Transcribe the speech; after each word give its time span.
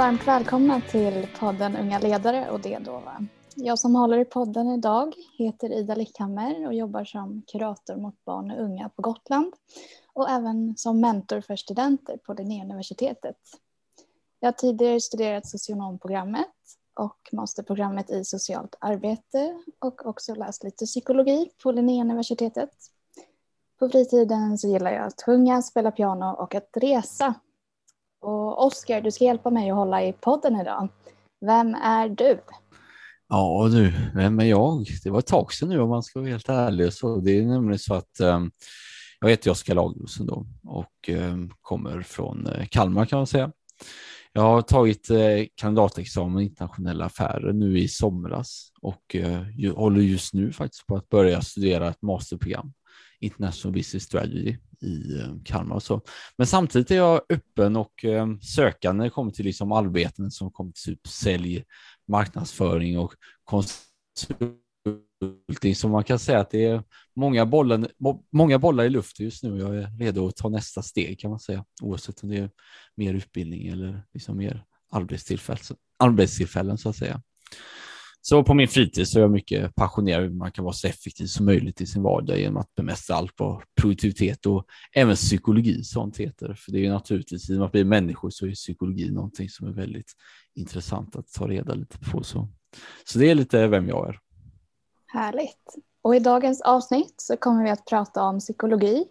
varmt 0.00 0.26
välkomna 0.26 0.80
till 0.90 1.28
podden 1.38 1.76
Unga 1.76 1.98
ledare 1.98 2.50
och 2.50 2.60
det 2.60 2.78
då. 2.78 2.92
Va? 2.92 3.26
Jag 3.54 3.78
som 3.78 3.94
håller 3.94 4.18
i 4.18 4.24
podden 4.24 4.70
idag 4.70 5.14
heter 5.38 5.72
Ida 5.72 5.94
Lickhammer 5.94 6.66
och 6.66 6.74
jobbar 6.74 7.04
som 7.04 7.42
kurator 7.46 7.96
mot 7.96 8.24
barn 8.24 8.50
och 8.50 8.64
unga 8.64 8.88
på 8.88 9.02
Gotland 9.02 9.52
och 10.12 10.30
även 10.30 10.76
som 10.76 11.00
mentor 11.00 11.40
för 11.40 11.56
studenter 11.56 12.16
på 12.16 12.32
Linnéuniversitetet. 12.32 13.36
Jag 14.40 14.46
har 14.46 14.52
tidigare 14.52 15.00
studerat 15.00 15.46
socionomprogrammet 15.46 16.46
och 16.94 17.28
masterprogrammet 17.32 18.10
i 18.10 18.24
socialt 18.24 18.74
arbete 18.78 19.62
och 19.78 20.06
också 20.06 20.34
läst 20.34 20.64
lite 20.64 20.84
psykologi 20.84 21.50
på 21.62 21.72
Linnéuniversitetet. 21.72 22.70
På 23.78 23.88
fritiden 23.88 24.58
så 24.58 24.68
gillar 24.68 24.92
jag 24.92 25.06
att 25.06 25.22
sjunga, 25.22 25.62
spela 25.62 25.90
piano 25.90 26.34
och 26.38 26.54
att 26.54 26.70
resa. 26.74 27.34
Och 28.20 28.66
Oskar, 28.66 29.00
du 29.00 29.10
ska 29.10 29.24
hjälpa 29.24 29.50
mig 29.50 29.70
att 29.70 29.76
hålla 29.76 30.04
i 30.04 30.12
podden 30.12 30.60
idag. 30.60 30.88
Vem 31.46 31.74
är 31.74 32.08
du? 32.08 32.40
Ja 33.28 33.68
du, 33.72 33.92
vem 34.14 34.40
är 34.40 34.44
jag? 34.44 34.86
Det 35.04 35.10
var 35.10 35.18
ett 35.18 35.26
tag 35.26 35.52
sedan 35.52 35.68
nu 35.68 35.80
om 35.80 35.88
man 35.88 36.02
ska 36.02 36.20
vara 36.20 36.30
helt 36.30 36.48
ärlig. 36.48 36.92
Så 36.92 37.16
det 37.16 37.38
är 37.38 37.46
nämligen 37.46 37.78
så 37.78 37.94
att 37.94 38.20
um, 38.20 38.50
jag 39.20 39.30
heter 39.30 39.50
Oskar 39.50 39.74
Lagrosen 39.74 40.26
då 40.26 40.46
och 40.64 41.08
um, 41.08 41.52
kommer 41.60 42.02
från 42.02 42.46
uh, 42.46 42.66
Kalmar 42.66 43.06
kan 43.06 43.18
man 43.18 43.26
säga. 43.26 43.52
Jag 44.32 44.42
har 44.42 44.62
tagit 44.62 45.10
uh, 45.10 45.18
kandidatexamen 45.54 46.42
i 46.42 46.44
internationella 46.44 47.04
affärer 47.04 47.52
nu 47.52 47.78
i 47.78 47.88
somras 47.88 48.72
och 48.80 49.16
uh, 49.16 49.74
håller 49.74 50.00
just 50.00 50.34
nu 50.34 50.52
faktiskt 50.52 50.86
på 50.86 50.96
att 50.96 51.08
börja 51.08 51.40
studera 51.40 51.88
ett 51.88 52.02
masterprogram 52.02 52.72
International 53.20 53.72
Business 53.72 54.04
Strategy 54.04 54.56
i 54.80 55.18
eh, 55.18 55.34
Kalmar 55.44 55.76
och 55.76 55.82
så. 55.82 56.00
Men 56.36 56.46
samtidigt 56.46 56.90
är 56.90 56.96
jag 56.96 57.20
öppen 57.28 57.76
och 57.76 58.04
eh, 58.04 58.26
sökande 58.40 58.98
när 58.98 59.04
det 59.04 59.10
kommer 59.10 59.30
till 59.32 59.44
liksom 59.44 59.72
arbeten 59.72 60.30
som 60.30 60.50
kommer 60.50 60.72
till 60.72 60.82
typ 60.82 61.06
sälj, 61.06 61.64
marknadsföring 62.08 62.98
och 62.98 63.14
konsulting. 63.44 64.56
Så 65.74 65.88
man 65.88 66.04
kan 66.04 66.18
säga 66.18 66.40
att 66.40 66.50
det 66.50 66.64
är 66.64 66.82
många 67.16 67.46
bollar, 67.46 67.88
många 68.32 68.58
bollar 68.58 68.84
i 68.84 68.90
luften 68.90 69.24
just 69.24 69.42
nu. 69.42 69.58
Jag 69.58 69.76
är 69.76 69.98
redo 69.98 70.28
att 70.28 70.36
ta 70.36 70.48
nästa 70.48 70.82
steg 70.82 71.20
kan 71.20 71.30
man 71.30 71.40
säga, 71.40 71.64
oavsett 71.82 72.22
om 72.22 72.28
det 72.28 72.36
är 72.36 72.50
mer 72.96 73.14
utbildning 73.14 73.66
eller 73.66 74.02
liksom 74.12 74.36
mer 74.36 74.64
arbetstillfällen, 74.92 75.76
arbetstillfällen 75.98 76.78
så 76.78 76.88
att 76.88 76.96
säga. 76.96 77.22
Så 78.22 78.44
på 78.44 78.54
min 78.54 78.68
fritid 78.68 79.08
så 79.08 79.18
är 79.18 79.22
jag 79.22 79.30
mycket 79.30 79.74
passionerad 79.74 80.22
hur 80.22 80.30
man 80.30 80.52
kan 80.52 80.64
vara 80.64 80.74
så 80.74 80.88
effektiv 80.88 81.26
som 81.26 81.46
möjligt 81.46 81.80
i 81.80 81.86
sin 81.86 82.02
vardag 82.02 82.38
genom 82.38 82.56
att 82.56 82.74
bemästra 82.74 83.16
allt 83.16 83.36
på 83.36 83.62
produktivitet 83.80 84.46
och 84.46 84.64
även 84.94 85.16
psykologi 85.16 85.84
sånt 85.84 86.16
heter. 86.16 86.54
För 86.54 86.72
det 86.72 86.78
är 86.78 86.82
ju 86.82 86.90
naturligtvis, 86.90 87.50
i 87.50 87.54
och 87.54 87.58
med 87.58 87.66
att 87.66 87.72
bli 87.72 87.84
människor 87.84 88.30
så 88.30 88.46
är 88.46 88.52
psykologi 88.52 89.10
någonting 89.10 89.48
som 89.48 89.68
är 89.68 89.72
väldigt 89.72 90.12
intressant 90.54 91.16
att 91.16 91.32
ta 91.32 91.48
reda 91.48 91.74
lite 91.74 91.98
på. 91.98 92.22
Så, 92.22 92.48
så 93.04 93.18
det 93.18 93.30
är 93.30 93.34
lite 93.34 93.66
vem 93.66 93.88
jag 93.88 94.08
är. 94.08 94.18
Härligt. 95.06 95.76
Och 96.02 96.16
i 96.16 96.18
dagens 96.18 96.60
avsnitt 96.60 97.14
så 97.16 97.36
kommer 97.36 97.64
vi 97.64 97.70
att 97.70 97.84
prata 97.84 98.22
om 98.22 98.38
psykologi 98.38 99.04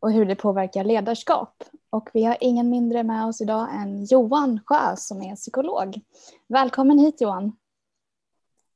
och 0.00 0.12
hur 0.12 0.26
det 0.26 0.34
påverkar 0.36 0.84
ledarskap. 0.84 1.64
Och 1.90 2.08
vi 2.12 2.24
har 2.24 2.36
ingen 2.40 2.70
mindre 2.70 3.02
med 3.02 3.26
oss 3.26 3.40
idag 3.40 3.68
än 3.74 4.04
Johan 4.04 4.60
Sjö 4.66 4.96
som 4.96 5.22
är 5.22 5.36
psykolog. 5.36 6.00
Välkommen 6.48 6.98
hit 6.98 7.20
Johan. 7.20 7.52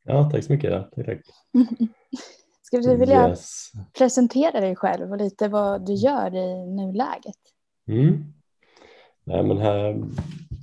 Ja, 0.09 0.31
tack 0.33 0.45
så 0.45 0.53
mycket. 0.53 0.71
Tack, 0.71 1.07
tack. 1.07 1.21
Skulle 2.63 2.83
du 2.83 2.97
vilja 2.97 3.29
yes. 3.29 3.71
presentera 3.99 4.61
dig 4.61 4.77
själv 4.77 5.13
och 5.13 5.19
lite 5.19 5.49
vad 5.49 5.87
du 5.87 5.93
gör 5.93 6.35
i 6.35 6.67
nuläget? 6.67 7.37
Mm. 7.89 8.25
Nej, 9.25 9.43
men 9.43 9.59
här 9.59 10.03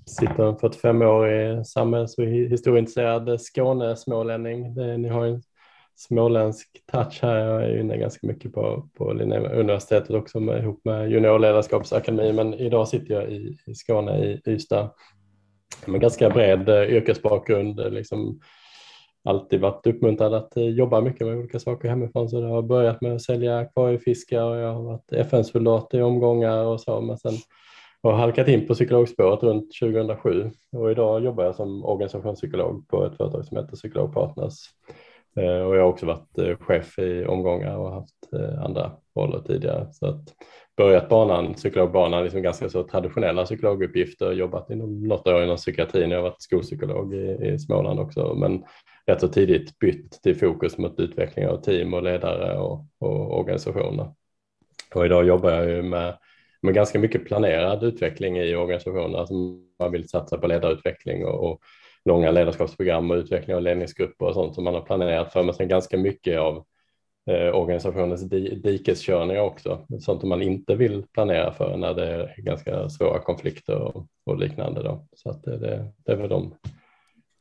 sitter 0.06 0.44
en 0.44 0.56
45-årig 0.56 1.68
samhälls 1.68 2.18
och 2.18 2.26
historieintresserad 2.26 3.42
Skåne-smålänning. 3.42 4.74
Ni 5.02 5.08
har 5.08 5.26
en 5.26 5.42
småländsk 5.96 6.84
touch 6.92 7.20
här. 7.22 7.38
Jag 7.38 7.64
är 7.64 7.80
inne 7.80 7.98
ganska 7.98 8.28
mycket 8.28 8.54
på, 8.54 8.90
på 8.98 9.12
universitetet 9.12 10.10
också 10.10 10.40
med, 10.40 10.64
ihop 10.64 10.86
med 10.86 11.12
juniorledarskapsakademin 11.12 12.36
men 12.36 12.54
idag 12.54 12.88
sitter 12.88 13.14
jag 13.14 13.32
i, 13.32 13.58
i 13.66 13.76
Skåne 13.76 14.26
i 14.26 14.42
Ystad 14.46 14.90
med 15.86 16.02
ganska 16.02 16.30
bred 16.30 16.70
eh, 16.70 16.84
yrkesbakgrund, 16.84 17.94
liksom 17.94 18.40
alltid 19.26 19.62
varit 19.62 19.88
uppmuntrad 19.88 20.34
att 20.34 20.58
eh, 20.58 20.64
jobba 20.64 21.02
mycket 21.02 21.28
med 21.28 21.38
olika 21.38 21.60
saker 21.60 21.90
hemifrån 21.90 22.30
så 22.30 22.42
det 22.42 22.48
har 22.48 22.62
börjat 22.62 23.02
med 23.02 23.16
att 23.16 23.22
sälja 23.22 23.58
akvariefiskar 23.58 24.44
och 24.44 24.56
jag 24.56 24.74
har 24.74 24.84
varit 24.84 25.12
FN-soldat 25.12 25.94
i 25.94 26.02
omgångar 26.02 26.66
och 26.66 26.82
så 26.82 27.02
men 27.02 27.18
sen 27.18 27.34
har 28.04 28.12
jag 28.12 28.18
halkat 28.18 28.48
in 28.48 28.68
på 28.68 28.74
psykologspåret 28.74 29.44
runt 29.44 29.72
2007 29.82 30.52
och 30.72 30.92
idag 30.92 31.24
jobbar 31.24 31.44
jag 31.44 31.56
som 31.56 31.86
organisationspsykolog 31.86 32.88
på 32.88 33.06
ett 33.06 33.18
företag 33.18 33.46
som 33.46 33.58
heter 33.58 33.76
Psykologpartners. 33.76 34.54
Eh, 35.36 35.62
och 35.62 35.76
jag 35.76 35.82
har 35.82 35.90
också 35.90 36.06
varit 36.06 36.38
eh, 36.38 36.58
chef 36.58 37.00
i 37.00 37.26
omgångar 37.26 37.78
och 37.78 37.92
haft 37.92 38.16
andra 38.66 38.92
roller 39.16 39.40
tidigare. 39.40 39.88
Så 39.92 40.08
att 40.08 40.24
börjat 40.78 41.10
banan, 41.10 41.54
psykologbanan, 41.54 42.24
liksom 42.24 42.42
ganska 42.42 42.70
så 42.70 42.84
traditionella 42.84 43.46
psykologuppgifter, 43.46 44.32
jobbat 44.32 44.70
inom 44.70 45.04
något 45.08 45.28
år 45.28 45.44
inom 45.44 45.58
psykiatrin, 45.58 46.12
jag 46.12 46.18
har 46.18 46.30
varit 46.30 46.42
skolpsykolog 46.42 47.14
i, 47.14 47.40
i 47.42 47.60
Småland 47.60 48.00
också, 48.00 48.34
men 48.36 48.64
rätt 49.06 49.22
så 49.22 49.28
tidigt 49.28 49.80
bytt 49.80 50.22
till 50.24 50.36
fokus 50.36 50.78
mot 50.78 51.00
utveckling 51.00 51.48
av 51.48 51.62
team 51.62 51.94
och 51.94 52.04
ledare 52.04 52.58
och, 52.58 52.86
och 53.00 53.40
organisationer. 53.40 54.14
Och 54.96 55.06
idag 55.06 55.26
jobbar 55.26 55.52
jag 55.52 55.70
ju 55.70 55.82
med, 55.82 56.18
med 56.62 56.74
ganska 56.74 57.00
mycket 57.00 57.26
planerad 57.26 57.84
utveckling 57.84 58.38
i 58.38 58.56
organisationer, 58.56 59.20
alltså 59.20 59.34
man 59.80 59.92
vill 59.92 60.10
satsa 60.10 60.38
på 60.38 60.48
ledarutveckling 60.48 61.26
och, 61.26 61.52
och 61.52 61.60
långa 62.06 62.32
ledarskapsprogram 62.32 63.12
och 63.12 63.18
utveckling 63.18 63.56
av 63.56 63.62
ledningsgrupper 63.62 64.26
och 64.26 64.34
sånt 64.34 64.56
som 64.56 64.64
man 64.64 64.74
har 64.74 64.82
planerat 64.82 65.34
för, 65.34 65.44
men 65.44 65.54
sen 65.54 65.68
ganska 65.68 65.98
mycket 65.98 66.40
av 66.40 66.66
eh, 67.26 67.56
organisationens 67.56 68.22
di 68.22 68.56
dikeskörningar 68.56 69.42
också, 69.42 69.86
sånt 70.00 70.20
som 70.20 70.30
man 70.30 70.42
inte 70.42 70.76
vill 70.76 71.04
planera 71.14 71.52
för 71.52 71.78
när 71.78 71.94
det 71.94 72.08
är 72.08 72.36
ganska 72.38 72.90
svåra 72.90 73.20
konflikter 73.20 73.76
och, 73.76 74.08
och 74.26 74.40
liknande. 74.40 74.84
Då. 74.84 75.08
Så 75.16 75.30
att 75.30 75.44
det, 75.44 75.58
det, 75.58 75.94
det 76.06 76.12
är 76.12 76.16
väl 76.16 76.30
de 76.30 76.56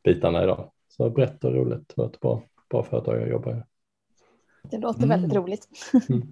bitarna 0.05 0.43
idag. 0.43 0.71
Så 0.89 1.11
brett 1.11 1.45
och 1.45 1.55
roligt 1.55 1.93
och 1.93 2.05
ett 2.07 2.21
bra, 2.21 2.43
bra 2.71 2.83
företag 2.83 3.21
jag 3.21 3.29
jobbar 3.29 3.53
i. 3.53 3.63
Det 4.71 4.79
låter 4.79 5.07
väldigt 5.07 5.33
mm. 5.33 5.43
roligt. 5.43 5.69
Mm. 6.09 6.23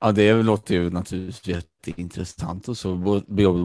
Ja, 0.00 0.12
det 0.12 0.42
låter 0.42 0.74
ju 0.74 0.90
naturligtvis 0.90 1.56
jätteintressant 1.86 2.68
och 2.68 2.76
så 2.76 2.94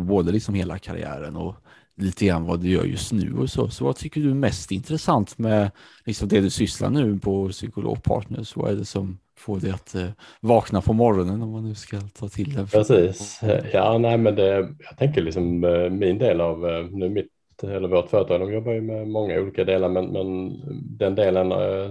både 0.07 0.31
liksom 0.31 0.55
hela 0.55 0.79
karriären 0.79 1.35
och 1.35 1.55
lite 1.97 2.25
grann 2.25 2.45
vad 2.45 2.59
du 2.59 2.69
gör 2.69 2.83
just 2.83 3.11
nu 3.11 3.37
och 3.37 3.49
så. 3.49 3.69
Så 3.69 3.85
vad 3.85 3.95
tycker 3.95 4.21
du 4.21 4.29
är 4.29 4.33
mest 4.33 4.71
intressant 4.71 5.37
med 5.37 5.71
liksom 6.05 6.27
det 6.27 6.41
du 6.41 6.49
sysslar 6.49 6.89
nu 6.89 7.19
på 7.19 7.49
Psykologpartners? 7.49 8.55
Vad 8.55 8.71
är 8.71 8.75
det 8.75 8.85
som 8.85 9.17
får 9.37 9.59
dig 9.59 9.71
att 9.71 9.95
eh, 9.95 10.07
vakna 10.41 10.81
på 10.81 10.93
morgonen 10.93 11.41
om 11.41 11.51
man 11.51 11.63
nu 11.63 11.75
ska 11.75 11.99
ta 12.01 12.27
till 12.27 12.53
det? 12.53 12.67
Precis. 12.71 13.41
Ja, 13.73 13.97
nej, 13.97 14.17
men 14.17 14.35
det, 14.35 14.47
jag 14.79 14.97
tänker 14.97 15.21
liksom 15.21 15.63
eh, 15.63 15.89
min 15.89 16.17
del 16.17 16.41
av 16.41 16.69
eh, 16.69 16.85
nu 16.91 17.09
mitt 17.09 17.27
eller 17.63 17.87
vårt 17.87 18.09
företag, 18.09 18.39
de 18.39 18.53
jobbar 18.53 18.71
ju 18.71 18.81
med 18.81 19.07
många 19.07 19.39
olika 19.39 19.63
delar, 19.63 19.89
men, 19.89 20.05
men 20.05 20.53
den 20.97 21.15
delen 21.15 21.49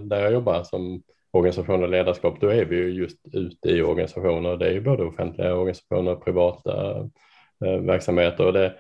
där 0.08 0.20
jag 0.20 0.32
jobbar 0.32 0.62
som 0.62 1.02
organisation 1.32 1.82
och 1.82 1.88
ledarskap, 1.88 2.40
då 2.40 2.48
är 2.48 2.64
vi 2.64 2.76
ju 2.76 2.90
just 2.90 3.16
ute 3.32 3.69
i 3.69 3.82
organisationer. 3.82 4.56
Det 4.56 4.66
är 4.66 4.72
ju 4.72 4.80
både 4.80 5.04
offentliga 5.04 5.54
organisationer 5.54 6.12
och 6.12 6.25
privata 6.25 6.96
eh, 7.64 7.76
verksamheter. 7.80 8.46
Och 8.46 8.52
det, 8.52 8.75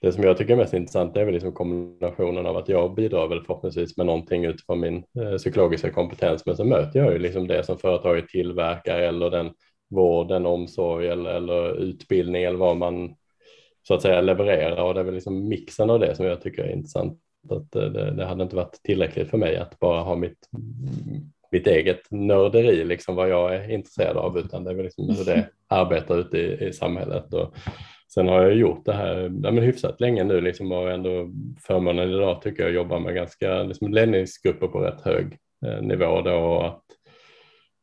det 0.00 0.12
som 0.12 0.24
jag 0.24 0.36
tycker 0.36 0.52
är 0.52 0.56
mest 0.56 0.74
intressant 0.74 1.16
är 1.16 1.24
väl 1.24 1.34
liksom 1.34 1.52
kombinationen 1.52 2.46
av 2.46 2.56
att 2.56 2.68
jag 2.68 2.94
bidrar 2.94 3.28
väl 3.28 3.40
förhoppningsvis 3.40 3.96
med 3.96 4.06
någonting 4.06 4.44
utifrån 4.44 4.80
min 4.80 4.96
eh, 4.96 5.36
psykologiska 5.36 5.90
kompetens, 5.90 6.46
men 6.46 6.56
så 6.56 6.64
möter 6.64 6.98
jag 6.98 7.12
ju 7.12 7.18
liksom 7.18 7.46
det 7.46 7.64
som 7.64 7.78
företaget 7.78 8.28
tillverkar 8.28 8.98
eller 8.98 9.30
den 9.30 9.50
vården, 9.90 10.46
omsorg 10.46 11.08
eller, 11.08 11.30
eller 11.30 11.80
utbildning 11.80 12.42
eller 12.42 12.58
vad 12.58 12.76
man 12.76 13.14
så 13.82 13.94
att 13.94 14.02
säga 14.02 14.20
leverera 14.20 14.84
och 14.84 14.94
det 14.94 15.00
är 15.00 15.04
väl 15.04 15.14
liksom 15.14 15.48
mixen 15.48 15.90
av 15.90 16.00
det 16.00 16.14
som 16.14 16.26
jag 16.26 16.42
tycker 16.42 16.64
är 16.64 16.72
intressant. 16.72 17.20
Att 17.50 17.72
det, 17.72 18.10
det 18.10 18.24
hade 18.24 18.42
inte 18.42 18.56
varit 18.56 18.80
tillräckligt 18.82 19.30
för 19.30 19.38
mig 19.38 19.56
att 19.56 19.78
bara 19.78 20.02
ha 20.02 20.16
mitt, 20.16 20.48
mitt 21.52 21.66
eget 21.66 22.00
nörderi, 22.10 22.84
liksom 22.84 23.14
vad 23.14 23.28
jag 23.28 23.54
är 23.54 23.70
intresserad 23.70 24.16
av, 24.16 24.38
utan 24.38 24.64
det 24.64 24.70
är 24.70 24.74
väl 24.74 24.84
liksom 24.84 25.08
hur 25.08 25.24
det 25.24 25.48
arbetar 25.68 26.18
ute 26.18 26.38
i, 26.38 26.68
i 26.68 26.72
samhället. 26.72 27.34
Och 27.34 27.54
sen 28.08 28.28
har 28.28 28.42
jag 28.42 28.54
gjort 28.54 28.84
det 28.84 28.92
här 28.92 29.16
ja, 29.42 29.50
men 29.50 29.58
hyfsat 29.58 30.00
länge 30.00 30.24
nu 30.24 30.40
liksom, 30.40 30.72
och 30.72 30.90
ändå 30.90 31.30
förmånen 31.66 32.10
idag 32.10 32.42
tycker 32.42 32.62
jag 32.62 32.72
jobbar 32.72 32.98
med 32.98 33.14
ganska 33.14 33.62
liksom, 33.62 33.92
ledningsgrupper 33.92 34.66
på 34.66 34.78
rätt 34.80 35.00
hög 35.00 35.38
eh, 35.66 35.82
nivå 35.82 36.20
då 36.20 36.34
och 36.34 36.66
att 36.66 36.82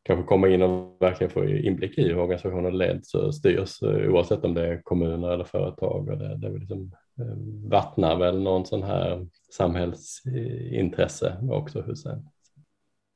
kanske 0.03 0.25
komma 0.25 0.47
in 0.47 0.61
och 0.61 0.97
verkligen 0.99 1.31
få 1.31 1.45
inblick 1.45 1.97
i 1.97 2.03
hur 2.03 2.17
organisationen 2.17 2.77
leds 2.77 3.13
och 3.13 3.35
styrs 3.35 3.83
eh, 3.83 4.13
oavsett 4.13 4.43
om 4.43 4.53
det 4.53 4.67
är 4.67 4.81
kommuner 4.81 5.29
eller 5.29 5.43
företag. 5.43 6.09
Och 6.09 6.17
det, 6.17 6.37
det 6.37 6.49
liksom, 6.49 6.91
eh, 7.19 7.69
vattnar 7.69 8.15
väl 8.17 8.41
någon 8.41 8.65
sån 8.65 8.83
här 8.83 9.27
samhällsintresse 9.51 11.37
också 11.51 11.81
Hussein. 11.81 12.29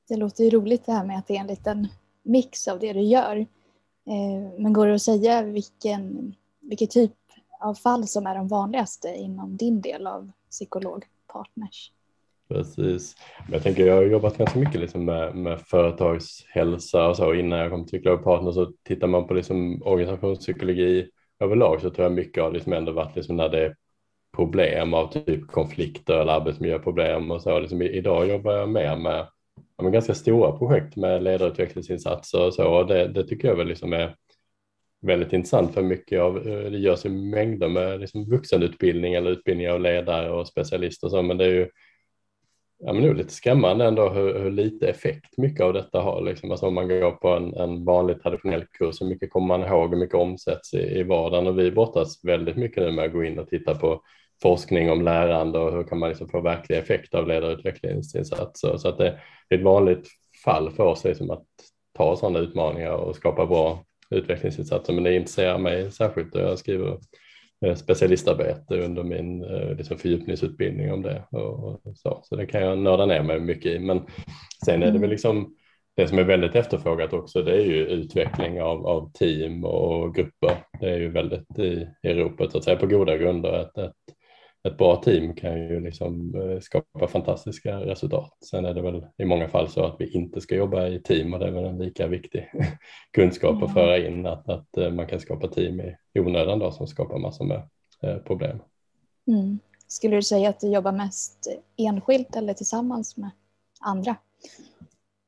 Det 0.07 0.15
låter 0.15 0.43
ju 0.43 0.49
roligt 0.49 0.85
det 0.85 0.91
här 0.91 1.05
med 1.05 1.17
att 1.17 1.27
det 1.27 1.35
är 1.35 1.41
en 1.41 1.47
liten 1.47 1.87
mix 2.23 2.67
av 2.67 2.79
det 2.79 2.93
du 2.93 3.01
gör. 3.01 3.35
Eh, 4.05 4.59
men 4.59 4.73
går 4.73 4.87
det 4.87 4.93
att 4.93 5.01
säga 5.01 5.41
vilken, 5.41 6.35
vilken 6.69 6.87
typ 6.87 7.11
av 7.59 7.73
fall 7.73 8.07
som 8.07 8.27
är 8.27 8.35
de 8.35 8.47
vanligaste 8.47 9.07
inom 9.07 9.57
din 9.57 9.81
del 9.81 10.07
av 10.07 10.31
psykologpartners. 10.49 11.91
Precis. 12.49 13.15
Jag 13.51 13.63
tänker 13.63 13.85
jag 13.85 13.95
har 13.95 14.03
jobbat 14.03 14.37
ganska 14.37 14.59
mycket 14.59 14.81
liksom 14.81 15.05
med, 15.05 15.35
med 15.35 15.61
företagshälsa 15.61 17.07
och 17.07 17.15
så 17.15 17.33
innan 17.33 17.59
jag 17.59 17.71
kom 17.71 17.85
till 17.85 17.99
Global 17.99 18.23
Partner 18.23 18.51
så 18.51 18.71
tittar 18.83 19.07
man 19.07 19.27
på 19.27 19.33
liksom 19.33 19.81
organisationspsykologi 19.83 21.09
överlag 21.39 21.81
så 21.81 21.89
tror 21.89 22.03
jag 22.05 22.11
mycket 22.11 22.43
har 22.43 22.51
liksom 22.51 22.73
ändå 22.73 22.91
varit 22.91 23.15
liksom 23.15 23.35
när 23.35 23.49
det 23.49 23.65
är 23.65 23.75
problem 24.35 24.93
av 24.93 25.11
typ 25.11 25.47
konflikter 25.47 26.13
eller 26.13 26.33
arbetsmiljöproblem 26.33 27.31
och 27.31 27.41
så. 27.41 27.59
Liksom 27.59 27.81
idag 27.81 28.29
jobbar 28.29 28.53
jag 28.53 28.69
mer 28.69 28.95
med, 28.95 29.27
med 29.81 29.93
ganska 29.93 30.13
stora 30.13 30.51
projekt 30.51 30.95
med 30.95 31.23
ledarutvecklingsinsatser 31.23 32.45
och 32.45 32.53
så 32.53 32.67
och 32.67 32.87
det, 32.87 33.07
det 33.07 33.23
tycker 33.23 33.47
jag 33.47 33.55
väl 33.55 33.67
liksom 33.67 33.93
är 33.93 34.15
väldigt 35.01 35.33
intressant 35.33 35.73
för 35.73 35.81
mycket 35.81 36.21
av 36.21 36.37
eh, 36.37 36.71
det 36.71 36.77
görs 36.77 37.05
i 37.05 37.09
mängder 37.09 37.67
med 37.67 37.99
liksom 37.99 38.29
vuxenutbildning 38.29 39.13
eller 39.13 39.31
utbildning 39.31 39.69
av 39.69 39.81
ledare 39.81 40.31
och 40.31 40.47
specialister 40.47 41.07
och 41.07 41.11
så 41.11 41.21
men 41.21 41.37
det 41.37 41.45
är 41.45 41.53
ju 41.53 41.69
ja, 42.79 42.93
men 42.93 43.03
det 43.03 43.09
är 43.09 43.13
lite 43.13 43.33
skrämmande 43.33 43.85
ändå 43.85 44.09
hur, 44.09 44.39
hur, 44.39 44.51
lite 44.51 44.87
effekt 44.87 45.37
mycket 45.37 45.61
av 45.61 45.73
detta 45.73 46.01
har. 46.01 46.21
Liksom. 46.21 46.51
Alltså 46.51 46.67
om 46.67 46.73
man 46.73 46.87
går 46.87 47.11
på 47.11 47.29
en, 47.29 47.53
en 47.53 47.85
vanlig 47.85 48.21
traditionell 48.21 48.65
kurs, 48.65 49.01
hur 49.01 49.05
mycket 49.05 49.31
kommer 49.31 49.47
man 49.47 49.67
ihåg, 49.67 49.89
hur 49.89 49.99
mycket 49.99 50.15
omsätts 50.15 50.73
i, 50.73 50.99
i 50.99 51.03
vardagen? 51.03 51.47
Och 51.47 51.59
vi 51.59 51.71
brottas 51.71 52.23
väldigt 52.23 52.57
mycket 52.57 52.83
nu 52.83 52.91
med 52.91 53.05
att 53.05 53.13
gå 53.13 53.23
in 53.23 53.39
och 53.39 53.47
titta 53.47 53.75
på 53.75 54.01
forskning 54.41 54.91
om 54.91 55.01
lärande 55.01 55.59
och 55.59 55.71
hur 55.71 55.83
kan 55.83 55.99
man 55.99 56.09
liksom 56.09 56.29
få 56.29 56.41
verklig 56.41 56.77
effekt 56.77 57.15
av 57.15 57.27
ledarutvecklingsinsatser. 57.27 58.77
Så 58.77 58.89
att 58.89 58.97
det, 58.97 59.19
det 59.49 59.55
är 59.55 59.59
ett 59.59 59.65
vanligt 59.65 60.07
fall 60.43 60.71
för 60.71 60.83
oss 60.83 61.03
liksom 61.03 61.31
att 61.31 61.45
ta 61.97 62.15
sådana 62.15 62.39
utmaningar 62.39 62.91
och 62.91 63.15
skapa 63.15 63.45
bra 63.45 63.85
utvecklingsinsatser. 64.09 64.93
Men 64.93 65.03
det 65.03 65.15
intresserar 65.15 65.57
mig 65.57 65.91
särskilt 65.91 66.35
och 66.35 66.41
jag 66.41 66.59
skriver 66.59 66.97
Eh, 67.65 67.75
specialistarbete 67.75 68.77
under 68.77 69.03
min 69.03 69.43
eh, 69.43 69.75
liksom, 69.75 69.97
fördjupningsutbildning 69.97 70.93
om 70.93 71.01
det. 71.01 71.23
Och, 71.31 71.81
så. 71.95 72.21
så 72.23 72.35
det 72.35 72.45
kan 72.45 72.61
jag 72.61 72.77
nörda 72.77 73.05
ner 73.05 73.23
mig 73.23 73.39
mycket 73.39 73.71
i. 73.71 73.79
Men 73.79 74.01
sen 74.65 74.83
är 74.83 74.85
det 74.85 74.91
väl 74.91 74.97
mm. 74.97 75.09
liksom 75.09 75.55
det 75.95 76.07
som 76.07 76.19
är 76.19 76.23
väldigt 76.23 76.55
efterfrågat 76.55 77.13
också 77.13 77.41
det 77.41 77.51
är 77.51 77.65
ju 77.65 77.87
utveckling 77.87 78.61
av, 78.61 78.87
av 78.87 79.11
team 79.13 79.65
och 79.65 80.15
grupper. 80.15 80.65
Det 80.79 80.89
är 80.89 80.99
ju 80.99 81.09
väldigt 81.09 81.59
i, 81.59 81.87
i 82.03 82.13
ropet 82.13 82.51
så 82.51 82.57
att 82.57 82.63
säga 82.63 82.75
på 82.75 82.87
goda 82.87 83.17
grunder. 83.17 83.61
Ett, 83.61 83.77
ett, 83.77 83.95
ett 84.63 84.77
bra 84.77 84.95
team 84.95 85.35
kan 85.35 85.59
ju 85.59 85.79
liksom 85.79 86.35
eh, 86.35 86.59
skapa 86.59 87.07
fantastiska 87.07 87.79
resultat. 87.79 88.37
Sen 88.49 88.65
är 88.65 88.73
det 88.73 88.81
väl 88.81 89.05
i 89.17 89.25
många 89.25 89.47
fall 89.47 89.69
så 89.69 89.83
att 89.83 89.95
vi 89.99 90.11
inte 90.11 90.41
ska 90.41 90.55
jobba 90.55 90.87
i 90.87 91.01
team 91.01 91.33
och 91.33 91.39
det 91.39 91.47
är 91.47 91.51
väl 91.51 91.65
en 91.65 91.77
lika 91.77 92.07
viktig 92.07 92.51
kunskap 93.11 93.63
att 93.63 93.73
föra 93.73 93.97
in 93.97 94.25
att, 94.25 94.49
att 94.49 94.77
eh, 94.77 94.91
man 94.91 95.07
kan 95.07 95.19
skapa 95.19 95.47
team 95.47 95.81
i 96.13 96.19
onödan 96.19 96.59
då 96.59 96.71
som 96.71 96.87
skapar 96.87 97.17
massor 97.17 97.45
med 97.45 97.69
eh, 98.01 98.17
problem. 98.17 98.59
Mm. 99.27 99.59
Skulle 99.87 100.15
du 100.15 100.21
säga 100.21 100.49
att 100.49 100.59
du 100.59 100.67
jobbar 100.67 100.91
mest 100.91 101.47
enskilt 101.77 102.35
eller 102.35 102.53
tillsammans 102.53 103.17
med 103.17 103.29
andra? 103.79 104.15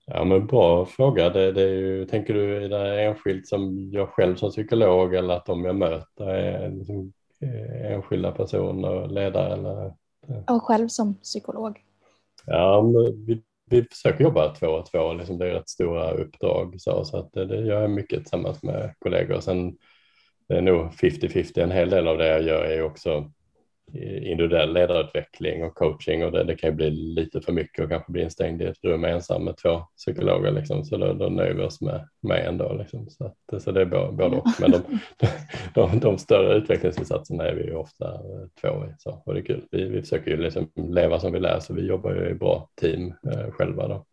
Ja 0.06 0.24
men 0.24 0.48
bra 0.48 0.86
fråga. 0.86 1.30
Det, 1.30 1.52
det 1.52 1.62
är 1.62 1.76
ju, 1.76 2.06
tänker 2.06 2.34
du 2.34 2.66
är 2.66 2.70
det 2.70 3.04
enskilt 3.04 3.48
som 3.48 3.92
jag 3.94 4.10
själv 4.10 4.36
som 4.36 4.50
psykolog 4.50 5.16
eller 5.16 5.34
att 5.34 5.46
de 5.46 5.66
jag 5.66 5.76
möter 5.76 6.28
är 6.28 6.70
liksom 6.70 7.14
enskilda 7.84 8.32
personer, 8.32 9.08
ledare 9.08 9.54
eller? 9.54 9.94
Och 10.48 10.64
själv 10.64 10.88
som 10.88 11.16
psykolog? 11.16 11.80
Ja, 12.46 12.82
vi, 13.28 13.44
vi 13.66 13.84
försöker 13.84 14.24
jobba 14.24 14.56
två 14.56 14.68
och 14.68 14.86
två, 14.86 15.14
liksom 15.14 15.38
det 15.38 15.50
är 15.50 15.54
rätt 15.54 15.70
stora 15.70 16.12
uppdrag 16.12 16.76
så, 16.82 17.06
så 17.06 17.18
att 17.18 17.34
det, 17.34 17.46
det 17.46 17.66
gör 17.66 17.82
jag 17.82 17.92
mycket 17.92 18.20
tillsammans 18.20 18.64
med 18.64 18.94
kollegor. 19.00 19.40
Sen 19.40 19.78
det 20.48 20.58
är 20.58 20.62
nog 20.62 20.92
50-50, 20.92 21.60
en 21.60 21.72
hel 21.72 21.90
del 21.90 22.08
av 22.08 22.18
det 22.18 22.28
jag 22.28 22.44
gör 22.44 22.64
är 22.64 22.84
också 22.84 23.32
individuell 24.24 24.74
ledarutveckling 24.74 25.64
och 25.64 25.76
coaching 25.76 26.26
och 26.26 26.32
det, 26.32 26.44
det 26.44 26.56
kan 26.56 26.70
ju 26.70 26.76
bli 26.76 26.90
lite 26.92 27.42
för 27.42 27.54
mycket 27.54 27.84
och 27.84 27.90
kanske 27.90 28.12
bli 28.12 28.24
instängd 28.24 28.62
i 28.62 28.66
ett 28.66 28.84
rum 28.84 29.06
ensam 29.06 29.44
med 29.44 29.58
två 29.58 29.82
psykologer 29.98 30.52
liksom. 30.52 30.86
så 30.86 30.98
då, 30.98 31.14
då 31.14 31.30
nöjer 31.30 31.54
vi 31.54 31.64
oss 31.64 31.82
med, 31.82 32.08
med 32.22 32.46
en 32.48 32.58
då 32.58 32.74
liksom. 32.74 33.10
så, 33.10 33.26
att, 33.26 33.64
så 33.64 33.72
det 33.72 33.82
är 33.82 34.12
både 34.12 34.38
och. 34.38 34.48
Men 34.60 34.72
de, 34.72 34.82
de, 35.74 36.00
de, 36.00 36.18
större 36.18 36.58
utvecklingsinsatserna 36.58 37.44
är 37.44 37.56
vi 37.56 37.64
ju 37.64 37.76
ofta 37.76 38.14
eh, 38.14 38.48
två 38.62 38.86
i 38.86 38.94
så, 38.98 39.22
och 39.26 39.34
det 39.34 39.40
är 39.40 39.46
kul. 39.46 39.66
Vi, 39.72 39.84
vi 39.84 40.02
försöker 40.02 40.32
ju 40.32 40.38
liksom 40.38 40.72
leva 40.76 41.20
som 41.20 41.32
vi 41.32 41.40
lär 41.40 41.60
så 41.60 41.74
vi 41.74 41.86
jobbar 41.86 42.14
ju 42.14 42.30
i 42.30 42.34
bra 42.34 42.70
team 42.82 43.14
eh, 43.32 43.52
själva 43.52 43.88
då. 43.88 44.06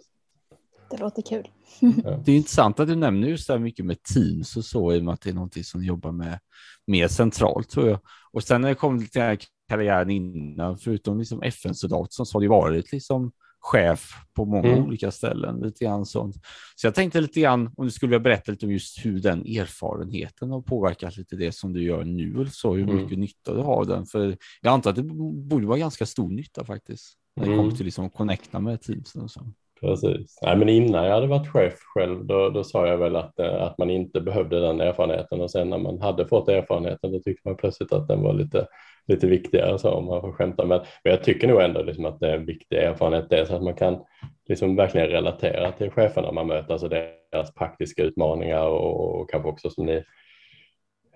Det 0.90 0.96
låter 0.96 1.22
kul. 1.22 1.48
Det 2.24 2.32
är 2.32 2.36
intressant 2.36 2.80
att 2.80 2.88
du 2.88 2.96
nämner 2.96 3.28
just 3.28 3.46
det 3.46 3.52
här 3.52 3.60
mycket 3.60 3.84
med 3.84 4.02
teams 4.02 4.56
och 4.56 4.64
så 4.64 4.94
i 4.94 4.98
och 4.98 5.04
med 5.04 5.14
att 5.14 5.20
det 5.20 5.30
är 5.30 5.34
någonting 5.34 5.64
som 5.64 5.84
jobbar 5.84 6.12
med 6.12 6.38
mer 6.86 7.08
centralt 7.08 7.70
tror 7.70 7.88
jag. 7.88 7.98
Och 8.32 8.42
sen 8.42 8.60
när 8.60 8.68
det 8.68 8.74
kommer 8.74 8.98
till 8.98 9.22
karriären 9.68 10.10
innan, 10.10 10.78
förutom 10.78 11.18
liksom 11.18 11.42
FN-soldat 11.42 12.12
så 12.12 12.24
har 12.32 12.40
det 12.40 12.48
varit 12.48 12.92
liksom 12.92 13.32
chef 13.60 14.12
på 14.34 14.44
många 14.44 14.68
mm. 14.68 14.84
olika 14.84 15.10
ställen. 15.10 15.60
Lite 15.60 15.84
grann 15.84 16.06
sånt. 16.06 16.36
Så 16.76 16.86
jag 16.86 16.94
tänkte 16.94 17.20
lite 17.20 17.40
grann 17.40 17.70
om 17.76 17.84
du 17.84 17.90
skulle 17.90 18.10
vilja 18.10 18.20
berätta 18.20 18.52
lite 18.52 18.66
om 18.66 18.72
just 18.72 19.06
hur 19.06 19.20
den 19.20 19.40
erfarenheten 19.40 20.50
har 20.50 20.60
påverkat 20.60 21.16
lite 21.16 21.36
det 21.36 21.52
som 21.52 21.72
du 21.72 21.82
gör 21.82 22.04
nu, 22.04 22.46
så 22.50 22.74
hur 22.74 22.86
mycket 22.86 23.06
mm. 23.06 23.20
nytta 23.20 23.54
du 23.54 23.60
har 23.60 23.84
den. 23.84 24.06
För 24.06 24.36
jag 24.62 24.72
antar 24.72 24.90
att 24.90 24.96
det 24.96 25.02
borde 25.02 25.66
vara 25.66 25.78
ganska 25.78 26.06
stor 26.06 26.28
nytta 26.28 26.64
faktiskt 26.64 27.14
när 27.36 27.44
det 27.44 27.52
mm. 27.52 27.58
kommer 27.58 27.76
till 27.76 27.84
liksom 27.84 28.06
att 28.06 28.14
connecta 28.14 28.60
med 28.60 28.80
teamsen 28.82 29.22
och 29.22 29.30
så. 29.30 29.40
Precis. 29.80 30.38
Nej, 30.42 30.56
men 30.56 30.68
innan 30.68 31.04
jag 31.04 31.14
hade 31.14 31.26
varit 31.26 31.48
chef 31.48 31.74
själv 31.94 32.26
då, 32.26 32.50
då 32.50 32.64
sa 32.64 32.86
jag 32.86 32.98
väl 32.98 33.16
att, 33.16 33.38
eh, 33.38 33.62
att 33.62 33.78
man 33.78 33.90
inte 33.90 34.20
behövde 34.20 34.60
den 34.60 34.80
erfarenheten 34.80 35.40
och 35.40 35.50
sen 35.50 35.70
när 35.70 35.78
man 35.78 36.00
hade 36.00 36.26
fått 36.26 36.48
erfarenheten 36.48 37.12
då 37.12 37.20
tyckte 37.20 37.48
man 37.48 37.56
plötsligt 37.56 37.92
att 37.92 38.08
den 38.08 38.22
var 38.22 38.32
lite, 38.32 38.66
lite 39.08 39.26
viktigare 39.26 39.66
så 39.66 39.72
alltså, 39.72 39.90
om 39.90 40.04
man 40.04 40.20
får 40.20 40.32
skämta. 40.32 40.66
Men, 40.66 40.80
men 41.04 41.10
jag 41.10 41.24
tycker 41.24 41.48
nog 41.48 41.60
ändå 41.60 41.82
liksom 41.82 42.04
att 42.04 42.20
det 42.20 42.28
är 42.28 42.36
en 42.36 42.46
viktig 42.46 42.76
erfarenhet 42.76 43.30
det 43.30 43.46
så 43.46 43.54
att 43.54 43.62
man 43.62 43.74
kan 43.74 43.98
liksom 44.48 44.76
verkligen 44.76 45.08
relatera 45.08 45.72
till 45.72 45.90
cheferna 45.90 46.32
man 46.32 46.46
möter, 46.46 46.72
alltså 46.72 46.88
deras 46.88 47.54
praktiska 47.54 48.02
utmaningar 48.02 48.66
och, 48.66 49.20
och 49.20 49.30
kanske 49.30 49.48
också 49.48 49.70
som 49.70 49.86
ni 49.86 50.04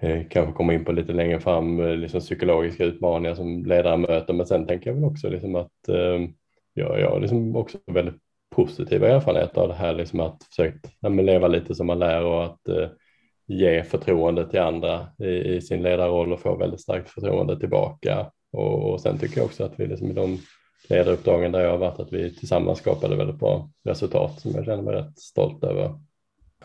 eh, 0.00 0.22
kanske 0.30 0.52
kommer 0.52 0.75
in 0.75 0.84
på 0.84 0.92
lite 0.92 1.12
längre 1.12 1.40
fram, 1.40 1.80
eh, 1.80 1.96
liksom 1.96 2.20
psykologiska 2.20 2.84
utmaningar 2.84 3.34
som 3.34 3.64
ledare 3.64 3.96
möter. 3.96 4.34
Men 4.34 4.46
sen 4.46 4.66
tänker 4.66 4.90
jag 4.90 4.94
väl 4.94 5.04
också 5.04 5.28
liksom 5.28 5.54
att 5.54 5.88
eh, 5.88 6.20
ja, 6.75 6.99
jag 6.99 7.11
har 7.11 7.20
liksom 7.20 7.56
också 7.56 7.78
väldigt 7.87 8.20
positiva 8.50 9.08
erfarenheter 9.08 9.61
av 9.61 9.68
det 9.68 9.75
här, 9.75 9.94
liksom 9.94 10.20
att 10.20 10.44
försöka 10.44 11.08
leva 11.08 11.49
lite 11.49 11.75
som 11.75 11.87
man 11.87 11.99
lär 11.99 12.25
och 12.25 12.44
att 12.44 12.68
eh, 12.68 12.88
ge 13.52 13.82
förtroende 13.82 14.50
till 14.50 14.61
andra 14.61 15.06
i, 15.18 15.28
i, 15.28 15.61
sin 15.61 15.82
ledarroll 15.82 16.32
och 16.32 16.40
få 16.40 16.56
väldigt 16.56 16.80
starkt 16.80 17.11
förtroende 17.11 17.61
tillbaka. 17.61 18.30
Och, 18.52 18.90
och 18.90 19.00
sen 19.00 19.18
tycker 19.18 19.38
jag 19.38 19.44
också 19.44 19.64
att 19.64 19.80
vi 19.80 19.87
liksom 19.87 20.11
i 20.11 20.12
de 20.12 20.38
ledaruppdragen 20.88 21.52
där 21.52 21.61
jag 21.61 21.71
har 21.71 21.78
varit 21.78 22.00
att 22.00 22.12
vi 22.12 22.35
tillsammans 22.35 22.78
skapade 22.78 23.16
väldigt 23.16 23.38
bra 23.38 23.71
resultat 23.85 24.40
som 24.40 24.50
jag 24.54 24.64
känner 24.64 24.82
mig 24.82 24.94
rätt 24.94 25.18
stolt 25.18 25.64
över. 25.64 26.00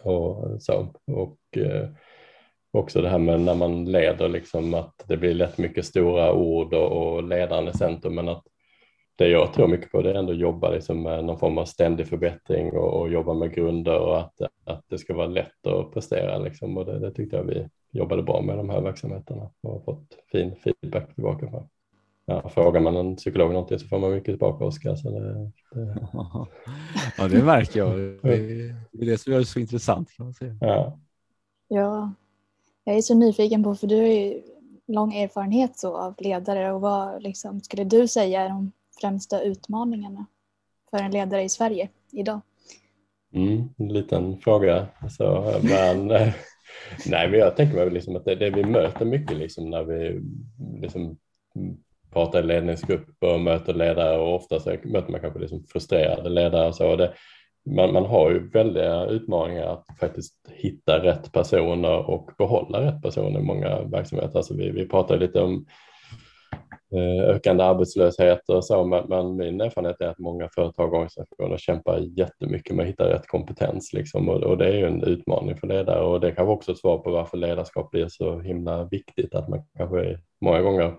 Och, 0.01 0.62
så. 0.62 0.88
och 1.12 1.38
eh, 1.58 1.89
också 2.72 3.01
det 3.01 3.10
här 3.10 3.17
med 3.17 3.41
när 3.41 3.56
man 3.56 3.86
leder, 3.86 4.29
liksom 4.29 4.74
att 4.74 5.03
det 5.08 5.17
blir 5.17 5.34
lätt 5.34 5.58
mycket 5.58 5.86
stora 5.86 6.34
ord 6.34 6.74
och, 6.74 7.15
och 7.15 7.24
ledaren 7.24 7.67
i 7.67 7.74
centrum, 7.74 8.15
men 8.15 8.29
att 8.29 8.44
det 9.17 9.27
jag 9.27 9.53
tror 9.53 9.67
mycket 9.67 9.91
på 9.91 10.01
det 10.01 10.09
är 10.09 10.15
ändå 10.15 10.31
att 10.31 10.39
jobba 10.39 10.69
liksom 10.69 11.03
med 11.03 11.25
någon 11.25 11.39
form 11.39 11.57
av 11.57 11.65
ständig 11.65 12.07
förbättring 12.07 12.71
och, 12.71 13.01
och 13.01 13.09
jobba 13.09 13.33
med 13.33 13.53
grunder 13.53 14.00
och 14.00 14.19
att, 14.19 14.41
att 14.63 14.86
det 14.89 14.97
ska 14.97 15.13
vara 15.15 15.27
lätt 15.27 15.67
att 15.67 15.93
prestera. 15.93 16.38
Liksom. 16.38 16.77
Och 16.77 16.86
det, 16.86 17.00
det 17.00 17.12
tyckte 17.12 17.36
jag 17.36 17.43
vi 17.43 17.67
jobbade 17.91 18.24
bra 18.24 18.41
med 18.41 18.57
de 18.57 18.69
här 18.69 18.81
verksamheterna 18.81 19.50
och 19.62 19.71
har 19.71 19.79
fått 19.79 20.17
fin 20.31 20.55
feedback 20.55 21.15
tillbaka. 21.15 21.50
För. 21.51 21.67
Ja, 22.25 22.50
frågar 22.50 22.81
man 22.81 22.95
en 22.95 23.15
psykolog 23.15 23.51
någonting 23.51 23.79
så 23.79 23.88
får 23.88 24.00
man 24.00 24.12
mycket 24.12 24.25
tillbaka 24.25 24.65
Oskar. 24.65 24.95
Så 24.95 25.09
det, 25.09 25.33
det... 25.33 25.51
ja, 27.17 27.27
det 27.27 27.43
märker 27.43 27.79
jag. 27.79 27.97
Det 28.21 29.01
är 29.01 29.05
det 29.05 29.17
som 29.17 29.33
gör 29.33 29.39
det 29.39 29.45
så 29.45 29.59
intressant. 29.59 30.12
Kan 30.12 30.25
man 30.25 30.33
säga. 30.33 30.57
Ja. 30.62 31.00
ja, 31.67 32.13
jag 32.83 32.97
är 32.97 33.01
så 33.01 33.15
nyfiken 33.15 33.63
på, 33.63 33.75
för 33.75 33.88
du 33.88 33.95
har 33.95 34.07
ju 34.07 34.41
lång 34.88 35.13
erfarenhet 35.13 35.77
så 35.77 35.97
av 35.97 36.15
ledare 36.17 36.74
och 36.74 36.81
vad 36.81 37.24
liksom, 37.24 37.62
skulle 37.62 37.83
du 37.83 38.07
säga 38.07 38.41
är 38.41 38.50
de 38.50 38.71
främsta 39.01 39.42
utmaningarna 39.42 40.25
för 40.89 40.98
en 40.98 41.12
ledare 41.12 41.44
i 41.44 41.50
Sverige 41.50 41.89
idag? 42.12 42.42
Mm, 43.34 43.70
en 43.77 43.88
liten 43.88 44.38
fråga. 44.38 44.88
Så, 45.10 45.54
men, 45.63 46.08
nej, 47.06 47.30
men 47.30 47.39
jag 47.39 47.56
tänker 47.56 47.75
mig 47.75 47.89
liksom 47.89 48.16
att 48.16 48.25
det, 48.25 48.36
det, 48.36 48.50
vi 48.50 48.63
möter 48.63 49.06
mycket 49.06 49.38
liksom 49.38 49.70
när 49.70 49.84
vi 49.84 50.22
liksom 50.82 51.18
pratar 52.13 52.39
i 52.39 52.46
ledningsgrupper 52.46 53.34
och 53.34 53.39
möter 53.39 53.74
ledare 53.74 54.18
och 54.18 54.36
ofta 54.36 54.60
så 54.60 54.70
möter 54.70 55.12
man 55.12 55.22
kanske 55.22 55.39
liksom 55.39 55.63
frustrerade 55.63 56.30
ledare. 56.30 56.68
Och 56.68 56.75
så. 56.75 56.96
Det, 56.96 57.13
man, 57.75 57.94
man 57.94 58.06
har 58.06 58.32
ju 58.32 58.50
väldiga 58.50 59.06
utmaningar 59.06 59.63
att 59.63 59.86
faktiskt 60.00 60.34
hitta 60.50 61.04
rätt 61.04 61.32
personer 61.32 62.10
och 62.10 62.32
behålla 62.38 62.82
rätt 62.82 63.01
personer 63.01 63.39
i 63.39 63.44
många 63.44 63.82
verksamheter. 63.82 64.38
Alltså 64.38 64.54
vi, 64.58 64.72
vi 64.72 64.88
pratar 64.88 65.18
lite 65.18 65.42
om 65.42 65.66
Eh, 66.96 67.29
ökande 67.29 67.63
arbetslöshet 67.63 68.50
och 68.50 68.65
så, 68.65 68.86
men, 69.10 69.36
min 69.36 69.62
erfarenhet 69.62 70.01
är 70.01 70.08
att 70.08 70.20
många 70.20 70.50
företag 70.56 70.88
och 70.88 70.94
organisationer 70.94 71.58
kämpar 71.58 72.00
jättemycket 72.00 72.75
med 72.75 72.84
att 72.84 72.89
hitta 72.89 73.10
rätt 73.10 73.27
kompetens 73.27 73.94
liksom, 73.94 74.29
och, 74.29 74.44
och, 74.44 74.58
det 74.58 74.65
är 74.65 74.74
ju 74.74 74.86
en 74.86 75.03
utmaning 75.03 75.58
för 75.58 75.67
ledare 75.67 76.01
och 76.01 76.20
det 76.20 76.32
kan 76.32 76.46
vara 76.46 76.56
också 76.56 76.72
ett 76.72 76.77
svar 76.77 76.98
på 76.98 77.12
varför 77.12 77.38
ledarskap 77.38 77.91
blir 77.91 78.08
så 78.10 78.39
himla 78.39 78.84
viktigt, 78.84 79.36
att 79.36 79.48
man 79.48 79.63
kanske 79.77 80.20
många 80.41 80.62
gånger 80.62 80.94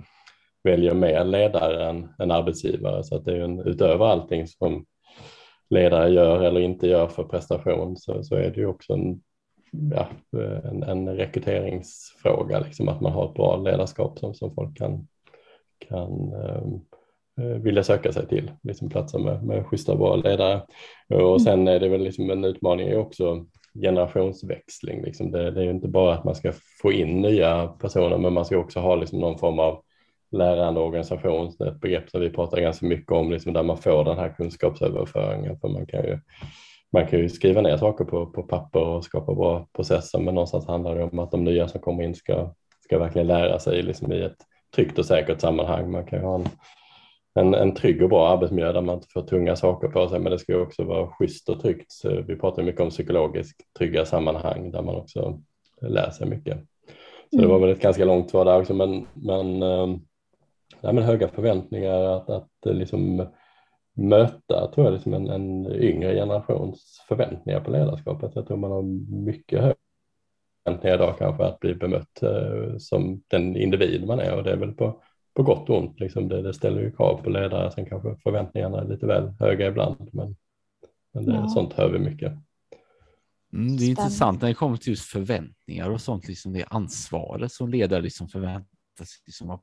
väljer 0.64 0.94
mer 0.94 1.24
ledare 1.24 1.88
än, 1.88 2.08
än 2.18 2.30
arbetsgivare. 2.30 3.04
Så 3.04 3.16
att 3.16 3.24
det 3.24 3.32
är 3.32 3.36
ju 3.36 3.44
en, 3.44 3.60
utöver 3.60 4.06
allting 4.06 4.46
som 4.46 4.84
ledare 5.70 6.10
gör 6.10 6.42
eller 6.42 6.60
inte 6.60 6.86
gör 6.86 7.06
för 7.06 7.24
prestation 7.24 7.96
så, 7.96 8.22
så 8.22 8.34
är 8.34 8.50
det 8.50 8.60
ju 8.60 8.66
också 8.66 8.92
en, 8.92 9.20
ja, 9.92 10.08
en, 10.64 10.82
en 10.82 11.16
rekryteringsfråga, 11.16 12.60
liksom, 12.60 12.88
att 12.88 13.00
man 13.00 13.12
har 13.12 13.28
ett 13.28 13.34
bra 13.34 13.56
ledarskap 13.56 14.18
som, 14.18 14.34
som 14.34 14.54
folk 14.54 14.78
kan, 14.78 15.08
kan 15.78 16.32
um, 16.34 16.80
vilja 17.62 17.82
söka 17.82 18.12
sig 18.12 18.26
till, 18.26 18.50
liksom 18.62 18.88
platser 18.88 19.18
med, 19.18 19.44
med 19.44 19.66
schyssta 19.66 19.96
bra 19.96 20.16
ledare. 20.16 20.62
Och 21.08 21.20
mm. 21.20 21.38
sen 21.38 21.68
är 21.68 21.80
det 21.80 21.88
väl 21.88 22.02
liksom 22.02 22.30
en 22.30 22.44
utmaning 22.44 22.98
också 22.98 23.46
generationsväxling. 23.82 25.02
Liksom 25.02 25.30
det, 25.30 25.50
det, 25.50 25.60
är 25.60 25.64
ju 25.64 25.70
inte 25.70 25.88
bara 25.88 26.14
att 26.14 26.24
man 26.24 26.34
ska 26.34 26.52
få 26.82 26.92
in 26.92 27.22
nya 27.22 27.66
personer, 27.66 28.18
men 28.18 28.32
man 28.32 28.44
ska 28.44 28.58
också 28.58 28.80
ha 28.80 28.94
liksom 28.94 29.18
någon 29.18 29.38
form 29.38 29.58
av 29.58 29.82
lärande 30.30 30.80
organisation, 30.80 31.48
ett 31.48 31.80
begrepp 31.80 32.10
som 32.10 32.20
vi 32.20 32.30
pratar 32.30 32.60
ganska 32.60 32.86
mycket 32.86 33.12
om, 33.12 33.30
liksom 33.30 33.52
där 33.52 33.62
man 33.62 33.78
får 33.78 34.04
den 34.04 34.18
här 34.18 34.34
kunskapsöverföringen. 34.36 35.58
För 35.60 35.68
man 35.68 35.86
kan 35.86 36.04
ju, 36.04 36.18
man 36.92 37.06
kan 37.06 37.18
ju 37.18 37.28
skriva 37.28 37.60
ner 37.60 37.76
saker 37.76 38.04
på, 38.04 38.26
på 38.26 38.42
papper 38.42 38.80
och 38.80 39.04
skapa 39.04 39.34
bra 39.34 39.68
processer, 39.72 40.18
men 40.18 40.34
någonstans 40.34 40.66
handlar 40.66 40.94
det 40.94 41.04
om 41.04 41.18
att 41.18 41.30
de 41.30 41.44
nya 41.44 41.68
som 41.68 41.80
kommer 41.80 42.04
in 42.04 42.14
ska, 42.14 42.54
ska 42.80 42.98
verkligen 42.98 43.26
lära 43.26 43.58
sig 43.58 43.82
liksom 43.82 44.12
i 44.12 44.22
ett 44.22 44.36
tryggt 44.76 44.98
och 44.98 45.06
säkert 45.06 45.40
sammanhang. 45.40 45.90
Man 45.90 46.06
kan 46.06 46.18
ju 46.18 46.24
ha 46.24 46.34
en, 46.34 46.48
en, 47.34 47.54
en 47.54 47.74
trygg 47.74 48.02
och 48.02 48.08
bra 48.08 48.28
arbetsmiljö 48.28 48.72
där 48.72 48.80
man 48.80 48.94
inte 48.94 49.08
får 49.08 49.22
tunga 49.22 49.56
saker 49.56 49.88
på 49.88 50.08
sig, 50.08 50.20
men 50.20 50.32
det 50.32 50.38
ska 50.38 50.52
ju 50.52 50.60
också 50.60 50.84
vara 50.84 51.06
schysst 51.06 51.48
och 51.48 51.60
tryggt. 51.60 51.92
Så 51.92 52.22
vi 52.22 52.36
pratar 52.36 52.62
mycket 52.62 52.80
om 52.80 52.90
psykologiskt 52.90 53.60
trygga 53.78 54.04
sammanhang 54.04 54.70
där 54.70 54.82
man 54.82 54.94
också 54.94 55.40
lär 55.80 56.10
sig 56.10 56.28
mycket. 56.28 56.58
Så 57.30 57.36
mm. 57.36 57.46
det 57.46 57.52
var 57.52 57.60
väl 57.60 57.70
ett 57.70 57.82
ganska 57.82 58.04
långt 58.04 58.30
svar 58.30 58.44
där 58.44 58.60
också, 58.60 58.74
men, 58.74 59.06
men 59.14 59.62
ehm, 59.62 60.00
ja, 60.80 60.92
men 60.92 61.04
höga 61.04 61.28
förväntningar 61.28 62.00
att, 62.00 62.30
att 62.30 62.66
eh, 62.66 62.72
liksom 62.72 63.26
möta 63.92 64.70
tror 64.74 64.86
jag, 64.86 64.92
liksom 64.92 65.14
en, 65.14 65.28
en 65.28 65.72
yngre 65.72 66.14
generations 66.14 67.04
förväntningar 67.08 67.60
på 67.60 67.70
ledarskapet. 67.70 68.32
Jag 68.34 68.46
tror 68.46 68.56
man 68.56 68.70
har 68.70 68.82
mycket 69.24 69.76
förväntningar 70.64 70.94
idag 70.94 71.18
kanske 71.18 71.44
att 71.44 71.60
bli 71.60 71.74
bemött 71.74 72.22
eh, 72.22 72.76
som 72.78 73.22
den 73.28 73.56
individ 73.56 74.06
man 74.06 74.20
är 74.20 74.36
och 74.36 74.44
det 74.44 74.52
är 74.52 74.56
väl 74.56 74.72
på, 74.72 75.02
på 75.34 75.42
gott 75.42 75.70
och 75.70 75.78
ont. 75.78 76.00
Liksom 76.00 76.28
det, 76.28 76.42
det 76.42 76.54
ställer 76.54 76.80
ju 76.80 76.92
krav 76.92 77.22
på 77.22 77.30
ledare, 77.30 77.72
sen 77.72 77.86
kanske 77.86 78.16
förväntningarna 78.22 78.80
är 78.80 78.88
lite 78.88 79.06
väl 79.06 79.28
höga 79.40 79.66
ibland 79.66 80.08
men, 80.12 80.36
men 81.14 81.24
det, 81.26 81.32
ja. 81.32 81.48
sånt 81.48 81.72
hör 81.72 81.88
vi 81.88 81.98
mycket. 81.98 82.32
Mm, 83.52 83.76
det 83.76 83.84
är 83.84 83.88
intressant 83.88 84.42
när 84.42 84.48
det 84.48 84.54
kommer 84.54 84.76
till 84.76 84.90
just 84.90 85.10
förväntningar 85.10 85.90
och 85.90 86.00
sånt, 86.00 86.28
liksom 86.28 86.52
det 86.52 86.64
ansvaret 86.64 87.52
som 87.52 87.68
ledare 87.68 88.00
liksom 88.00 88.28
förväntas 88.28 89.22
liksom 89.26 89.60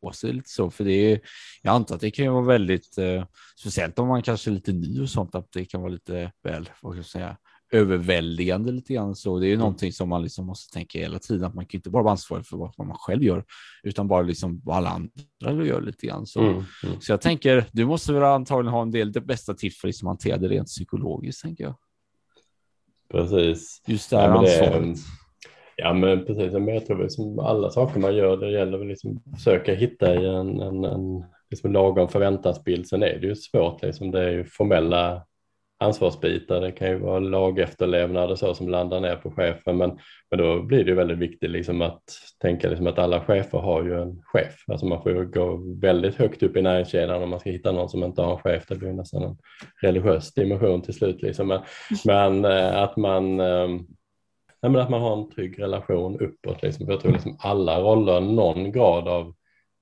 på 0.00 0.12
sig 0.12 0.32
lite 0.32 0.48
så, 0.48 0.70
för 0.70 0.84
det 0.84 1.12
är, 1.12 1.20
jag 1.62 1.74
antar 1.74 1.94
att 1.94 2.00
det 2.00 2.10
kan 2.10 2.32
vara 2.32 2.44
väldigt, 2.44 2.98
eh, 2.98 3.24
speciellt 3.56 3.98
om 3.98 4.08
man 4.08 4.22
kanske 4.22 4.50
är 4.50 4.52
lite 4.52 4.72
ny 4.72 5.00
och 5.00 5.10
sånt, 5.10 5.34
att 5.34 5.52
det 5.52 5.64
kan 5.64 5.80
vara 5.80 5.92
lite 5.92 6.32
väl, 6.42 6.70
vad 6.82 6.92
ska 6.92 6.98
jag 6.98 7.06
säga, 7.06 7.36
överväldigande 7.72 8.72
lite 8.72 8.94
grann 8.94 9.14
så. 9.14 9.38
Det 9.38 9.46
är 9.46 9.48
ju 9.48 9.54
mm. 9.54 9.60
någonting 9.60 9.92
som 9.92 10.08
man 10.08 10.22
liksom 10.22 10.46
måste 10.46 10.74
tänka 10.74 10.98
hela 10.98 11.18
tiden, 11.18 11.44
att 11.44 11.54
man 11.54 11.66
kan 11.66 11.78
inte 11.78 11.90
bara 11.90 12.02
vara 12.02 12.12
ansvarig 12.12 12.46
för 12.46 12.56
vad 12.56 12.86
man 12.86 12.96
själv 12.98 13.22
gör, 13.22 13.44
utan 13.82 14.08
bara 14.08 14.22
liksom 14.22 14.60
vad 14.64 14.76
alla 14.76 14.90
andra 14.90 15.64
gör 15.64 15.80
lite 15.80 16.06
grann. 16.06 16.26
Så, 16.26 16.40
mm, 16.40 16.54
mm. 16.54 17.00
så 17.00 17.12
jag 17.12 17.20
tänker, 17.20 17.64
du 17.72 17.86
måste 17.86 18.12
väl 18.12 18.22
antagligen 18.22 18.74
ha 18.74 18.82
en 18.82 18.90
del 18.90 19.12
det 19.12 19.20
bästa 19.20 19.54
tips 19.54 19.80
för 19.80 19.88
att 19.88 19.90
liksom 19.90 20.08
hantera 20.08 20.36
det 20.36 20.48
rent 20.48 20.68
psykologiskt, 20.68 21.42
tänker 21.42 21.64
jag. 21.64 21.74
Precis. 23.10 23.82
Just 23.86 24.10
det 24.10 24.16
här 24.16 24.28
ja, 24.28 24.38
ansvaret. 24.38 24.98
Ja 25.76 25.92
men 25.94 26.24
precis, 26.24 26.52
men 26.52 26.68
jag 26.68 26.86
tror 26.86 27.08
som 27.08 27.38
alla 27.38 27.70
saker 27.70 28.00
man 28.00 28.16
gör, 28.16 28.36
det 28.36 28.50
gäller 28.50 28.80
att 28.80 28.86
liksom 28.86 29.22
försöka 29.36 29.74
hitta 29.74 30.14
en, 30.14 30.60
en, 30.60 30.84
en 30.84 31.24
liksom 31.50 31.72
lagom 31.72 32.08
förväntansbild. 32.08 32.86
Sen 32.86 33.02
är 33.02 33.18
det 33.18 33.26
ju 33.26 33.34
svårt, 33.34 33.82
liksom, 33.82 34.10
det 34.10 34.20
är 34.20 34.30
ju 34.30 34.44
formella 34.44 35.22
ansvarsbitar, 35.80 36.60
det 36.60 36.72
kan 36.72 36.88
ju 36.88 36.98
vara 36.98 37.18
lagefterlevnad 37.18 38.30
och 38.30 38.38
så 38.38 38.54
som 38.54 38.68
landar 38.68 39.00
ner 39.00 39.16
på 39.16 39.30
chefen, 39.30 39.76
men, 39.76 39.98
men 40.30 40.38
då 40.38 40.62
blir 40.62 40.84
det 40.84 40.90
ju 40.90 40.94
väldigt 40.94 41.18
viktigt 41.18 41.50
liksom 41.50 41.82
att 41.82 42.02
tänka 42.42 42.68
liksom 42.68 42.86
att 42.86 42.98
alla 42.98 43.20
chefer 43.20 43.58
har 43.58 43.84
ju 43.84 44.02
en 44.02 44.22
chef. 44.24 44.64
Alltså 44.66 44.86
man 44.86 45.02
får 45.02 45.12
ju 45.12 45.26
gå 45.26 45.60
väldigt 45.80 46.14
högt 46.14 46.42
upp 46.42 46.56
i 46.56 46.62
näringskedjan 46.62 47.22
om 47.22 47.30
man 47.30 47.40
ska 47.40 47.50
hitta 47.50 47.72
någon 47.72 47.88
som 47.88 48.04
inte 48.04 48.22
har 48.22 48.32
en 48.32 48.38
chef, 48.38 48.64
det 48.68 48.74
blir 48.74 48.92
nästan 48.92 49.22
en 49.22 49.36
religiös 49.82 50.34
dimension 50.34 50.82
till 50.82 50.94
slut. 50.94 51.22
Liksom. 51.22 51.48
Men, 51.48 51.60
men 52.04 52.44
eh, 52.44 52.82
att 52.82 52.96
man 52.96 53.40
ehm, 53.40 53.86
nej, 54.62 54.72
men 54.72 54.76
att 54.76 54.90
man 54.90 55.02
har 55.02 55.16
en 55.16 55.30
trygg 55.30 55.62
relation 55.62 56.20
uppåt. 56.20 56.62
Liksom. 56.62 56.86
jag 56.88 57.00
tror 57.00 57.12
liksom 57.12 57.36
alla 57.40 57.80
roller, 57.80 58.20
någon 58.20 58.72
grad 58.72 59.08
av 59.08 59.34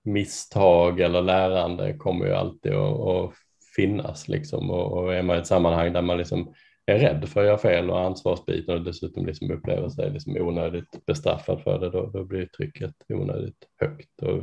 misstag 0.05 1.01
eller 1.01 1.23
lärande 1.23 1.95
kommer 1.95 2.27
ju 2.27 2.33
alltid 2.33 2.73
att, 2.73 3.01
att 3.01 3.33
finnas. 3.77 4.29
Liksom. 4.29 4.71
Och, 4.71 4.93
och 4.93 5.15
är 5.15 5.23
man 5.23 5.37
i 5.37 5.39
ett 5.39 5.47
sammanhang 5.47 5.93
där 5.93 6.03
man 6.03 6.19
liksom 6.19 6.55
är 6.87 6.99
rädd 6.99 7.29
för 7.29 7.41
att 7.41 7.47
göra 7.47 7.59
fel 7.59 7.91
och 7.91 8.01
ansvarsbiten 8.01 8.75
och 8.75 8.85
dessutom 8.85 9.27
liksom 9.27 9.51
upplever 9.51 9.89
sig 9.89 10.11
liksom 10.11 10.37
onödigt 10.37 11.07
bestraffad 11.07 11.63
för 11.63 11.79
det, 11.79 11.91
då, 11.91 12.07
då 12.07 12.25
blir 12.25 12.47
trycket 12.47 12.95
onödigt 13.09 13.69
högt. 13.81 14.23
Och 14.23 14.43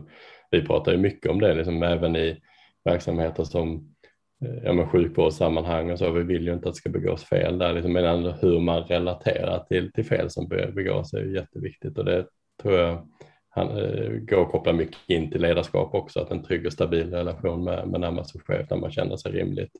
vi 0.51 0.65
pratar 0.65 0.91
ju 0.91 0.97
mycket 0.97 1.31
om 1.31 1.39
det, 1.39 1.53
liksom, 1.53 1.83
även 1.83 2.15
i 2.15 2.39
verksamheter 2.85 3.43
som 3.43 3.95
eh, 4.45 4.63
ja, 4.63 4.73
men 4.73 4.89
sjukvårdssammanhang 4.89 5.91
och 5.91 5.99
så. 5.99 6.11
Vi 6.11 6.23
vill 6.23 6.47
ju 6.47 6.53
inte 6.53 6.69
att 6.69 6.75
det 6.75 6.79
ska 6.79 6.89
begås 6.89 7.23
fel 7.23 7.57
där, 7.57 7.73
liksom, 7.73 7.93
men 7.93 8.25
hur 8.25 8.59
man 8.59 8.83
relaterar 8.83 9.63
till, 9.63 9.91
till 9.91 10.05
fel 10.05 10.29
som 10.29 10.47
begås 10.47 11.13
är 11.13 11.23
ju 11.23 11.35
jätteviktigt 11.35 11.97
och 11.97 12.05
det 12.05 12.25
tror 12.61 12.73
jag 12.73 13.07
han, 13.55 13.77
eh, 13.77 14.09
går 14.09 14.41
att 14.41 14.51
koppla 14.51 14.73
mycket 14.73 14.97
in 15.07 15.31
till 15.31 15.41
ledarskap 15.41 15.93
också, 15.93 16.19
att 16.19 16.31
en 16.31 16.43
trygg 16.43 16.65
och 16.65 16.73
stabil 16.73 17.11
relation 17.11 17.63
med, 17.63 17.87
med 17.87 18.01
närmaste 18.01 18.39
chef 18.39 18.67
där 18.69 18.75
man 18.75 18.91
känner 18.91 19.17
sig 19.17 19.31
rimligt 19.31 19.71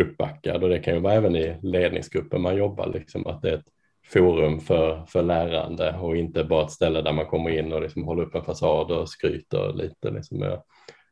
uppbackad 0.00 0.62
och 0.62 0.68
det 0.68 0.78
kan 0.78 0.94
ju 0.94 1.00
vara 1.00 1.14
även 1.14 1.36
i 1.36 1.56
ledningsgruppen 1.62 2.42
man 2.42 2.56
jobbar, 2.56 2.86
liksom, 2.86 3.26
att 3.26 3.42
det 3.42 3.50
är 3.50 3.54
ett 3.54 3.68
forum 4.06 4.60
för, 4.60 5.04
för 5.06 5.22
lärande 5.22 5.96
och 6.00 6.16
inte 6.16 6.44
bara 6.44 6.64
ett 6.64 6.70
ställe 6.70 7.02
där 7.02 7.12
man 7.12 7.26
kommer 7.26 7.50
in 7.50 7.72
och 7.72 7.82
liksom 7.82 8.04
håller 8.04 8.22
upp 8.22 8.34
en 8.34 8.44
fasad 8.44 8.90
och 8.90 9.08
skryter 9.08 9.72
lite. 9.72 10.10
Liksom. 10.10 10.40
Jag 10.42 10.62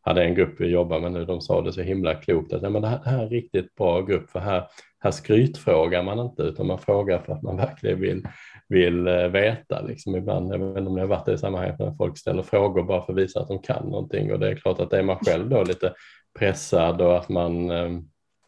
hade 0.01 0.25
en 0.25 0.35
grupp 0.35 0.61
vi 0.61 0.67
jobbar 0.67 1.01
med 1.01 1.13
nu, 1.13 1.25
de 1.25 1.41
sa 1.41 1.61
det 1.61 1.73
så 1.73 1.83
himla 1.83 2.15
klokt 2.15 2.53
att 2.53 2.63
ja, 2.63 2.71
men 2.71 2.83
det, 2.83 2.89
här, 2.89 3.01
det 3.05 3.11
här 3.11 3.19
är 3.19 3.23
en 3.23 3.29
riktigt 3.29 3.75
bra 3.75 4.01
grupp 4.01 4.31
för 4.31 4.41
här, 4.41 4.65
här 4.99 5.11
skrytfrågar 5.11 6.03
man 6.03 6.19
inte 6.19 6.43
utan 6.43 6.67
man 6.67 6.79
frågar 6.79 7.19
för 7.19 7.33
att 7.33 7.43
man 7.43 7.57
verkligen 7.57 8.01
vill, 8.01 8.23
vill 8.73 9.09
eh, 9.09 9.29
veta. 9.29 9.81
Liksom 9.81 10.17
ibland, 10.17 10.55
jag 10.55 10.59
vet 10.59 10.79
inte 10.79 10.89
om 10.89 10.95
ni 10.95 11.01
har 11.01 11.09
varit 11.09 11.29
i 11.29 11.39
sammanhanget, 11.39 11.79
när 11.79 11.95
folk 11.95 12.19
ställer 12.19 12.43
frågor 12.43 12.83
bara 12.83 13.03
för 13.03 13.13
att 13.13 13.19
visa 13.19 13.41
att 13.41 13.49
de 13.49 13.63
kan 13.63 13.87
någonting 13.87 14.33
och 14.33 14.39
det 14.39 14.49
är 14.49 14.55
klart 14.55 14.81
att 14.81 14.91
det 14.91 14.99
är 14.99 15.03
man 15.03 15.19
själv 15.19 15.49
då 15.49 15.63
lite 15.63 15.95
pressad 16.39 17.01
och 17.01 17.17
att 17.17 17.29
man, 17.29 17.71
ehm, 17.71 18.05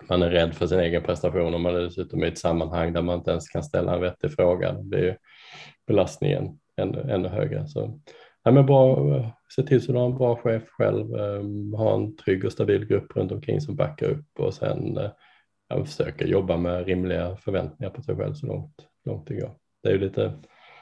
man 0.08 0.22
är 0.22 0.30
rädd 0.30 0.54
för 0.54 0.66
sin 0.66 0.80
egen 0.80 1.02
prestation 1.02 1.54
och 1.54 1.60
man 1.60 1.76
är 1.76 1.80
dessutom 1.80 2.24
i 2.24 2.26
ett 2.26 2.38
sammanhang 2.38 2.92
där 2.92 3.02
man 3.02 3.18
inte 3.18 3.30
ens 3.30 3.48
kan 3.48 3.62
ställa 3.62 3.94
en 3.94 4.00
vettig 4.00 4.32
fråga. 4.32 4.72
Det 4.72 4.82
blir 4.82 5.02
ju 5.02 5.14
belastningen 5.86 6.58
ännu, 6.76 7.06
ännu 7.10 7.28
högre. 7.28 7.66
Så 7.66 8.00
ja, 8.44 8.50
men 8.50 8.66
bra, 8.66 9.16
eh, 9.16 9.28
se 9.56 9.62
till 9.62 9.82
så 9.82 9.92
du 9.92 9.98
har 9.98 10.06
en 10.06 10.18
bra 10.18 10.36
chef 10.36 10.62
själv, 10.68 11.14
ehm, 11.14 11.74
ha 11.74 11.94
en 11.94 12.16
trygg 12.16 12.44
och 12.44 12.52
stabil 12.52 12.86
grupp 12.86 13.16
runt 13.16 13.32
omkring 13.32 13.60
som 13.60 13.76
backar 13.76 14.06
upp 14.06 14.38
och 14.38 14.54
sen 14.54 14.96
eh, 14.96 15.10
ja, 15.68 15.84
försöka 15.84 16.26
jobba 16.26 16.56
med 16.56 16.86
rimliga 16.86 17.36
förväntningar 17.36 17.90
på 17.90 18.02
sig 18.02 18.16
själv 18.16 18.34
så 18.34 18.46
långt, 18.46 18.86
långt 19.04 19.26
det 19.26 19.34
går. 19.34 19.63
Det 19.84 19.90
är 19.90 19.92
ju 19.92 19.98
lite 19.98 20.32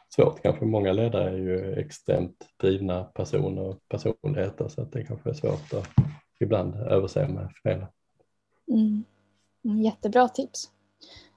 svårt 0.09 0.42
kanske, 0.42 0.64
många 0.64 0.92
ledare 0.92 1.30
är 1.30 1.37
ju 1.37 1.75
extremt 1.75 2.49
drivna 2.56 3.04
personer 3.04 3.62
och 3.62 3.88
personligheter 3.88 4.68
så 4.68 4.82
att 4.82 4.92
det 4.92 5.04
kanske 5.04 5.30
är 5.30 5.35
svårt 5.35 5.73
att 5.73 5.88
ibland 6.40 6.75
överse 6.75 7.28
med 7.28 7.52
fel. 7.62 7.87
Mm. 8.68 9.04
mm. 9.64 9.78
Jättebra 9.78 10.28
tips. 10.28 10.71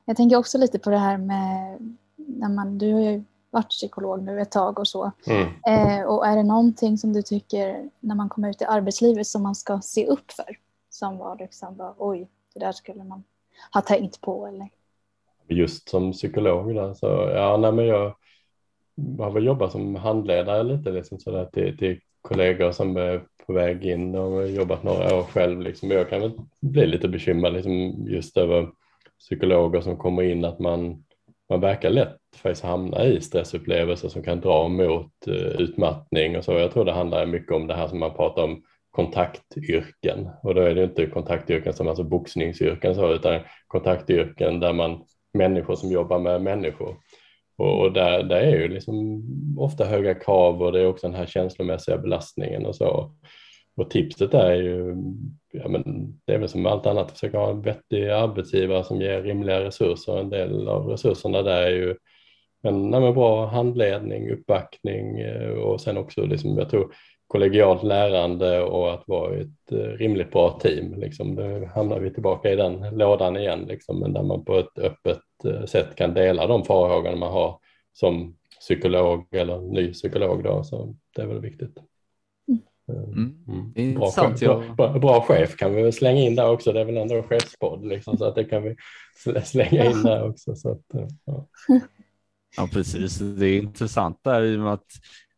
Jag 0.06 0.18
tänker 0.18 0.38
också 0.38 0.58
lite 0.58 0.80
på 0.80 0.90
det 0.90 0.98
här 0.98 1.18
med 1.18 1.78
när 2.16 2.50
man, 2.50 2.78
du 2.78 2.94
har 2.94 3.02
ju 3.02 3.24
varit 3.50 3.70
psykolog 3.70 4.24
nu 4.24 4.42
ett 4.42 4.52
tag 4.52 4.80
och 4.80 4.88
så. 4.88 5.12
Mm. 5.28 5.48
Eh, 5.68 6.06
och 6.06 6.28
är 6.28 6.36
det 6.36 6.44
någonting 6.44 6.98
som 6.98 7.14
du 7.14 7.22
tycker 7.22 7.90
när 8.00 8.16
man 8.16 8.30
kommer 8.30 8.50
ut 8.50 8.62
i 8.62 8.66
arbetslivet 8.66 9.28
som 9.28 9.44
man 9.44 9.56
ska 9.56 9.82
se 9.82 10.08
upp 10.08 10.32
för? 10.32 10.58
Som 10.90 11.18
var 11.18 11.38
liksom, 11.38 11.76
bara, 11.76 11.94
oj, 11.98 12.30
det 12.54 12.60
där 12.60 12.72
skulle 12.72 13.04
man 13.04 13.24
ha 13.74 13.82
tänkt 13.82 14.22
på 14.22 14.48
eller? 14.48 14.70
Just 15.48 15.90
som 15.90 16.12
psykolog 16.12 16.76
där, 16.76 16.94
så 16.94 17.32
ja, 17.36 17.58
nej, 17.58 17.72
men 17.72 17.86
jag 17.86 18.16
har 19.20 19.32
väl 19.32 19.46
jobbat 19.46 19.72
som 19.72 19.96
handledare 19.96 20.64
lite 20.64 20.92
liksom 20.92 21.20
sådär 21.20 21.46
till, 21.54 21.78
till 21.78 22.00
kollegor 22.22 22.72
som 22.72 22.98
är 22.98 23.22
på 23.48 23.54
väg 23.54 23.86
in 23.86 24.16
och 24.16 24.50
jobbat 24.50 24.84
några 24.84 25.16
år 25.16 25.24
själv. 25.24 25.62
Liksom. 25.62 25.92
Jag 25.92 26.10
kan 26.10 26.22
väl 26.22 26.32
bli 26.62 26.88
lite 26.88 27.08
bekymrad 27.08 27.54
liksom, 27.54 28.06
just 28.08 28.38
över 28.38 28.68
psykologer 29.20 29.82
som 29.82 29.98
kommer 29.98 30.24
in 30.24 30.46
att 30.46 30.60
man 30.60 31.04
man 31.50 31.60
verkar 31.60 31.90
lätt 31.90 32.18
faktiskt 32.36 32.64
hamna 32.64 33.04
i 33.04 33.22
stressupplevelser 33.22 34.10
som 34.10 34.24
kan 34.24 34.42
dra 34.42 34.68
mot 34.68 35.12
uh, 35.28 35.34
utmattning 35.36 36.38
och 36.38 36.44
så. 36.44 36.54
Jag 36.54 36.72
tror 36.72 36.86
det 36.86 36.92
handlar 36.92 37.26
mycket 37.26 37.52
om 37.52 37.68
det 37.68 37.76
här 37.76 37.88
som 37.88 38.00
man 38.00 38.14
pratar 38.14 38.44
om 38.44 38.64
kontaktyrken 38.92 40.30
och 40.44 40.56
då 40.56 40.62
är 40.62 40.76
det 40.76 40.84
inte 40.84 41.06
kontaktyrken 41.06 41.74
som 41.74 41.88
alltså 41.88 42.04
boxningsyrken 42.04 42.96
så 42.96 43.14
utan 43.14 43.40
kontaktyrken 43.68 44.60
där 44.60 44.74
man 44.74 45.04
människor 45.36 45.76
som 45.76 45.92
jobbar 45.92 46.20
med 46.20 46.42
människor 46.42 46.96
och 47.58 47.94
där, 47.94 48.24
där 48.24 48.42
är 48.42 48.58
ju 48.58 48.68
liksom 48.68 49.24
ofta 49.58 49.86
höga 49.86 50.14
krav 50.14 50.62
och 50.62 50.72
det 50.72 50.82
är 50.82 50.88
också 50.88 51.08
den 51.08 51.16
här 51.16 51.26
känslomässiga 51.26 51.98
belastningen 51.98 52.66
och 52.66 52.76
så. 52.76 53.12
och 53.76 53.90
tipset 53.90 54.34
är 54.34 54.56
ju, 54.56 54.96
ja 55.54 55.68
men 55.68 55.84
det 56.26 56.34
är 56.34 56.40
väl 56.40 56.50
som 56.50 56.66
allt 56.66 56.86
annat, 56.86 57.06
att 57.06 57.12
försöka 57.12 57.38
ha 57.38 57.52
en 57.52 57.62
vettig 57.62 58.10
arbetsgivare 58.10 58.84
som 58.84 59.02
ger 59.02 59.22
rimliga 59.22 59.64
resurser. 59.64 60.20
En 60.20 60.30
del 60.30 60.68
av 60.68 60.88
resurserna 60.88 61.42
där 61.42 61.62
är 61.62 61.72
ju 61.72 61.96
en 62.64 62.90
nej 62.90 63.14
bra 63.14 63.46
handledning, 63.46 64.32
uppbackning 64.32 65.20
eh, 65.20 65.50
och 65.50 65.82
sen 65.82 65.98
också 65.98 66.26
liksom, 66.26 66.58
jag 66.58 66.70
tror 66.70 66.94
kollegialt 67.28 67.84
lärande 67.84 68.62
och 68.62 68.94
att 68.94 69.04
vara 69.08 69.36
ett 69.36 69.72
eh, 69.72 69.78
rimligt 69.78 70.32
bra 70.32 70.60
team. 70.60 71.00
Liksom. 71.00 71.36
Då 71.36 71.66
hamnar 71.66 72.00
vi 72.00 72.14
tillbaka 72.14 72.52
i 72.52 72.56
den 72.56 72.98
lådan 72.98 73.38
igen, 73.38 73.66
liksom, 73.68 74.00
men 74.00 74.14
där 74.14 74.24
man 74.24 74.46
på 74.46 74.60
ett 74.60 74.78
öppet 74.78 75.22
eh, 75.46 75.66
sätt 75.66 75.96
kan 75.96 76.14
dela 76.14 76.48
de 76.48 76.66
farhågorna 76.66 77.16
man 77.16 77.32
har 77.32 77.60
som 77.94 78.36
psykolog 78.60 79.28
eller 79.32 79.62
ny 79.62 79.94
psykolog. 79.94 80.44
Då, 80.44 80.64
så 80.64 80.96
det 81.16 81.22
är 81.22 81.28
väl 81.28 81.42
viktigt. 81.42 81.78
Mm. 82.88 83.36
Mm. 83.76 84.00
Bra, 84.00 84.12
chef, 84.12 84.40
bra, 84.78 85.00
bra, 85.00 85.22
chef 85.22 85.56
kan 85.56 85.76
vi 85.76 85.82
väl 85.82 85.94
slänga 85.94 86.22
in 86.22 86.36
där 86.36 86.50
också. 86.50 86.74
Det 86.74 86.82
är 86.82 86.86
väl 86.86 86.98
ändå 86.98 87.16
en 87.16 87.24
chefspodd 87.24 87.86
liksom, 87.86 88.18
så 88.18 88.26
att 88.26 88.36
det 88.36 88.44
kan 88.44 88.64
vi 88.64 88.76
slänga 89.44 89.86
in 89.86 90.04
där 90.04 90.30
också. 90.30 90.56
Så 90.56 90.72
att, 90.72 90.84
ja. 91.26 91.48
ja, 92.58 92.70
precis. 92.74 93.18
Det 93.18 93.46
är 93.46 93.58
intressant 93.58 94.20
där 94.24 94.44
i 94.44 94.56
och 94.56 94.60
med 94.60 94.74
att 94.74 94.88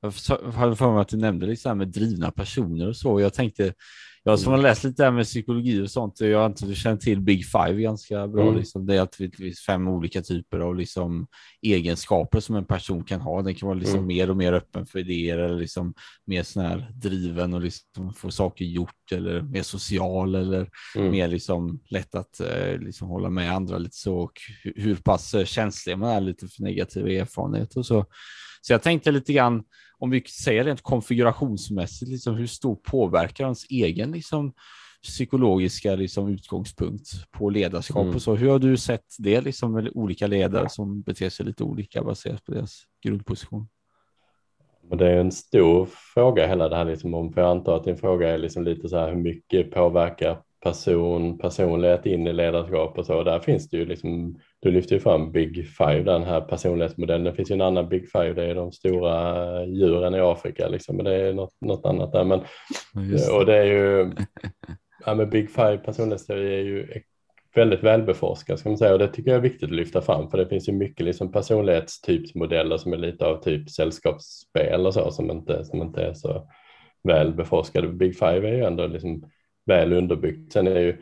jag 0.01 0.51
hade 0.51 0.75
för 0.75 0.91
mig 0.91 1.01
att 1.01 1.07
du 1.07 1.17
nämnde 1.17 1.45
liksom 1.45 1.77
med 1.77 1.87
drivna 1.87 2.31
personer 2.31 2.87
och 2.87 2.95
så. 2.95 3.21
Jag 3.21 3.33
tänkte, 3.33 3.73
jag 4.23 4.39
som 4.39 4.51
har 4.51 4.59
läst 4.59 4.83
lite 4.83 5.03
där 5.03 5.11
med 5.11 5.25
psykologi 5.25 5.81
och 5.81 5.91
sånt, 5.91 6.21
jag 6.21 6.45
antar 6.45 6.65
att 6.65 6.69
du 6.69 6.75
känner 6.75 6.97
till 6.97 7.21
Big 7.21 7.45
Five 7.45 7.81
ganska 7.81 8.27
bra. 8.27 8.43
Mm. 8.43 8.57
Liksom. 8.57 8.85
Det 8.85 8.95
är 8.95 9.01
att 9.01 9.17
det 9.17 9.35
finns 9.35 9.59
fem 9.59 9.87
olika 9.87 10.21
typer 10.21 10.59
av 10.59 10.75
liksom 10.75 11.27
egenskaper 11.61 12.39
som 12.39 12.55
en 12.55 12.65
person 12.65 13.03
kan 13.03 13.21
ha. 13.21 13.41
Den 13.41 13.55
kan 13.55 13.67
vara 13.67 13.79
liksom 13.79 13.95
mm. 13.95 14.07
mer 14.07 14.29
och 14.29 14.37
mer 14.37 14.53
öppen 14.53 14.85
för 14.85 14.99
idéer 14.99 15.37
eller 15.37 15.59
liksom 15.59 15.93
mer 16.25 16.43
sån 16.43 16.63
här 16.63 16.91
driven 16.93 17.53
och 17.53 17.61
liksom 17.61 18.13
få 18.13 18.31
saker 18.31 18.65
gjort 18.65 19.11
eller 19.11 19.41
mer 19.41 19.63
social 19.63 20.35
eller 20.35 20.69
mm. 20.95 21.11
mer 21.11 21.27
liksom 21.27 21.79
lätt 21.89 22.15
att 22.15 22.39
eh, 22.39 22.79
liksom 22.79 23.07
hålla 23.07 23.29
med 23.29 23.51
andra 23.51 23.77
lite 23.77 23.97
så 23.97 24.17
och 24.17 24.41
hur 24.63 24.95
pass 24.95 25.33
eh, 25.33 25.45
känslig 25.45 25.97
man 25.97 26.09
är 26.09 26.21
lite 26.21 26.47
för 26.47 26.63
negativa 26.63 27.09
erfarenheter 27.09 27.79
och 27.79 27.85
så. 27.85 28.05
Så 28.61 28.73
jag 28.73 28.81
tänkte 28.81 29.11
lite 29.11 29.33
grann 29.33 29.63
om 29.99 30.09
vi 30.09 30.21
säger 30.21 30.63
rent 30.63 30.81
konfigurationsmässigt, 30.81 32.11
liksom, 32.11 32.35
hur 32.35 32.47
stor 32.47 32.75
påverkar 32.75 33.45
hans 33.45 33.65
egen 33.69 34.11
liksom, 34.11 34.53
psykologiska 35.03 35.95
liksom, 35.95 36.29
utgångspunkt 36.29 37.31
på 37.31 37.49
ledarskap 37.49 38.03
mm. 38.03 38.15
och 38.15 38.21
så? 38.21 38.35
Hur 38.35 38.49
har 38.49 38.59
du 38.59 38.77
sett 38.77 39.05
det, 39.17 39.41
liksom, 39.41 39.73
med 39.73 39.89
olika 39.93 40.27
ledare 40.27 40.69
som 40.69 41.01
beter 41.01 41.29
sig 41.29 41.45
lite 41.45 41.63
olika 41.63 42.03
baserat 42.03 42.43
på 42.43 42.51
deras 42.51 42.83
grundposition? 43.03 43.67
det 44.95 45.07
är 45.07 45.17
en 45.17 45.31
stor 45.31 45.87
fråga 46.13 46.47
hela 46.47 46.69
det 46.69 46.75
här, 46.75 46.85
liksom, 46.85 47.13
om, 47.13 47.33
för 47.33 47.41
jag 47.41 47.51
antar 47.51 47.75
att 47.75 47.83
din 47.83 47.97
fråga 47.97 48.29
är 48.29 48.37
liksom 48.37 48.63
lite 48.63 48.89
så 48.89 48.97
här 48.97 49.09
hur 49.09 49.21
mycket 49.21 49.71
påverkar 49.71 50.41
person, 50.67 51.37
personlighet 51.37 52.05
in 52.05 52.27
i 52.27 52.33
ledarskap 52.33 52.97
och 52.97 53.05
så. 53.05 53.23
Där 53.23 53.39
finns 53.39 53.69
det 53.69 53.77
ju 53.77 53.85
liksom, 53.85 54.39
du 54.59 54.71
lyfter 54.71 54.95
ju 54.95 54.99
fram 54.99 55.31
Big 55.31 55.67
Five, 55.67 56.03
den 56.03 56.23
här 56.23 56.41
personlighetsmodellen. 56.41 57.23
Det 57.23 57.33
finns 57.33 57.51
ju 57.51 57.53
en 57.53 57.61
annan 57.61 57.89
Big 57.89 58.11
Five, 58.11 58.33
det 58.33 58.43
är 58.43 58.55
de 58.55 58.71
stora 58.71 59.65
djuren 59.65 60.15
i 60.15 60.19
Afrika, 60.19 60.67
liksom, 60.67 60.95
men 60.95 61.05
det 61.05 61.15
är 61.15 61.33
något, 61.33 61.53
något 61.61 61.85
annat 61.85 62.11
där. 62.11 62.23
Men, 62.23 62.39
och 63.39 63.45
det 63.45 63.57
är 63.57 63.65
ju, 63.65 64.11
ja, 65.05 65.15
men 65.15 65.29
Big 65.29 65.49
Five 65.51 65.77
personlighetsteori 65.77 66.55
är 66.55 66.63
ju 66.63 66.87
väldigt 67.55 67.83
välbeforskad 67.83 68.59
ska 68.59 68.69
man 68.69 68.77
säga 68.77 68.93
och 68.93 68.99
det 68.99 69.07
tycker 69.07 69.31
jag 69.31 69.37
är 69.37 69.41
viktigt 69.41 69.69
att 69.69 69.75
lyfta 69.75 70.01
fram 70.01 70.29
för 70.29 70.37
det 70.37 70.47
finns 70.47 70.69
ju 70.69 70.73
mycket 70.73 71.05
liksom 71.05 71.31
personlighetstypsmodeller 71.31 72.77
som 72.77 72.93
är 72.93 72.97
lite 72.97 73.25
av 73.25 73.43
typ 73.43 73.69
sällskapsspel 73.69 74.85
och 74.85 74.93
så 74.93 75.11
som 75.11 75.31
inte, 75.31 75.65
som 75.65 75.81
inte 75.81 76.01
är 76.01 76.13
så 76.13 76.47
väl 77.03 77.33
beforskade. 77.33 77.87
Big 77.87 78.19
Five 78.19 78.49
är 78.49 78.53
ju 78.53 78.63
ändå 78.63 78.87
liksom 78.87 79.23
väl 79.67 79.93
underbyggt. 79.93 80.53
Sen 80.53 80.67
är 80.67 80.79
ju 80.79 81.01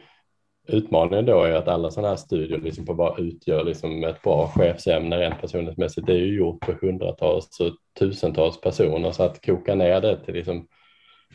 utmaningen 0.67 1.25
då 1.25 1.43
är 1.43 1.51
att 1.51 1.67
alla 1.67 1.91
sådana 1.91 2.09
här 2.09 2.15
studier 2.15 2.59
liksom 2.59 2.85
på 2.85 2.93
vad 2.93 3.19
utgör 3.19 3.63
liksom 3.63 4.03
ett 4.03 4.21
bra 4.21 4.47
chefsämne 4.47 5.19
rent 5.19 5.41
personlighetsmässigt. 5.41 6.07
Det 6.07 6.13
är 6.13 6.17
ju 6.19 6.37
gjort 6.37 6.59
på 6.59 6.71
hundratals 6.81 7.59
och 7.59 7.71
tusentals 7.99 8.61
personer 8.61 9.11
så 9.11 9.23
att 9.23 9.45
koka 9.45 9.75
ner 9.75 10.01
det 10.01 10.25
till 10.25 10.33
liksom 10.33 10.67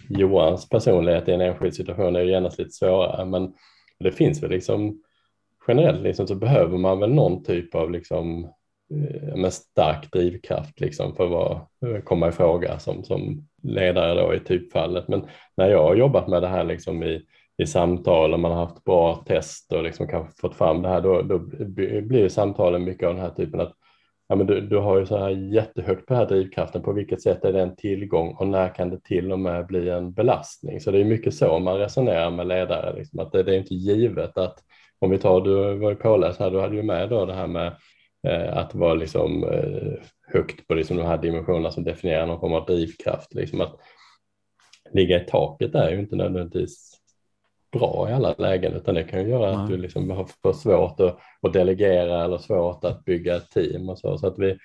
Johans 0.08 0.68
personlighet 0.68 1.28
i 1.28 1.32
en 1.32 1.40
enskild 1.40 1.74
situation 1.74 2.16
är 2.16 2.20
ju 2.20 2.30
genast 2.30 2.58
lite 2.58 2.70
svårare. 2.70 3.24
Men 3.24 3.52
det 3.98 4.12
finns 4.12 4.42
väl 4.42 4.50
liksom 4.50 5.02
generellt 5.68 6.02
liksom 6.02 6.26
så 6.26 6.34
behöver 6.34 6.78
man 6.78 7.00
väl 7.00 7.14
någon 7.14 7.44
typ 7.44 7.74
av 7.74 7.90
liksom 7.90 8.44
eh, 8.94 9.36
med 9.36 9.52
stark 9.52 10.12
drivkraft 10.12 10.80
liksom 10.80 11.14
för 11.16 11.54
att 11.54 12.04
komma 12.04 12.28
i 12.28 12.32
fråga 12.32 12.78
som, 12.78 13.04
som 13.04 13.48
ledare 13.62 14.20
då 14.20 14.34
i 14.34 14.40
typfallet. 14.40 15.08
Men 15.08 15.26
när 15.56 15.70
jag 15.70 15.82
har 15.82 15.94
jobbat 15.94 16.28
med 16.28 16.42
det 16.42 16.48
här 16.48 16.64
liksom 16.64 17.02
i, 17.02 17.22
i 17.58 17.66
samtal 17.66 18.32
och 18.32 18.40
man 18.40 18.52
har 18.52 18.66
haft 18.66 18.84
bra 18.84 19.24
test 19.26 19.72
och 19.72 19.82
liksom 19.82 20.08
kanske 20.08 20.40
fått 20.40 20.54
fram 20.54 20.82
det 20.82 20.88
här, 20.88 21.00
då, 21.00 21.22
då 21.22 21.38
blir 22.02 22.28
samtalen 22.28 22.84
mycket 22.84 23.08
av 23.08 23.14
den 23.14 23.22
här 23.22 23.30
typen 23.30 23.60
att 23.60 23.72
ja, 24.28 24.36
men 24.36 24.46
du, 24.46 24.60
du 24.60 24.76
har 24.76 24.98
ju 24.98 25.06
så 25.06 25.18
här 25.18 25.30
jättehögt 25.30 26.06
på 26.06 26.14
den 26.14 26.22
här 26.22 26.28
drivkraften, 26.28 26.82
på 26.82 26.92
vilket 26.92 27.22
sätt 27.22 27.44
är 27.44 27.52
det 27.52 27.62
en 27.62 27.76
tillgång 27.76 28.34
och 28.38 28.46
när 28.46 28.74
kan 28.74 28.90
det 28.90 29.04
till 29.04 29.32
och 29.32 29.38
med 29.38 29.66
bli 29.66 29.90
en 29.90 30.12
belastning? 30.12 30.80
Så 30.80 30.90
det 30.90 31.00
är 31.00 31.04
mycket 31.04 31.34
så 31.34 31.58
man 31.58 31.78
resonerar 31.78 32.30
med 32.30 32.46
ledare, 32.46 32.96
liksom, 32.96 33.18
att 33.18 33.32
det, 33.32 33.42
det 33.42 33.54
är 33.54 33.58
inte 33.58 33.74
givet 33.74 34.38
att 34.38 34.58
om 34.98 35.10
vi 35.10 35.18
tar, 35.18 35.40
du 35.40 35.78
var 35.78 35.90
ju 35.90 35.96
påläst 35.96 36.40
här, 36.40 36.50
du 36.50 36.60
hade 36.60 36.76
ju 36.76 36.82
med 36.82 37.08
då 37.08 37.26
det 37.26 37.34
här 37.34 37.46
med 37.46 37.72
eh, 38.28 38.56
att 38.56 38.74
vara 38.74 38.94
liksom 38.94 39.44
eh, 39.44 39.92
högt 40.32 40.68
på 40.68 40.74
liksom 40.74 40.96
de 40.96 41.06
här 41.06 41.18
dimensionerna 41.18 41.70
som 41.70 41.84
definierar 41.84 42.26
någon 42.26 42.40
form 42.40 42.52
av 42.52 42.66
drivkraft. 42.66 43.34
Liksom 43.34 43.60
att 43.60 43.76
ligga 44.92 45.22
i 45.22 45.26
taket 45.26 45.74
är 45.74 45.90
ju 45.90 46.00
inte 46.00 46.16
nödvändigtvis 46.16 47.00
bra 47.72 48.06
i 48.10 48.12
alla 48.12 48.34
lägen 48.38 48.72
utan 48.72 48.94
det 48.94 49.04
kan 49.04 49.22
ju 49.22 49.28
göra 49.28 49.52
Nej. 49.52 49.62
att 49.62 49.70
du 49.70 49.76
liksom 49.76 50.10
har 50.10 50.28
för 50.42 50.52
svårt 50.52 51.00
att, 51.00 51.18
att, 51.42 51.52
delegera 51.52 52.24
eller 52.24 52.38
svårt 52.38 52.84
att 52.84 53.04
bygga 53.04 53.36
ett 53.36 53.50
team 53.50 53.88
och 53.88 53.98
så. 53.98 54.18
så 54.18 54.26
att 54.26 54.38
vi, 54.38 54.58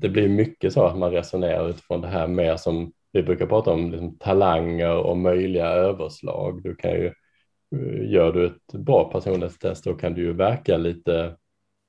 det 0.00 0.08
blir 0.08 0.28
mycket 0.28 0.72
så 0.72 0.84
att 0.84 0.98
man 0.98 1.10
resonerar 1.10 1.68
utifrån 1.68 2.00
det 2.00 2.08
här 2.08 2.26
mer 2.26 2.56
som 2.56 2.92
vi 3.12 3.22
brukar 3.22 3.46
prata 3.46 3.70
om 3.70 3.90
liksom 3.90 4.18
talanger 4.18 4.96
och 4.96 5.16
möjliga 5.16 5.66
överslag. 5.66 6.62
Du 6.62 6.74
kan 6.74 6.90
ju, 6.90 7.12
gör 8.08 8.32
du 8.32 8.46
ett 8.46 8.72
bra 8.72 9.10
personlighetstest 9.12 9.84
då 9.84 9.94
kan 9.94 10.14
du 10.14 10.22
ju 10.22 10.32
verka 10.32 10.76
lite 10.76 11.36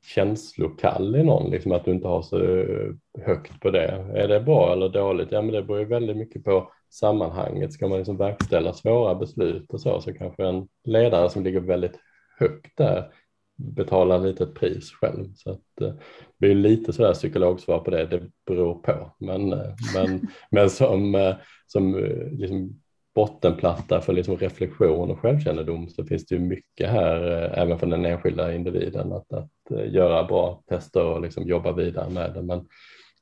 känslokall 0.03 1.15
i 1.15 1.23
någon, 1.23 1.51
liksom 1.51 1.71
att 1.71 1.85
du 1.85 1.91
inte 1.91 2.07
har 2.07 2.21
så 2.21 2.45
eh, 2.45 2.89
högt 3.25 3.59
på 3.59 3.69
det. 3.69 4.05
Är 4.15 4.27
det 4.27 4.39
bra 4.39 4.73
eller 4.73 4.89
dåligt? 4.89 5.31
Ja, 5.31 5.41
men 5.41 5.51
det 5.51 5.63
beror 5.63 5.79
ju 5.79 5.85
väldigt 5.85 6.17
mycket 6.17 6.43
på 6.43 6.71
sammanhanget. 6.89 7.73
Ska 7.73 7.87
man 7.87 7.97
liksom 7.97 8.17
verkställa 8.17 8.73
svåra 8.73 9.15
beslut 9.15 9.73
och 9.73 9.81
så, 9.81 10.01
så 10.01 10.13
kanske 10.13 10.45
en 10.45 10.67
ledare 10.83 11.29
som 11.29 11.43
ligger 11.43 11.59
väldigt 11.59 11.99
högt 12.39 12.77
där 12.77 13.11
betalar 13.55 14.19
lite 14.19 14.43
ett 14.43 14.55
pris 14.55 14.91
själv. 14.91 15.33
Så 15.35 15.51
att, 15.51 15.81
eh, 15.81 15.93
det 16.37 16.51
är 16.51 16.55
lite 16.55 16.93
sådär 16.93 17.13
psykologsvar 17.13 17.79
på 17.79 17.91
det, 17.91 18.05
det 18.05 18.21
beror 18.45 18.73
på. 18.73 19.15
Men, 19.17 19.53
eh, 19.53 19.73
men, 19.95 20.27
men 20.51 20.69
som, 20.69 21.15
eh, 21.15 21.35
som 21.67 21.95
liksom 22.31 22.81
bottenplatta 23.15 24.01
för 24.01 24.13
liksom 24.13 24.37
reflektion 24.37 25.11
och 25.11 25.19
självkännedom 25.19 25.89
så 25.89 26.05
finns 26.05 26.25
det 26.25 26.35
ju 26.35 26.41
mycket 26.41 26.89
här 26.89 27.21
även 27.53 27.79
för 27.79 27.87
den 27.87 28.05
enskilda 28.05 28.55
individen 28.55 29.13
att, 29.13 29.33
att 29.33 29.49
göra 29.87 30.23
bra 30.23 30.63
tester 30.69 31.05
och 31.05 31.21
liksom 31.21 31.47
jobba 31.47 31.71
vidare 31.71 32.09
med 32.09 32.33
det. 32.33 32.41
Men 32.41 32.67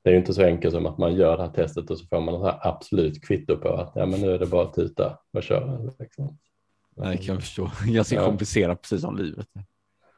det 0.03 0.09
är 0.09 0.13
ju 0.13 0.19
inte 0.19 0.33
så 0.33 0.43
enkelt 0.43 0.73
som 0.73 0.85
att 0.85 0.97
man 0.97 1.15
gör 1.15 1.37
det 1.37 1.43
här 1.43 1.51
testet 1.51 1.89
och 1.89 1.97
så 1.97 2.05
får 2.05 2.21
man 2.21 2.47
ett 2.47 2.55
absolut 2.61 3.23
kvitto 3.23 3.57
på 3.57 3.69
att 3.69 3.91
ja, 3.95 4.05
men 4.05 4.21
nu 4.21 4.31
är 4.31 4.39
det 4.39 4.45
bara 4.45 4.63
att 4.63 4.73
tuta 4.73 5.17
och 5.33 5.43
köra. 5.43 5.79
Liksom. 5.99 6.37
Nej, 6.95 7.17
kan 7.17 7.35
jag 7.35 7.43
förstå. 7.43 7.71
Ganska 7.85 8.15
ja. 8.15 8.25
komplicerat 8.25 8.81
precis 8.81 9.01
som 9.01 9.17
livet. 9.17 9.47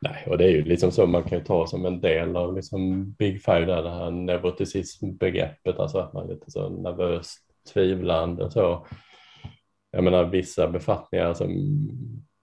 Nej, 0.01 0.25
och 0.27 0.37
det 0.37 0.45
är 0.45 0.49
ju 0.49 0.63
liksom 0.63 0.91
så 0.91 1.05
man 1.05 1.23
kan 1.23 1.37
ju 1.37 1.43
ta 1.43 1.67
som 1.67 1.85
en 1.85 2.01
del 2.01 2.35
av 2.35 2.55
liksom 2.55 3.11
Big 3.11 3.43
Five, 3.43 3.65
där, 3.65 3.83
det 3.83 3.89
här 3.89 4.11
neuroticism-begreppet, 4.11 5.79
alltså 5.79 5.97
att 5.97 6.13
man 6.13 6.29
är 6.29 6.33
lite 6.33 6.51
så 6.51 6.69
nervöst 6.69 7.39
tvivlande 7.73 8.43
och 8.43 8.51
så. 8.51 8.85
Jag 9.91 10.03
menar 10.03 10.23
vissa 10.23 10.67
befattningar 10.67 11.33
som 11.33 11.49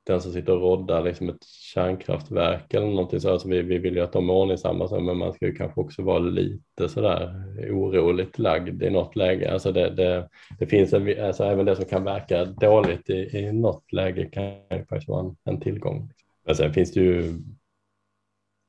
den 0.08 0.20
som 0.20 0.32
sitter 0.32 0.52
och 0.52 0.60
roddar 0.60 1.02
liksom 1.02 1.28
ett 1.28 1.44
kärnkraftverk 1.74 2.74
eller 2.74 2.86
någonting 2.86 3.20
så. 3.20 3.32
Alltså, 3.32 3.48
vi, 3.48 3.62
vi 3.62 3.78
vill 3.78 3.94
ju 3.94 4.00
att 4.00 4.12
de 4.12 4.30
är 4.30 4.34
ordningsamma 4.34 4.88
så, 4.88 5.00
men 5.00 5.16
man 5.16 5.32
ska 5.32 5.46
ju 5.46 5.54
kanske 5.54 5.80
också 5.80 6.02
vara 6.02 6.18
lite 6.18 6.88
sådär 6.88 7.44
oroligt 7.70 8.38
lagd 8.38 8.82
i 8.82 8.90
något 8.90 9.16
läge. 9.16 9.52
Alltså 9.52 9.72
det, 9.72 9.90
det, 9.90 10.28
det 10.58 10.66
finns 10.66 10.92
en, 10.92 11.24
alltså 11.24 11.44
även 11.44 11.66
det 11.66 11.76
som 11.76 11.84
kan 11.84 12.04
verka 12.04 12.44
dåligt 12.44 13.10
i, 13.10 13.38
i 13.38 13.52
något 13.52 13.92
läge 13.92 14.24
kan 14.24 14.44
ju 14.44 14.84
faktiskt 14.88 15.08
vara 15.08 15.20
en, 15.20 15.36
en 15.44 15.60
tillgång. 15.60 16.12
Men 16.46 16.54
sen 16.54 16.72
finns 16.72 16.92
det 16.92 17.00
ju 17.00 17.34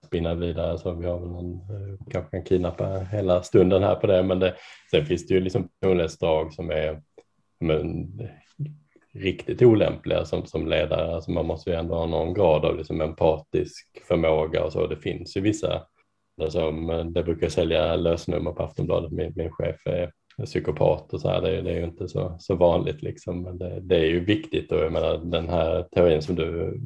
spinna 0.06 0.36
vidare 0.36 0.78
så 0.78 0.94
vi 0.94 1.06
har 1.06 1.20
väl 1.20 1.30
en, 1.30 1.54
eh, 1.54 2.12
kanske 2.12 2.32
kan 2.32 2.46
kidnappa 2.46 3.00
hela 3.00 3.44
stunden 3.44 3.84
här 3.84 3.96
på 3.96 4.08
det, 4.08 4.24
men 4.24 4.40
det, 4.40 4.56
sen 4.92 5.06
finns 5.06 5.28
det 5.28 5.34
ju 5.34 5.40
liksom 5.40 5.70
personlighetsdrag 5.82 6.54
som 6.54 6.72
är 6.72 7.02
men, 7.60 8.08
riktigt 9.14 9.62
olämpliga 9.62 10.26
som, 10.26 10.46
som 10.46 10.68
ledare. 10.68 11.16
Alltså 11.16 11.32
man 11.32 11.46
måste 11.46 11.70
ju 11.70 11.76
ändå 11.76 11.96
ha 11.96 12.06
någon 12.06 12.34
grad 12.34 12.66
av 12.66 12.78
liksom 12.78 13.02
empatisk 13.02 13.88
förmåga 14.08 14.64
och 14.64 14.74
så. 14.74 14.88
Det 14.88 14.98
finns 14.98 15.38
ju 15.38 15.42
vissa 15.42 15.86
alltså, 16.42 16.60
som, 16.60 17.12
det 17.14 17.24
brukar 17.24 17.50
sälja 17.50 17.96
lösnummer 17.96 18.52
på 18.52 18.64
Aftonbladet, 18.64 19.12
min, 19.12 19.34
min 19.36 19.52
chef 19.52 19.88
är 19.88 20.12
psykopat 20.46 21.14
och 21.14 21.22
så 21.22 21.30
här, 21.30 21.42
det, 21.42 21.58
är, 21.58 21.62
det 21.62 21.72
är 21.72 21.76
ju 21.76 21.84
inte 21.84 22.08
så, 22.08 22.36
så 22.40 22.56
vanligt 22.56 23.02
liksom. 23.02 23.42
Men 23.42 23.58
det, 23.58 23.80
det, 23.80 23.96
är 23.96 24.06
ju 24.06 24.26
viktigt 24.26 24.72
och 24.72 24.80
jag 24.80 24.92
menar 24.92 25.18
den 25.18 25.50
här 25.50 25.84
teorin 25.84 26.22
som 26.22 26.36
du 26.36 26.80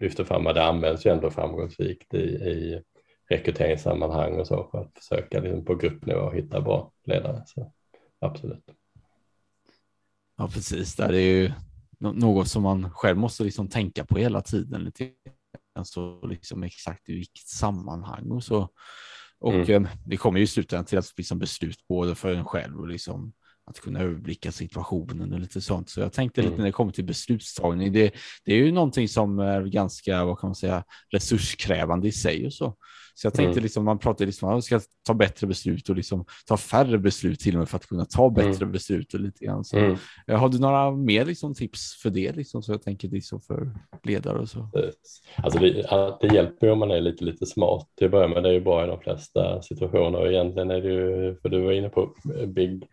lyfter 0.00 0.24
fram, 0.24 0.44
det 0.44 0.64
används 0.64 1.06
ju 1.06 1.10
ändå 1.10 1.30
framgångsrikt 1.30 2.14
i, 2.14 2.18
i 2.18 2.82
rekryteringssammanhang 3.30 4.40
och 4.40 4.46
så 4.46 4.68
för 4.70 4.78
att 4.78 4.98
försöka 4.98 5.40
liksom 5.40 5.64
på 5.64 5.74
gruppnivå 5.74 6.30
hitta 6.30 6.60
bra 6.60 6.92
ledare. 7.06 7.42
Så 7.46 7.72
absolut. 8.20 8.64
Ja, 10.36 10.48
precis. 10.48 10.96
Det 10.96 11.04
är 11.04 11.12
ju 11.12 11.52
något 11.98 12.48
som 12.48 12.62
man 12.62 12.90
själv 12.90 13.18
måste 13.18 13.44
liksom 13.44 13.68
tänka 13.68 14.04
på 14.04 14.18
hela 14.18 14.40
tiden. 14.40 14.84
Lite 14.84 15.10
alltså 15.74 16.26
liksom 16.26 16.62
exakt 16.62 17.08
i 17.08 17.14
vilket 17.14 17.48
sammanhang 17.48 18.30
och 18.30 18.44
så. 18.44 18.68
Och 19.38 19.54
mm. 19.54 19.84
eh, 19.84 19.90
det 20.06 20.16
kommer 20.16 20.38
ju 20.38 20.44
i 20.44 20.48
slutändan 20.48 20.84
till 20.84 20.98
att 20.98 21.12
liksom 21.16 21.38
beslut 21.38 21.86
både 21.88 22.14
för 22.14 22.34
en 22.34 22.44
själv 22.44 22.80
och 22.80 22.88
liksom 22.88 23.32
att 23.66 23.80
kunna 23.80 24.00
överblicka 24.00 24.52
situationen 24.52 25.32
och 25.32 25.40
lite 25.40 25.60
sånt. 25.60 25.90
Så 25.90 26.00
jag 26.00 26.12
tänkte 26.12 26.40
lite 26.40 26.48
mm. 26.48 26.58
när 26.58 26.66
det 26.66 26.72
kommer 26.72 26.92
till 26.92 27.04
beslutstagning. 27.04 27.92
Det, 27.92 28.14
det 28.44 28.52
är 28.52 28.56
ju 28.56 28.72
någonting 28.72 29.08
som 29.08 29.38
är 29.38 29.62
ganska, 29.62 30.24
vad 30.24 30.38
kan 30.38 30.48
man 30.48 30.54
säga, 30.54 30.84
resurskrävande 31.10 32.08
i 32.08 32.12
sig 32.12 32.46
och 32.46 32.52
så. 32.52 32.76
Så 33.16 33.26
jag 33.26 33.34
tänkte 33.34 33.52
mm. 33.52 33.62
liksom, 33.62 33.84
man 33.84 33.98
pratar 33.98 34.26
liksom 34.26 34.48
att 34.48 34.54
man 34.54 34.62
ska 34.62 34.80
ta 35.06 35.14
bättre 35.14 35.46
beslut 35.46 35.88
och 35.88 35.96
liksom 35.96 36.24
ta 36.46 36.56
färre 36.56 36.98
beslut 36.98 37.40
till 37.40 37.54
och 37.54 37.58
med 37.58 37.68
för 37.68 37.76
att 37.76 37.86
kunna 37.86 38.04
ta 38.04 38.30
bättre 38.30 38.64
mm. 38.64 38.72
beslut 38.72 39.14
och 39.14 39.20
lite 39.20 39.44
grann. 39.44 39.64
Så, 39.64 39.78
mm. 39.78 39.96
Har 40.26 40.48
du 40.48 40.58
några 40.58 40.90
mer 40.90 41.24
liksom, 41.24 41.54
tips 41.54 42.02
för 42.02 42.10
det 42.10 42.36
liksom, 42.36 42.62
så 42.62 42.72
jag 42.72 42.82
tänker 42.82 43.08
liksom 43.08 43.40
för 43.40 43.70
ledare 44.02 44.38
och 44.38 44.48
så? 44.48 44.70
Alltså 45.36 45.58
det, 45.58 45.72
det 46.20 46.34
hjälper 46.34 46.66
ju 46.66 46.72
om 46.72 46.78
man 46.78 46.90
är 46.90 47.00
lite, 47.00 47.24
lite 47.24 47.46
smart 47.46 47.88
till 47.98 48.04
att 48.04 48.10
börja 48.10 48.28
med. 48.28 48.42
Det 48.42 48.48
är 48.48 48.52
ju 48.52 48.60
bra 48.60 48.84
i 48.84 48.86
de 48.86 49.00
flesta 49.00 49.62
situationer 49.62 50.18
och 50.18 50.28
egentligen 50.28 50.70
är 50.70 50.80
det 50.80 50.88
ju, 50.88 51.36
för 51.42 51.48
du 51.48 51.60
var 51.60 51.72
inne 51.72 51.88
på 51.88 52.14
big 52.46 52.84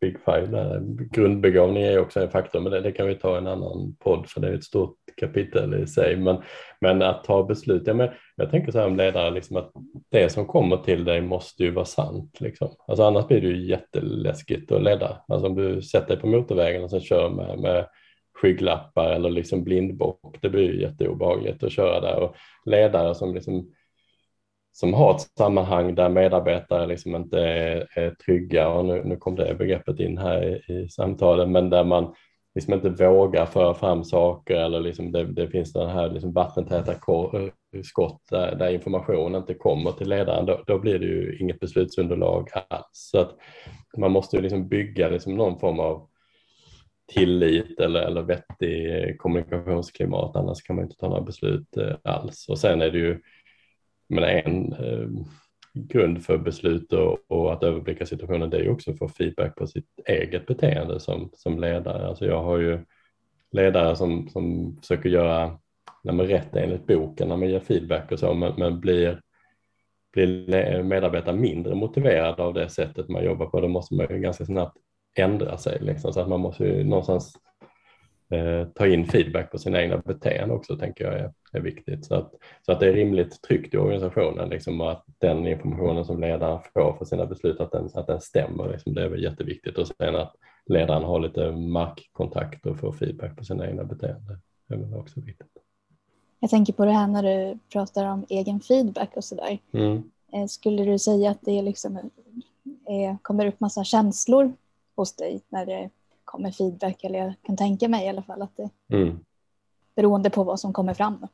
Big 0.00 0.16
Five. 0.24 0.46
Där. 0.46 0.80
Grundbegåvning 1.10 1.82
är 1.82 1.98
också 1.98 2.20
en 2.20 2.30
faktor, 2.30 2.60
men 2.60 2.72
det, 2.72 2.80
det, 2.80 2.92
kan 2.92 3.06
vi 3.06 3.14
ta 3.14 3.38
en 3.38 3.46
annan 3.46 3.96
podd 3.98 4.28
för 4.28 4.40
det 4.40 4.48
är 4.48 4.54
ett 4.54 4.64
stort 4.64 4.96
kapitel 5.16 5.74
i 5.74 5.86
sig. 5.86 6.16
Men, 6.16 6.42
men 6.80 7.02
att 7.02 7.24
ta 7.24 7.42
beslut, 7.42 7.82
ja, 7.86 7.94
men 7.94 8.08
jag 8.36 8.50
tänker 8.50 8.72
så 8.72 8.78
här 8.78 8.86
om 8.86 8.96
ledare, 8.96 9.30
liksom 9.30 9.56
att 9.56 9.72
det 10.10 10.28
som 10.28 10.46
kommer 10.46 10.76
till 10.76 11.04
dig 11.04 11.20
måste 11.20 11.62
ju 11.62 11.70
vara 11.70 11.84
sant. 11.84 12.40
Liksom. 12.40 12.68
Alltså 12.86 13.04
annars 13.04 13.26
blir 13.26 13.40
det 13.40 13.46
ju 13.46 13.66
jätteläskigt 13.66 14.72
att 14.72 14.82
leda. 14.82 15.24
Alltså 15.28 15.46
om 15.46 15.54
du 15.54 15.82
sätter 15.82 16.08
dig 16.08 16.20
på 16.20 16.26
motorvägen 16.26 16.84
och 16.84 16.90
sen 16.90 17.00
kör 17.00 17.30
med, 17.30 17.58
med 17.58 17.86
skygglappar 18.40 19.10
eller 19.10 19.30
liksom 19.30 19.64
blindbock, 19.64 20.36
det 20.42 20.48
blir 20.48 20.72
ju 20.72 20.80
jätteobehagligt 20.80 21.62
att 21.62 21.72
köra 21.72 22.00
där. 22.00 22.22
Och 22.22 22.36
ledare 22.64 23.14
som 23.14 23.34
liksom 23.34 23.70
som 24.72 24.94
har 24.94 25.14
ett 25.14 25.20
sammanhang 25.20 25.94
där 25.94 26.08
medarbetare 26.08 26.86
liksom 26.86 27.16
inte 27.16 27.40
är, 27.40 27.88
är 27.98 28.10
trygga 28.10 28.68
och 28.68 28.84
nu, 28.84 29.02
nu 29.04 29.16
kom 29.16 29.36
det 29.36 29.54
begreppet 29.54 30.00
in 30.00 30.18
här 30.18 30.44
i, 30.44 30.72
i 30.72 30.88
samtalen, 30.88 31.52
men 31.52 31.70
där 31.70 31.84
man 31.84 32.14
liksom 32.54 32.74
inte 32.74 32.88
vågar 32.88 33.46
föra 33.46 33.74
fram 33.74 34.04
saker 34.04 34.54
eller 34.54 34.80
liksom 34.80 35.12
det, 35.12 35.24
det 35.24 35.48
finns 35.48 35.72
den 35.72 35.90
här 35.90 36.10
liksom 36.10 36.32
vattentäta 36.32 36.94
skott 37.84 38.22
där, 38.30 38.54
där 38.54 38.70
information 38.70 39.34
inte 39.34 39.54
kommer 39.54 39.92
till 39.92 40.08
ledaren, 40.08 40.46
då, 40.46 40.62
då, 40.66 40.78
blir 40.78 40.98
det 40.98 41.06
ju 41.06 41.38
inget 41.40 41.60
beslutsunderlag 41.60 42.48
alls. 42.68 42.84
Så 42.92 43.18
att 43.18 43.36
man 43.96 44.12
måste 44.12 44.36
ju 44.36 44.42
liksom 44.42 44.68
bygga 44.68 45.08
liksom 45.08 45.36
någon 45.36 45.60
form 45.60 45.80
av 45.80 46.08
tillit 47.14 47.80
eller, 47.80 48.00
eller 48.00 48.22
vettig 48.22 49.18
kommunikationsklimat, 49.18 50.36
annars 50.36 50.62
kan 50.62 50.76
man 50.76 50.84
inte 50.84 50.96
ta 50.96 51.08
några 51.08 51.22
beslut 51.22 51.76
eh, 51.76 51.96
alls. 52.04 52.48
Och 52.48 52.58
sen 52.58 52.80
är 52.80 52.90
det 52.90 52.98
ju 52.98 53.20
men 54.10 54.24
en 54.24 54.72
eh, 54.72 55.08
grund 55.74 56.24
för 56.24 56.38
beslut 56.38 56.92
och, 56.92 57.18
och, 57.28 57.52
att 57.52 57.62
överblicka 57.62 58.06
situationen 58.06 58.50
det 58.50 58.56
är 58.56 58.62
ju 58.62 58.70
också 58.70 58.90
att 58.90 58.98
få 58.98 59.08
feedback 59.08 59.56
på 59.56 59.66
sitt 59.66 60.00
eget 60.06 60.46
beteende 60.46 61.00
som, 61.00 61.30
som 61.32 61.58
ledare. 61.58 62.06
Alltså 62.06 62.26
jag 62.26 62.42
har 62.42 62.58
ju 62.58 62.78
ledare 63.52 63.96
som, 63.96 64.28
som 64.28 64.76
försöker 64.80 65.08
göra 65.08 65.58
när 66.04 66.12
man 66.12 66.26
rätt 66.26 66.56
enligt 66.56 66.86
boken 66.86 67.28
när 67.28 67.36
man 67.36 67.48
ger 67.48 67.60
feedback 67.60 68.12
och 68.12 68.18
så 68.18 68.34
men, 68.34 68.52
men 68.56 68.80
blir, 68.80 69.20
blir 70.12 70.82
medarbetare 70.82 71.36
mindre 71.36 71.74
motiverade 71.74 72.42
av 72.42 72.54
det 72.54 72.68
sättet 72.68 73.08
man 73.08 73.24
jobbar 73.24 73.46
på 73.46 73.60
då 73.60 73.68
måste 73.68 73.94
man 73.94 74.06
ju 74.10 74.18
ganska 74.18 74.44
snabbt 74.44 74.76
ändra 75.16 75.56
sig 75.56 75.78
liksom, 75.80 76.12
så 76.12 76.20
att 76.20 76.28
man 76.28 76.40
måste 76.40 76.64
ju 76.64 76.84
någonstans 76.84 77.36
eh, 78.30 78.66
ta 78.74 78.86
in 78.86 79.06
feedback 79.06 79.50
på 79.50 79.58
sina 79.58 79.82
egna 79.82 79.98
beteenden 79.98 80.50
också 80.50 80.76
tänker 80.76 81.04
jag 81.04 81.14
är, 81.14 81.32
är 81.52 81.60
viktigt. 81.60 82.04
Så 82.04 82.14
att, 82.14 82.34
så 82.66 82.72
att 82.72 82.80
det 82.80 82.88
är 82.88 82.92
rimligt 82.92 83.42
tryggt 83.42 83.74
i 83.74 83.76
organisationen 83.76 84.48
liksom, 84.48 84.80
och 84.80 84.90
att 84.90 85.04
den 85.18 85.46
informationen 85.46 86.04
som 86.04 86.20
ledaren 86.20 86.60
får 86.74 86.96
för 86.98 87.04
sina 87.04 87.26
beslut 87.26 87.60
att 87.60 87.72
den, 87.72 87.90
att 87.94 88.06
den 88.06 88.20
stämmer. 88.20 88.68
Liksom, 88.72 88.94
det 88.94 89.02
är 89.02 89.08
väl 89.08 89.22
jätteviktigt 89.22 89.78
och 89.78 89.86
sen 89.86 90.16
att 90.16 90.36
ledaren 90.66 91.04
har 91.04 91.20
lite 91.20 91.50
markkontakt 91.50 92.66
och 92.66 92.78
får 92.78 92.92
feedback 92.92 93.36
på 93.36 93.44
sina 93.44 93.68
egna 93.68 93.84
beteenden. 93.84 94.40
Det 94.68 94.74
är 94.74 94.98
också 94.98 95.20
viktigt. 95.20 95.48
Jag 96.40 96.50
tänker 96.50 96.72
på 96.72 96.84
det 96.84 96.92
här 96.92 97.06
när 97.06 97.22
du 97.22 97.58
pratar 97.72 98.04
om 98.04 98.26
egen 98.28 98.60
feedback 98.60 99.10
och 99.16 99.24
sådär. 99.24 99.58
Mm. 99.72 100.10
Eh, 100.32 100.46
skulle 100.46 100.84
du 100.84 100.98
säga 100.98 101.30
att 101.30 101.40
det 101.42 101.62
liksom 101.62 102.10
är, 102.86 103.16
kommer 103.22 103.46
upp 103.46 103.60
massa 103.60 103.84
känslor 103.84 104.52
hos 104.96 105.16
dig 105.16 105.40
när 105.48 105.66
det 105.66 105.90
kommer 106.30 106.50
feedback, 106.50 107.04
eller 107.04 107.18
jag 107.18 107.32
kan 107.42 107.56
tänka 107.56 107.88
mig 107.88 108.06
i 108.06 108.08
alla 108.08 108.22
fall 108.22 108.42
att 108.42 108.56
det 108.56 108.96
mm. 108.96 109.18
beroende 109.96 110.30
på 110.30 110.44
vad 110.44 110.60
som 110.60 110.72
kommer 110.72 110.94
fram. 110.94 111.26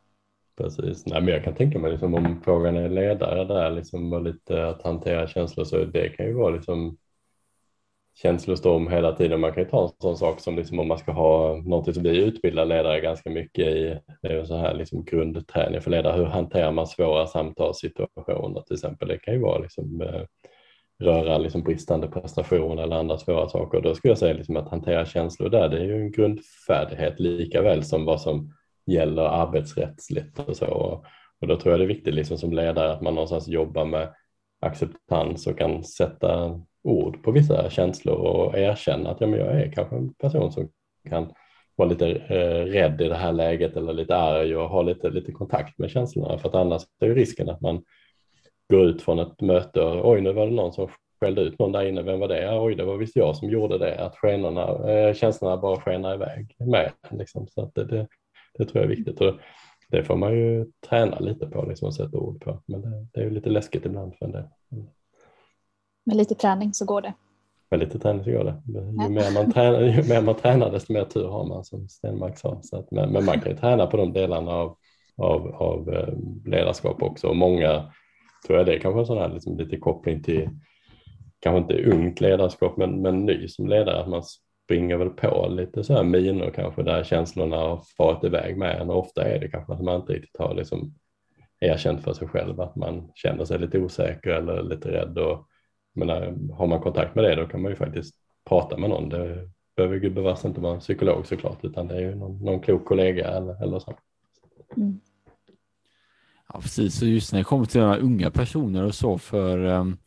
Precis, 0.56 1.06
Nej, 1.06 1.20
men 1.20 1.34
jag 1.34 1.44
kan 1.44 1.54
tänka 1.54 1.78
mig 1.78 1.90
liksom, 1.90 2.14
om 2.14 2.40
frågan 2.44 2.76
är 2.76 2.88
ledare 2.88 3.44
där, 3.44 3.70
liksom, 3.70 4.24
lite 4.24 4.68
att 4.68 4.82
hantera 4.82 5.26
känslor, 5.26 5.64
så 5.64 5.84
det 5.84 6.08
kan 6.08 6.26
ju 6.26 6.32
vara 6.32 6.50
liksom 6.50 6.96
känslostorm 8.16 8.88
hela 8.88 9.12
tiden. 9.12 9.40
Man 9.40 9.52
kan 9.52 9.62
ju 9.62 9.68
ta 9.68 9.82
en 9.82 9.92
sån 10.00 10.16
sak 10.16 10.40
som 10.40 10.56
liksom 10.56 10.78
om 10.78 10.88
man 10.88 10.98
ska 10.98 11.12
ha 11.12 11.56
någonting 11.56 11.94
som 11.94 12.02
vi 12.02 12.24
utbildar 12.24 12.64
ledare 12.64 13.00
ganska 13.00 13.30
mycket 13.30 13.66
i, 13.66 13.98
det 14.22 14.28
är 14.28 14.44
så 14.44 14.56
här 14.56 14.74
liksom 14.74 15.04
grundträning 15.04 15.80
för 15.80 15.90
ledare. 15.90 16.16
Hur 16.16 16.24
hanterar 16.24 16.72
man 16.72 16.86
svåra 16.86 17.26
samtalssituationer 17.26 18.60
till 18.60 18.74
exempel? 18.74 19.08
Det 19.08 19.18
kan 19.18 19.34
ju 19.34 19.40
vara 19.40 19.58
liksom, 19.58 20.00
eh, 20.02 20.22
röra 20.98 21.38
liksom 21.38 21.62
bristande 21.62 22.08
prestation 22.08 22.78
eller 22.78 22.96
andra 22.96 23.18
svåra 23.18 23.48
saker. 23.48 23.80
Då 23.80 23.94
skulle 23.94 24.10
jag 24.10 24.18
säga 24.18 24.34
liksom 24.34 24.56
att 24.56 24.68
hantera 24.68 25.06
känslor 25.06 25.48
där, 25.48 25.68
det 25.68 25.78
är 25.78 25.84
ju 25.84 25.96
en 25.96 26.10
grundfärdighet 26.10 27.20
lika 27.20 27.62
väl 27.62 27.84
som 27.84 28.04
vad 28.04 28.20
som 28.20 28.52
gäller 28.86 29.22
arbetsrättsligt 29.22 30.38
och 30.38 30.56
så. 30.56 31.04
Och 31.40 31.46
då 31.46 31.56
tror 31.56 31.72
jag 31.72 31.80
det 31.80 31.84
är 31.84 31.94
viktigt 31.94 32.14
liksom 32.14 32.38
som 32.38 32.52
ledare 32.52 32.92
att 32.92 33.02
man 33.02 33.14
någonstans 33.14 33.48
jobbar 33.48 33.84
med 33.84 34.14
acceptans 34.60 35.46
och 35.46 35.58
kan 35.58 35.84
sätta 35.84 36.60
ord 36.84 37.22
på 37.22 37.30
vissa 37.30 37.70
känslor 37.70 38.14
och 38.14 38.58
erkänna 38.58 39.10
att 39.10 39.20
ja, 39.20 39.26
men 39.26 39.40
jag 39.40 39.60
är 39.60 39.72
kanske 39.72 39.96
en 39.96 40.14
person 40.14 40.52
som 40.52 40.68
kan 41.08 41.32
vara 41.76 41.88
lite 41.88 42.10
eh, 42.10 42.64
rädd 42.64 43.00
i 43.00 43.08
det 43.08 43.14
här 43.14 43.32
läget 43.32 43.76
eller 43.76 43.92
lite 43.92 44.16
arg 44.16 44.56
och 44.56 44.68
ha 44.68 44.82
lite, 44.82 45.10
lite 45.10 45.32
kontakt 45.32 45.78
med 45.78 45.90
känslorna 45.90 46.38
för 46.38 46.48
att 46.48 46.54
annars 46.54 46.82
är 47.00 47.06
ju 47.06 47.14
risken 47.14 47.48
att 47.48 47.60
man 47.60 47.82
går 48.68 48.84
ut 48.84 49.02
från 49.02 49.18
ett 49.18 49.40
möte 49.40 49.80
och 49.80 50.10
oj 50.10 50.20
nu 50.20 50.32
var 50.32 50.46
det 50.46 50.52
någon 50.52 50.72
som 50.72 50.88
skällde 51.20 51.40
ut 51.40 51.58
någon 51.58 51.72
där 51.72 51.88
inne, 51.88 52.02
vem 52.02 52.20
var 52.20 52.28
det? 52.28 52.58
Oj 52.60 52.74
det 52.74 52.84
var 52.84 52.96
visst 52.96 53.16
jag 53.16 53.36
som 53.36 53.50
gjorde 53.50 53.78
det, 53.78 54.04
att 54.04 54.16
skenorna, 54.16 54.90
eh, 54.90 55.14
känslorna 55.14 55.56
bara 55.56 55.80
skenar 55.80 56.14
iväg 56.14 56.56
med. 56.58 56.92
Liksom. 57.10 57.46
Så 57.48 57.62
att 57.62 57.74
det, 57.74 57.84
det, 57.84 58.06
det, 58.58 58.64
tror 58.64 58.84
jag 58.84 58.92
är 58.92 58.96
viktigt 58.96 59.20
och 59.20 59.34
det 59.88 60.04
får 60.04 60.16
man 60.16 60.32
ju 60.32 60.66
träna 60.88 61.18
lite 61.18 61.46
på, 61.46 61.62
liksom, 61.62 61.92
sätta 61.92 62.16
ord 62.16 62.40
på. 62.40 62.62
Men 62.66 62.80
det, 62.80 63.06
det 63.12 63.20
är 63.20 63.24
ju 63.24 63.30
lite 63.30 63.50
läskigt 63.50 63.86
ibland 63.86 64.14
för 64.16 64.26
en 64.26 64.32
del. 64.32 64.44
Med 66.04 66.16
lite 66.16 66.34
träning 66.34 66.74
så 66.74 66.84
går 66.84 67.02
det. 67.02 67.12
Med 67.70 67.80
lite 67.80 67.98
träning 67.98 68.24
så 68.24 68.30
går 68.30 68.44
det. 68.44 68.62
Ju, 68.66 69.08
mer, 69.08 69.34
man 69.34 69.52
tränar, 69.52 69.80
ju 69.80 70.08
mer 70.08 70.22
man 70.22 70.34
tränar 70.34 70.70
desto 70.70 70.92
mer 70.92 71.04
tur 71.04 71.28
har 71.28 71.44
man 71.44 71.64
som 71.64 71.88
Stenmark 71.88 72.38
sa. 72.38 72.60
Så 72.62 72.78
att, 72.78 72.90
men, 72.90 73.12
men 73.12 73.24
man 73.24 73.40
kan 73.40 73.52
ju 73.52 73.58
träna 73.58 73.86
på 73.86 73.96
de 73.96 74.12
delarna 74.12 74.50
av, 74.50 74.76
av, 75.16 75.54
av 75.54 75.94
eh, 75.94 76.14
ledarskap 76.44 77.02
också. 77.02 77.26
Och 77.26 77.36
många 77.36 77.92
tror 78.46 78.58
jag 78.58 78.66
det 78.66 78.74
är 78.74 78.78
kanske 78.78 79.00
en 79.00 79.06
sån 79.06 79.18
här 79.18 79.28
liksom 79.28 79.56
lite 79.58 79.76
koppling 79.76 80.22
till, 80.22 80.48
kanske 81.40 81.58
inte 81.58 81.90
ungt 81.90 82.20
ledarskap, 82.20 82.76
men, 82.76 83.02
men 83.02 83.26
ny 83.26 83.48
som 83.48 83.68
ledare, 83.68 84.00
att 84.00 84.08
man 84.08 84.22
springer 84.66 84.96
väl 84.96 85.10
på 85.10 85.48
lite 85.48 85.84
så 85.84 85.94
här 85.94 86.02
minor 86.02 86.50
kanske 86.50 86.82
där 86.82 87.04
känslorna 87.04 87.56
har 87.56 87.82
farit 87.96 88.24
iväg 88.24 88.58
med 88.58 88.80
en 88.80 88.90
och 88.90 88.98
ofta 88.98 89.28
är 89.28 89.40
det 89.40 89.48
kanske 89.48 89.72
att 89.72 89.82
man 89.82 90.00
inte 90.00 90.12
riktigt 90.12 90.40
har 90.40 90.54
liksom 90.54 90.94
erkänt 91.60 92.04
för 92.04 92.12
sig 92.12 92.28
själv 92.28 92.60
att 92.60 92.76
man 92.76 93.10
känner 93.14 93.44
sig 93.44 93.58
lite 93.58 93.78
osäker 93.78 94.30
eller 94.30 94.62
lite 94.62 94.92
rädd 94.92 95.18
och 95.18 95.46
menar, 95.94 96.34
har 96.52 96.66
man 96.66 96.80
kontakt 96.80 97.14
med 97.14 97.24
det 97.24 97.34
då 97.34 97.46
kan 97.46 97.62
man 97.62 97.70
ju 97.70 97.76
faktiskt 97.76 98.14
prata 98.48 98.76
med 98.76 98.90
någon. 98.90 99.08
Det 99.08 99.50
behöver 99.76 99.96
gubevars 99.96 100.44
inte 100.44 100.60
vara 100.60 100.74
en 100.74 100.80
psykolog 100.80 101.26
såklart 101.26 101.64
utan 101.64 101.88
det 101.88 101.94
är 101.94 102.00
ju 102.00 102.14
någon, 102.14 102.44
någon 102.44 102.60
klok 102.60 102.84
kollega 102.84 103.28
eller, 103.28 103.62
eller 103.62 103.78
så. 103.78 103.94
Mm. 104.76 105.00
Ja, 106.56 106.60
precis. 106.62 106.98
Så 106.98 107.06
just 107.06 107.32
när 107.32 107.38
det 107.40 107.44
kommer 107.44 107.66
till 107.66 107.80
unga 107.80 108.30
personer 108.30 108.84
och 108.84 108.94
så, 108.94 109.18
för 109.18 109.58
um, 109.58 109.98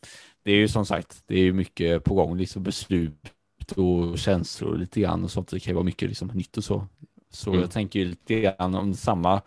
det 0.44 0.52
är 0.52 0.56
ju 0.56 0.68
som 0.68 0.86
sagt, 0.86 1.22
det 1.26 1.40
är 1.40 1.52
mycket 1.52 2.04
på 2.04 2.14
gång, 2.14 2.36
liksom 2.36 2.62
beslut 2.62 3.32
och 3.76 4.18
känslor 4.18 4.78
lite 4.78 5.00
grann 5.00 5.24
och 5.24 5.30
sånt. 5.30 5.48
Det 5.48 5.60
kan 5.60 5.70
ju 5.70 5.74
vara 5.74 5.84
mycket 5.84 6.08
liksom 6.08 6.28
nytt 6.28 6.56
och 6.56 6.64
så. 6.64 6.86
Så 7.30 7.50
mm. 7.50 7.60
jag 7.60 7.70
tänker 7.70 8.04
lite 8.04 8.40
grann 8.40 8.74
om 8.74 8.94
samma, 8.94 9.42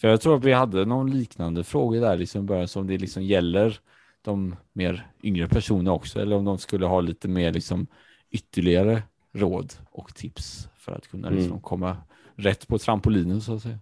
för 0.00 0.08
jag 0.08 0.20
tror 0.20 0.36
att 0.36 0.44
vi 0.44 0.52
hade 0.52 0.84
någon 0.84 1.10
liknande 1.10 1.64
fråga 1.64 2.00
där 2.00 2.16
liksom 2.16 2.46
början 2.46 2.68
som 2.68 2.86
det 2.86 2.98
liksom 2.98 3.22
gäller 3.22 3.78
de 4.22 4.56
mer 4.72 5.10
yngre 5.22 5.48
personerna 5.48 5.92
också 5.92 6.20
eller 6.20 6.36
om 6.36 6.44
de 6.44 6.58
skulle 6.58 6.86
ha 6.86 7.00
lite 7.00 7.28
mer 7.28 7.52
liksom 7.52 7.86
ytterligare 8.30 9.02
råd 9.32 9.72
och 9.90 10.14
tips 10.14 10.68
för 10.76 10.92
att 10.92 11.08
kunna 11.08 11.30
liksom 11.30 11.50
mm. 11.50 11.62
komma 11.62 11.96
rätt 12.36 12.68
på 12.68 12.78
trampolinen 12.78 13.40
så 13.40 13.54
att 13.54 13.62
säga. 13.62 13.78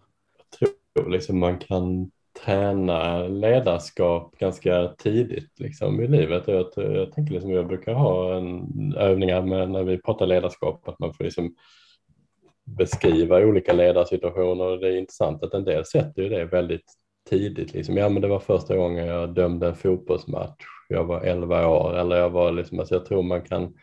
Jag 0.61 1.05
tror 1.05 1.11
liksom 1.11 1.39
man 1.39 1.59
kan 1.59 2.11
träna 2.45 3.29
ledarskap 3.29 4.39
ganska 4.39 4.89
tidigt 4.99 5.61
liksom, 5.61 6.01
i 6.01 6.09
livet. 6.09 6.43
Jag, 6.47 6.67
jag 6.77 7.13
tänker 7.13 7.33
liksom, 7.33 7.51
jag 7.51 7.67
brukar 7.67 7.95
ha 7.95 8.37
en 8.37 8.95
övningar 8.97 9.43
med 9.43 9.71
när 9.71 9.83
vi 9.83 10.03
pratar 10.03 10.27
ledarskap 10.27 10.89
att 10.89 10.99
man 10.99 11.15
får 11.15 11.25
liksom 11.25 11.55
beskriva 12.65 13.39
olika 13.39 13.73
ledarsituationer 13.73 14.65
och 14.65 14.79
det 14.79 14.89
är 14.89 14.99
intressant 14.99 15.43
att 15.43 15.55
en 15.55 15.65
del 15.65 15.85
sätter 15.85 16.23
ju 16.23 16.29
det 16.29 16.45
väldigt 16.45 16.93
tidigt. 17.31 17.73
Liksom. 17.75 17.97
Ja 17.97 18.09
men 18.09 18.23
det 18.23 18.29
var 18.29 18.39
första 18.39 18.77
gången 18.77 19.07
jag 19.07 19.35
dömde 19.35 19.69
en 19.69 19.77
fotbollsmatch. 19.77 20.65
Jag 20.89 21.05
var 21.05 21.21
11 21.21 21.69
år 21.69 21.99
eller 21.99 22.17
jag 22.17 22.31
var 22.31 22.53
liksom, 22.53 22.79
alltså 22.79 22.95
jag 22.95 23.05
tror 23.05 23.23
man 23.23 23.43
kan 23.43 23.75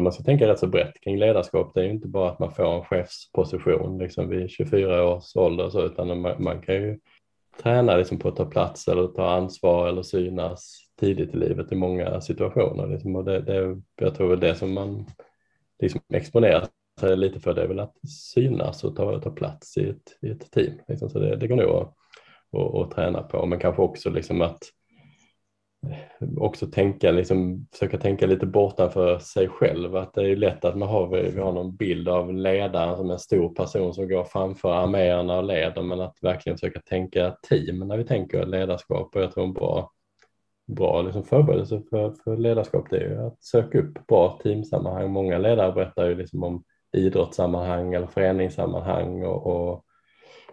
man 0.00 0.12
ska 0.12 0.22
tänka 0.24 0.48
rätt 0.48 0.58
så 0.58 0.66
brett 0.66 1.00
kring 1.00 1.18
ledarskap. 1.18 1.74
Det 1.74 1.80
är 1.80 1.84
ju 1.84 1.90
inte 1.90 2.08
bara 2.08 2.30
att 2.30 2.38
man 2.38 2.54
får 2.54 2.74
en 2.74 2.84
chefsposition 2.84 3.98
liksom 3.98 4.28
vid 4.28 4.50
24 4.50 5.04
års 5.08 5.36
ålder 5.36 5.70
så, 5.70 5.86
utan 5.86 6.20
man, 6.20 6.42
man 6.42 6.62
kan 6.62 6.74
ju 6.74 6.98
träna 7.58 7.96
liksom 7.96 8.18
på 8.18 8.28
att 8.28 8.36
ta 8.36 8.44
plats 8.44 8.88
eller 8.88 9.06
ta 9.06 9.30
ansvar 9.30 9.88
eller 9.88 10.02
synas 10.02 10.82
tidigt 11.00 11.34
i 11.34 11.36
livet 11.36 11.72
i 11.72 11.74
många 11.74 12.20
situationer. 12.20 12.86
Liksom. 12.86 13.16
Och 13.16 13.24
det, 13.24 13.40
det, 13.40 13.80
jag 13.96 14.14
tror 14.14 14.28
väl 14.28 14.40
det 14.40 14.54
som 14.54 14.74
man 14.74 15.06
liksom 15.78 16.00
exponerar 16.14 16.66
sig 17.00 17.16
lite 17.16 17.40
för 17.40 17.54
det 17.54 17.62
är 17.62 17.68
väl 17.68 17.80
att 17.80 18.08
synas 18.34 18.84
och 18.84 18.96
ta, 18.96 19.20
ta 19.20 19.30
plats 19.30 19.76
i 19.76 19.88
ett, 19.88 20.18
i 20.22 20.30
ett 20.30 20.50
team. 20.50 20.74
Liksom. 20.88 21.10
Så 21.10 21.18
det, 21.18 21.36
det 21.36 21.48
går 21.48 21.56
nog 21.56 21.70
att, 21.70 21.94
att, 22.60 22.74
att 22.74 22.90
träna 22.90 23.22
på, 23.22 23.46
men 23.46 23.58
kanske 23.58 23.82
också 23.82 24.10
liksom 24.10 24.42
att 24.42 24.62
också 26.36 26.66
tänka, 26.66 27.10
liksom, 27.10 27.66
försöka 27.72 27.98
tänka 27.98 28.26
lite 28.26 28.46
bortanför 28.46 29.18
sig 29.18 29.48
själv. 29.48 29.96
Att 29.96 30.14
det 30.14 30.30
är 30.30 30.36
lätt 30.36 30.64
att 30.64 30.76
man 30.76 30.88
har, 30.88 31.08
vi 31.08 31.40
har 31.40 31.52
någon 31.52 31.76
bild 31.76 32.08
av 32.08 32.34
ledaren 32.34 32.96
som 32.96 33.10
en 33.10 33.18
stor 33.18 33.54
person 33.54 33.94
som 33.94 34.08
går 34.08 34.24
framför 34.24 34.72
arméerna 34.72 35.38
och 35.38 35.44
leder, 35.44 35.82
men 35.82 36.00
att 36.00 36.16
verkligen 36.22 36.58
försöka 36.58 36.80
tänka 36.80 37.36
team 37.48 37.78
när 37.78 37.96
vi 37.96 38.04
tänker 38.04 38.46
ledarskap. 38.46 39.16
Och 39.16 39.22
jag 39.22 39.32
tror 39.32 39.44
en 39.44 39.52
bra, 39.52 39.90
bra 40.66 41.02
liksom 41.02 41.24
förberedelse 41.24 41.82
för, 41.90 42.14
för 42.24 42.36
ledarskap 42.36 42.90
det 42.90 42.96
är 42.96 43.08
ju 43.08 43.26
att 43.26 43.42
söka 43.44 43.78
upp 43.78 44.06
bra 44.06 44.38
teamsammanhang. 44.42 45.10
Många 45.10 45.38
ledare 45.38 45.72
berättar 45.72 46.08
ju 46.08 46.14
liksom 46.14 46.42
om 46.42 46.64
idrottssammanhang 46.96 47.94
eller 47.94 48.06
föreningssammanhang 48.06 49.24
och, 49.24 49.46
och, 49.46 49.84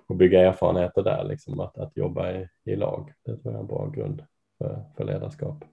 och 0.07 0.15
bygga 0.15 0.47
erfarenheter 0.47 1.03
där, 1.03 1.23
liksom 1.23 1.59
att, 1.59 1.77
att 1.77 1.97
jobba 1.97 2.31
i, 2.31 2.47
i 2.65 2.75
lag. 2.75 3.13
Det 3.25 3.37
tror 3.37 3.53
jag 3.53 3.55
är 3.55 3.59
en 3.59 3.67
bra 3.67 3.89
grund 3.89 4.23
för, 4.59 4.83
för 4.97 5.03
ledarskap. 5.03 5.63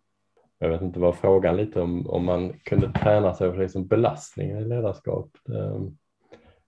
Jag 0.58 0.68
vet 0.68 0.82
inte, 0.82 1.00
var 1.00 1.12
frågan 1.12 1.56
lite 1.56 1.80
om, 1.80 2.10
om 2.10 2.24
man 2.24 2.52
kunde 2.64 2.92
träna 2.92 3.34
sig 3.34 3.52
för 3.52 3.58
liksom 3.58 3.86
belastningar 3.86 4.60
i 4.60 4.64
ledarskap. 4.64 5.30
Ehm, 5.48 5.96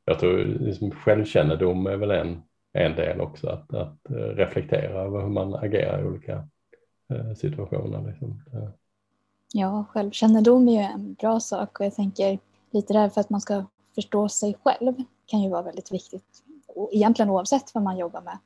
jag 0.05 0.19
tror 0.19 0.45
liksom 0.45 0.91
självkännedom 0.91 1.87
är 1.87 1.97
väl 1.97 2.11
en, 2.11 2.43
en 2.73 2.97
del 2.97 3.21
också, 3.21 3.49
att, 3.49 3.75
att 3.75 4.11
eh, 4.11 4.17
reflektera 4.17 5.03
över 5.03 5.21
hur 5.21 5.29
man 5.29 5.55
agerar 5.55 6.03
i 6.03 6.07
olika 6.07 6.49
eh, 7.09 7.35
situationer. 7.35 8.07
Liksom. 8.07 8.43
Ja, 9.53 9.85
självkännedom 9.91 10.69
är 10.69 10.73
ju 10.73 10.79
en 10.79 11.15
bra 11.15 11.41
sak 11.41 11.81
och 11.81 11.87
jag 11.87 11.95
tänker 11.95 12.39
lite 12.71 12.93
där 12.93 13.09
för 13.09 13.21
att 13.21 13.31
man 13.31 13.41
ska 13.41 13.65
förstå 13.95 14.29
sig 14.29 14.57
själv 14.65 14.95
kan 15.27 15.43
ju 15.43 15.51
vara 15.51 15.63
väldigt 15.63 15.93
viktigt. 15.93 16.43
Egentligen 16.93 17.31
oavsett 17.31 17.75
vad 17.75 17.85
man 17.85 17.99
jobbar 17.99 18.21
med. 18.21 18.39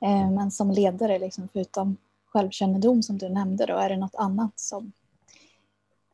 Ehm, 0.00 0.34
men 0.34 0.50
som 0.50 0.70
ledare, 0.70 1.18
liksom, 1.18 1.48
förutom 1.52 1.96
självkännedom 2.38 3.02
som 3.02 3.18
du 3.18 3.28
nämnde 3.28 3.66
då? 3.66 3.74
Är 3.74 3.88
det 3.88 3.96
något 3.96 4.14
annat 4.14 4.52
som 4.56 4.92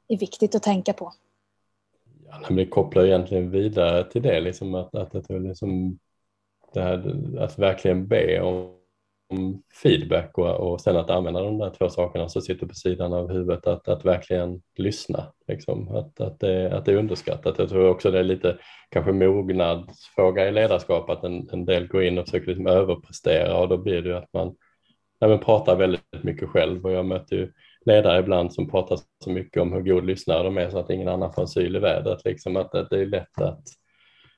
är 0.08 0.18
viktigt 0.18 0.54
att 0.54 0.62
tänka 0.62 0.92
på? 0.92 1.12
Ja, 2.28 2.40
men 2.48 2.56
det 2.56 2.66
kopplar 2.66 3.04
egentligen 3.04 3.50
vidare 3.50 4.04
till 4.04 4.22
det, 4.22 4.40
liksom 4.40 4.74
att, 4.74 4.94
att, 4.94 5.14
att, 5.14 5.30
liksom 5.30 5.98
det 6.74 6.80
här, 6.80 7.14
att 7.38 7.58
verkligen 7.58 8.06
be 8.06 8.40
om, 8.40 8.76
om 9.32 9.62
feedback 9.82 10.38
och, 10.38 10.72
och 10.72 10.80
sen 10.80 10.96
att 10.96 11.10
använda 11.10 11.42
de 11.42 11.58
där 11.58 11.70
två 11.70 11.88
sakerna 11.88 12.28
som 12.28 12.42
sitter 12.42 12.66
på 12.66 12.74
sidan 12.74 13.12
av 13.12 13.32
huvudet, 13.32 13.66
att, 13.66 13.88
att 13.88 14.04
verkligen 14.04 14.62
lyssna. 14.76 15.32
Liksom. 15.48 15.88
Att, 15.88 16.20
att, 16.20 16.40
det, 16.40 16.76
att 16.76 16.84
det 16.84 16.92
är 16.92 16.96
underskattat. 16.96 17.58
Jag 17.58 17.68
tror 17.68 17.88
också 17.88 18.10
det 18.10 18.18
är 18.18 18.24
lite 18.24 18.58
kanske 18.90 19.12
mognadsfråga 19.12 20.48
i 20.48 20.52
ledarskap, 20.52 21.10
att 21.10 21.24
en, 21.24 21.48
en 21.52 21.64
del 21.64 21.86
går 21.86 22.04
in 22.04 22.18
och 22.18 22.24
försöker 22.24 22.46
liksom 22.46 22.66
överprestera 22.66 23.58
och 23.58 23.68
då 23.68 23.76
blir 23.76 24.02
det 24.02 24.08
ju 24.08 24.16
att 24.16 24.32
man 24.32 24.54
nej, 25.20 25.30
men 25.30 25.38
pratar 25.38 25.76
väldigt 25.76 26.22
mycket 26.22 26.48
själv 26.48 26.84
och 26.84 26.92
jag 26.92 27.06
möter 27.06 27.36
ju 27.36 27.52
ledare 27.86 28.20
ibland 28.20 28.52
som 28.52 28.70
pratar 28.70 28.98
så 29.24 29.30
mycket 29.30 29.62
om 29.62 29.72
hur 29.72 29.82
god 29.82 30.04
lyssnare 30.04 30.42
de 30.42 30.58
är 30.58 30.70
så 30.70 30.78
att 30.78 30.90
ingen 30.90 31.08
annan 31.08 31.32
får 31.32 31.42
en 31.42 31.48
syl 31.48 31.76
i 31.76 31.78
vädret. 31.78 32.24
Liksom 32.24 32.56
att, 32.56 32.74
att 32.74 32.90
det 32.90 33.00
är 33.00 33.06
lätt 33.06 33.40
att, 33.40 33.64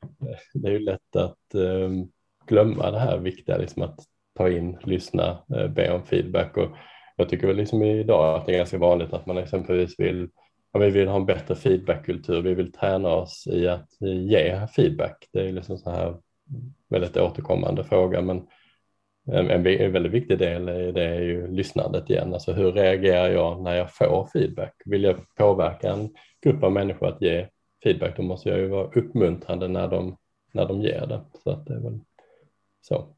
eh, 0.03 0.39
det 0.55 0.75
är 0.75 0.79
lätt 0.79 1.17
att 1.17 1.55
um, 1.55 2.09
glömma 2.47 2.91
det 2.91 2.99
här 2.99 3.19
viktiga, 3.19 3.57
liksom 3.57 3.83
att 3.83 4.01
ta 4.39 4.51
in, 4.51 4.79
lyssna, 4.83 5.39
uh, 5.57 5.69
be 5.69 5.93
om 5.93 6.03
feedback. 6.03 6.57
Och 6.57 6.69
jag 7.17 7.29
tycker 7.29 7.47
väl 7.47 7.57
liksom 7.57 7.83
idag 7.83 8.35
att 8.35 8.47
det 8.47 8.53
är 8.53 8.59
ganska 8.59 8.79
vanligt 8.79 9.13
att 9.13 9.27
man 9.27 9.39
exempelvis 9.39 9.95
vill 9.99 10.29
ja, 10.73 10.81
vi 10.81 10.91
vill 10.91 11.09
ha 11.09 11.17
en 11.17 11.27
bättre 11.27 11.55
feedbackkultur, 11.55 12.43
vi 12.43 12.55
vill 12.55 12.73
träna 12.73 13.09
oss 13.09 13.47
i 13.47 13.69
att 13.69 13.89
ge 14.01 14.67
feedback. 14.77 15.29
Det 15.33 15.49
är 15.49 15.53
liksom 15.53 15.79
så 15.79 15.91
här 15.91 16.17
väldigt 16.89 17.17
återkommande 17.17 17.85
fråga, 17.85 18.21
men 18.23 18.47
en, 19.27 19.67
en 19.67 19.93
väldigt 19.93 20.13
viktig 20.13 20.39
del 20.39 20.69
i 20.69 20.93
det 20.93 21.05
är 21.05 21.21
ju 21.21 21.47
lyssnandet 21.47 22.11
igen. 22.11 22.35
Alltså 22.35 22.53
hur 22.53 22.73
reagerar 22.73 23.29
jag 23.29 23.63
när 23.63 23.75
jag 23.75 23.95
får 23.95 24.29
feedback? 24.33 24.75
Vill 24.85 25.05
jag 25.05 25.35
påverka 25.35 25.93
en 25.93 26.15
grupp 26.43 26.63
av 26.63 26.73
människor 26.73 27.09
att 27.09 27.23
ge 27.23 27.47
feedback 27.85 28.17
då 28.17 28.23
måste 28.23 28.49
jag 28.49 28.59
ju 28.59 28.69
vara 28.69 28.87
uppmuntrande 28.87 29.69
när 29.69 29.89
de, 29.89 30.17
när 30.53 30.67
de 30.69 30.83
ger 30.83 31.07
det. 31.07 31.21
Så 31.45 31.51
att 31.51 31.67
det 31.67 31.75
är 31.75 31.81
väl 31.81 32.01
så. 32.81 33.09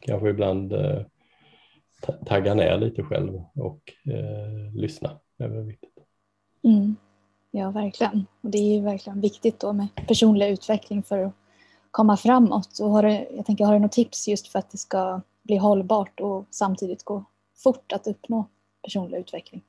Kanske 0.00 0.28
ibland 0.28 0.72
eh, 0.72 1.00
tagga 2.26 2.54
ner 2.54 2.78
lite 2.78 3.02
själv 3.02 3.42
och 3.54 3.92
eh, 4.04 4.74
lyssna. 4.74 5.20
Det 5.38 5.44
är 5.44 5.48
väl 5.48 5.64
viktigt. 5.64 5.98
Mm. 6.64 6.96
Ja, 7.50 7.70
verkligen. 7.70 8.26
Och 8.40 8.50
det 8.50 8.58
är 8.58 8.74
ju 8.74 8.80
verkligen 8.80 9.20
viktigt 9.20 9.60
då 9.60 9.72
med 9.72 9.88
personlig 10.08 10.50
utveckling 10.50 11.02
för 11.02 11.18
att 11.18 11.32
komma 11.90 12.16
framåt. 12.16 12.78
Och 12.80 12.90
har 12.90 13.02
du, 13.02 13.26
jag 13.36 13.46
tänker, 13.46 13.64
har 13.64 13.72
du 13.72 13.78
något 13.78 13.92
tips 13.92 14.28
just 14.28 14.48
för 14.48 14.58
att 14.58 14.70
det 14.70 14.78
ska 14.78 15.20
bli 15.42 15.56
hållbart 15.56 16.20
och 16.20 16.46
samtidigt 16.50 17.04
gå 17.04 17.24
fort 17.64 17.92
att 17.92 18.06
uppnå 18.06 18.46
personlig 18.82 19.18
utveckling? 19.18 19.62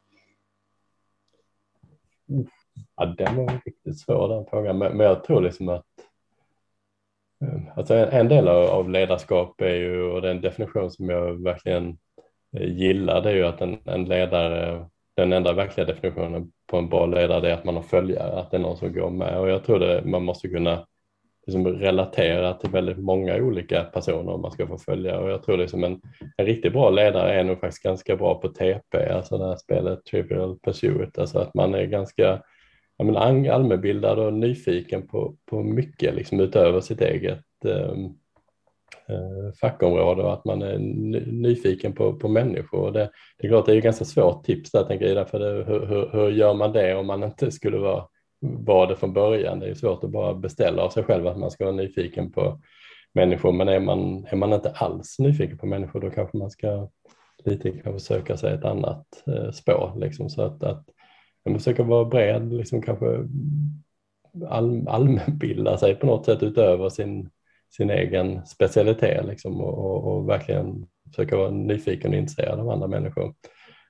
Ja, 2.96 3.06
den 3.06 3.36
var 3.36 3.62
riktigt 3.66 4.00
svår 4.00 4.30
den 4.30 4.46
frågan, 4.50 4.78
men, 4.78 4.98
men 4.98 5.08
jag 5.08 5.24
tror 5.24 5.42
liksom 5.42 5.70
att 5.70 5.86
eh, 7.42 7.78
Alltså 7.78 7.94
en, 7.94 8.10
en 8.10 8.28
del 8.28 8.48
av 8.48 8.90
ledarskap 8.90 9.62
är 9.62 9.76
ju, 9.76 10.04
och 10.04 10.22
den 10.22 10.42
definition 10.42 10.92
som 10.92 11.10
jag 11.10 11.44
verkligen 11.44 11.98
eh, 12.58 12.72
gillar, 12.72 13.22
det 13.22 13.30
är 13.30 13.36
ju 13.36 13.46
att 13.46 13.62
en, 13.62 13.78
en 13.86 14.06
ledare, 14.06 14.86
den 15.14 15.34
enda 15.34 15.54
verkliga 15.54 15.88
definitionen 15.88 16.52
på 16.68 16.78
en 16.78 16.90
bra 16.90 17.06
ledare 17.06 17.50
är 17.50 17.54
att 17.54 17.66
man 17.66 17.76
har 17.76 17.84
följare, 17.84 18.40
att 18.40 18.52
det 18.52 18.58
är 18.58 18.62
någon 18.62 18.78
som 18.78 18.94
går 18.94 19.10
med. 19.10 19.40
Och 19.40 19.50
jag 19.50 19.64
tror 19.64 19.80
det, 19.80 20.06
man 20.06 20.24
måste 20.24 20.48
kunna 20.48 20.88
liksom 21.50 21.68
relatera 21.68 22.54
till 22.54 22.70
väldigt 22.70 22.98
många 22.98 23.36
olika 23.36 23.84
personer 23.84 24.34
om 24.34 24.42
man 24.42 24.52
ska 24.52 24.68
få 24.68 24.78
följa 24.78 25.20
och 25.20 25.30
jag 25.30 25.44
tror 25.44 25.58
liksom 25.58 25.84
en, 25.84 26.02
en 26.38 26.46
riktigt 26.46 26.74
bra 26.74 26.90
ledare 26.90 27.40
är 27.40 27.44
nog 27.44 27.60
faktiskt 27.60 27.84
ganska 27.84 28.16
bra 28.16 28.36
på 28.36 28.48
TP, 28.48 29.10
alltså 29.10 29.38
det 29.38 29.48
här 29.48 29.56
spelet 29.56 30.06
Trivial 30.06 30.60
Pursuit, 30.60 31.18
alltså 31.18 31.40
att 31.40 31.54
man 31.54 31.74
är 31.74 31.86
ganska 31.86 32.42
jag 32.98 33.06
menar, 33.06 33.50
allmänbildad 33.50 34.20
och 34.20 34.34
nyfiken 34.34 35.08
på, 35.08 35.36
på 35.46 35.64
mycket 35.64 36.16
liksom 36.16 36.40
utöver 36.40 36.82
sitt 36.82 37.02
eget 37.02 37.46
ehm, 37.66 38.06
eh, 39.10 39.54
fackområde 39.62 40.24
och 40.24 40.34
att 40.34 40.46
man 40.46 40.62
är 40.62 40.78
nyfiken 41.32 41.94
på, 41.94 42.14
på 42.14 42.28
människor. 42.28 42.80
Och 42.80 42.94
det, 42.94 43.10
det 43.38 43.48
är 43.48 43.50
klart 43.50 43.66
det 43.66 43.72
är 43.72 43.76
ju 43.76 43.82
ganska 43.82 44.06
svårt 44.06 44.44
tips 44.44 44.72
där 44.72 44.84
tänker 44.84 45.16
jag, 45.16 45.30
för 45.30 45.40
det, 45.40 45.64
hur, 45.64 45.86
hur, 45.86 46.10
hur 46.12 46.30
gör 46.30 46.54
man 46.54 46.74
det 46.74 46.96
om 46.96 47.08
man 47.08 47.24
inte 47.24 47.52
skulle 47.52 47.78
vara 47.78 48.06
var 48.40 48.88
det 48.88 48.96
från 48.96 49.14
början. 49.14 49.60
Det 49.60 49.70
är 49.70 49.74
svårt 49.74 50.04
att 50.04 50.10
bara 50.10 50.34
beställa 50.34 50.84
av 50.84 50.90
sig 50.90 51.04
själv 51.04 51.28
att 51.28 51.38
man 51.38 51.52
ska 51.52 51.66
vara 51.66 51.76
nyfiken 51.76 52.32
på 52.32 52.62
människor, 53.14 53.52
men 53.52 53.68
är 53.68 53.80
man, 53.80 54.26
är 54.30 54.36
man 54.36 54.54
inte 54.54 54.72
alls 54.72 55.20
nyfiken 55.20 55.58
på 55.58 55.66
människor 55.66 56.02
då 56.02 56.10
kanske 56.10 56.38
man 56.38 56.52
ska 56.52 56.90
lite 57.46 57.72
kanske 57.72 58.00
söka 58.00 58.38
sig 58.38 58.54
ett 58.54 58.66
annat 58.66 59.06
eh, 59.28 59.52
spår. 59.52 59.94
Liksom, 60.00 60.30
så 60.30 60.42
att, 60.42 60.64
att 60.64 60.86
man 61.46 61.60
försöker 61.60 61.84
vara 61.84 62.06
bred, 62.06 62.54
liksom 62.54 62.82
kanske 62.82 63.28
all, 64.48 64.88
allmänbilda 64.88 65.78
sig 65.78 65.96
på 65.96 66.06
något 66.06 66.26
sätt 66.26 66.44
utöver 66.44 66.90
sin, 66.90 67.30
sin 67.70 67.90
egen 67.90 68.46
specialitet 68.46 69.26
liksom, 69.26 69.62
och, 69.62 69.78
och, 69.78 70.14
och 70.14 70.30
verkligen 70.30 70.88
försöka 71.10 71.38
vara 71.38 71.50
nyfiken 71.50 72.12
och 72.12 72.18
intresserad 72.18 72.60
av 72.60 72.70
andra 72.70 72.88
människor. 72.88 73.34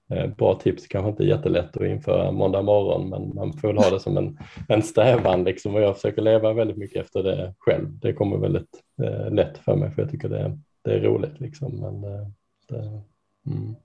Eh, 0.09 0.27
bra 0.27 0.59
tips, 0.59 0.87
kanske 0.87 1.09
inte 1.09 1.23
jättelätt 1.23 1.77
att 1.77 1.87
införa 1.87 2.31
måndag 2.31 2.61
morgon 2.61 3.09
men 3.09 3.35
man 3.35 3.53
får 3.53 3.67
väl 3.67 3.77
ha 3.77 3.89
det 3.89 3.99
som 3.99 4.17
en, 4.17 4.39
en 4.67 4.83
strävan 4.83 5.43
liksom 5.43 5.75
och 5.75 5.81
jag 5.81 5.95
försöker 5.95 6.21
leva 6.21 6.53
väldigt 6.53 6.77
mycket 6.77 7.05
efter 7.05 7.23
det 7.23 7.53
själv. 7.59 7.99
Det 7.99 8.13
kommer 8.13 8.37
väldigt 8.37 8.83
eh, 9.03 9.31
lätt 9.31 9.57
för 9.57 9.75
mig 9.75 9.91
för 9.91 10.01
jag 10.01 10.11
tycker 10.11 10.29
det, 10.29 10.57
det 10.83 10.91
är 10.91 10.99
roligt 10.99 11.39
liksom. 11.39 11.75
Men, 11.75 12.03
eh, 12.03 12.27
det, 12.69 13.01
mm. 13.45 13.75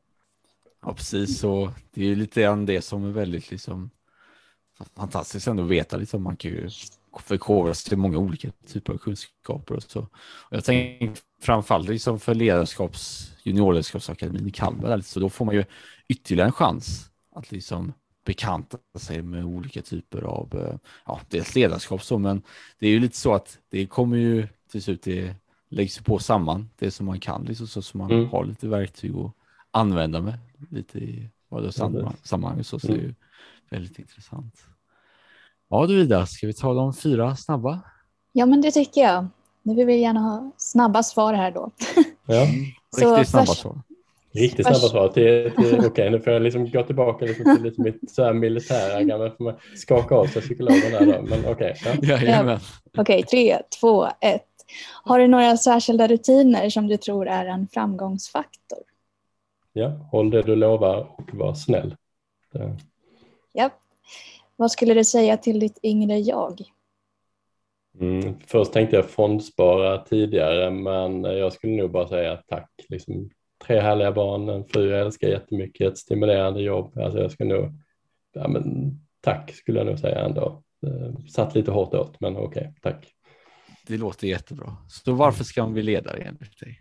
Ja, 0.87 0.92
precis. 0.94 1.38
Så 1.38 1.70
det 1.94 2.10
är 2.10 2.16
lite 2.16 2.42
grann 2.42 2.66
det 2.66 2.82
som 2.82 3.04
är 3.04 3.10
väldigt 3.10 3.50
liksom, 3.50 3.90
fantastiskt 4.96 5.46
ändå 5.46 5.62
att 5.62 5.68
veta. 5.68 5.96
Liksom. 5.96 6.22
Man 6.22 6.37
kan 6.37 6.50
ju 6.50 6.70
förkovra 7.20 7.74
sig 7.74 7.88
till 7.88 7.98
många 7.98 8.18
olika 8.18 8.48
typer 8.66 8.92
av 8.92 8.98
kunskaper. 8.98 9.74
Och 9.74 9.82
så. 9.82 10.00
Och 10.00 10.56
jag 10.56 10.64
tänker 10.64 11.10
framförallt 11.40 11.88
liksom 11.88 12.20
för 12.20 12.34
ledarskaps, 12.34 13.32
juniorledarskapsakademin 13.42 14.46
i 14.46 14.50
Kalmar, 14.50 15.00
så 15.00 15.20
då 15.20 15.28
får 15.28 15.44
man 15.44 15.54
ju 15.54 15.64
ytterligare 16.08 16.48
en 16.48 16.52
chans 16.52 17.10
att 17.34 17.52
liksom 17.52 17.92
bekanta 18.24 18.78
sig 18.98 19.22
med 19.22 19.44
olika 19.44 19.82
typer 19.82 20.22
av, 20.22 20.48
eh, 20.54 20.78
ja, 21.06 21.20
dels 21.28 21.54
ledarskap 21.54 22.02
så, 22.02 22.18
men 22.18 22.42
det 22.78 22.86
är 22.86 22.90
ju 22.90 23.00
lite 23.00 23.16
så 23.16 23.34
att 23.34 23.58
det 23.68 23.86
kommer 23.86 24.16
ju 24.16 24.48
till 24.70 24.82
slut, 24.82 25.02
det 25.02 25.34
läggs 25.68 25.98
på 25.98 26.18
samman, 26.18 26.70
det 26.78 26.90
som 26.90 27.06
man 27.06 27.20
kan, 27.20 27.44
liksom, 27.44 27.66
så 27.66 27.82
som 27.82 27.98
man 27.98 28.10
mm. 28.10 28.28
har 28.28 28.44
lite 28.44 28.68
verktyg 28.68 29.16
att 29.16 29.32
använda 29.70 30.20
med 30.20 30.38
lite 30.70 30.98
i 30.98 31.30
sammanhang, 32.24 32.64
så, 32.64 32.78
så 32.78 32.88
mm. 32.88 32.98
det 32.98 33.04
är 33.04 33.08
ju 33.08 33.14
väldigt 33.70 33.98
intressant. 33.98 34.54
Ja 35.68 35.86
du 35.86 36.00
Ida, 36.00 36.26
ska 36.26 36.46
vi 36.46 36.54
ta 36.54 36.74
de 36.74 36.94
fyra 36.94 37.36
snabba? 37.36 37.80
Ja 38.32 38.46
men 38.46 38.60
det 38.60 38.70
tycker 38.70 39.00
jag. 39.00 39.26
Nu 39.62 39.74
vill 39.74 39.86
vi 39.86 39.96
gärna 39.96 40.20
ha 40.20 40.50
snabba 40.56 41.02
svar 41.02 41.34
här 41.34 41.50
då. 41.50 41.70
Ja, 42.26 42.46
riktigt 42.96 43.28
snabba 43.28 43.46
svar. 43.46 43.82
Riktigt 44.35 44.66
snabba 44.66 44.79
svar. 44.79 45.09
Till, 45.09 45.51
till, 45.51 45.75
Okej, 45.75 45.87
okay, 45.87 46.11
nu 46.11 46.20
får 46.20 46.33
jag 46.33 46.42
liksom 46.42 46.70
gå 46.70 46.83
tillbaka 46.83 47.25
liksom 47.25 47.57
till 47.57 47.64
lite 47.64 47.83
mitt 47.83 48.11
så 48.11 48.25
här 48.25 48.33
militära, 48.33 49.03
gamla, 49.03 49.31
får 49.31 49.44
man 49.44 49.55
skaka 49.75 50.14
av 50.14 50.27
sig 50.27 50.42
psykologen 50.42 50.92
där 50.92 51.07
då. 51.07 51.23
Men 51.23 51.47
okej. 51.47 51.75
Okay, 51.85 51.99
ja. 52.03 52.18
ja, 52.25 52.59
okej, 52.99 53.01
okay, 53.01 53.23
tre, 53.23 53.59
två, 53.81 54.07
ett. 54.20 54.47
Har 55.05 55.18
du 55.18 55.27
några 55.27 55.57
särskilda 55.57 56.09
rutiner 56.09 56.70
som 56.70 56.87
du 56.87 56.97
tror 56.97 57.29
är 57.29 57.47
en 57.47 57.68
framgångsfaktor? 57.68 58.79
Ja, 59.73 59.88
håll 59.88 60.31
det 60.31 60.42
du 60.42 60.57
lovar 60.57 61.07
och 61.16 61.35
var 61.35 61.55
snäll. 61.55 61.97
Det. 62.53 62.77
Ja. 63.53 63.70
Vad 64.57 64.70
skulle 64.70 64.94
du 64.94 65.05
säga 65.05 65.37
till 65.37 65.61
ditt 65.61 65.79
yngre 65.83 66.18
jag? 66.18 66.61
Mm, 68.01 68.35
först 68.47 68.73
tänkte 68.73 68.97
jag 68.97 69.11
fondspara 69.11 69.99
tidigare 69.99 70.70
men 70.70 71.25
jag 71.25 71.53
skulle 71.53 71.77
nog 71.77 71.90
bara 71.90 72.09
säga 72.09 72.37
tack. 72.37 72.70
Liksom, 72.88 73.31
tre 73.66 73.81
härliga 73.81 74.12
barn, 74.12 74.48
en 74.48 74.64
fru 74.64 74.90
jag 74.90 75.00
älskar 75.00 75.29
jättemycket, 75.29 75.92
ett 75.92 75.98
stimulerande 75.98 76.62
jobb. 76.62 76.98
Alltså 76.98 77.18
jag 77.18 77.31
skulle 77.31 77.55
nog, 77.55 77.72
ja, 78.33 78.48
men, 78.48 78.94
tack 79.20 79.55
skulle 79.55 79.79
jag 79.79 79.87
nog 79.87 79.98
säga 79.98 80.24
ändå. 80.24 80.62
Satt 81.29 81.55
lite 81.55 81.70
hårt 81.70 81.94
åt 81.94 82.20
men 82.20 82.37
okej, 82.37 82.46
okay, 82.46 82.72
tack. 82.83 83.14
Det 83.87 83.96
låter 83.96 84.27
jättebra. 84.27 84.77
Så 84.88 85.12
varför 85.12 85.44
ska 85.44 85.62
man 85.62 85.72
bli 85.72 85.83
ledare 85.83 86.16
enligt 86.16 86.61
dig? 86.61 86.81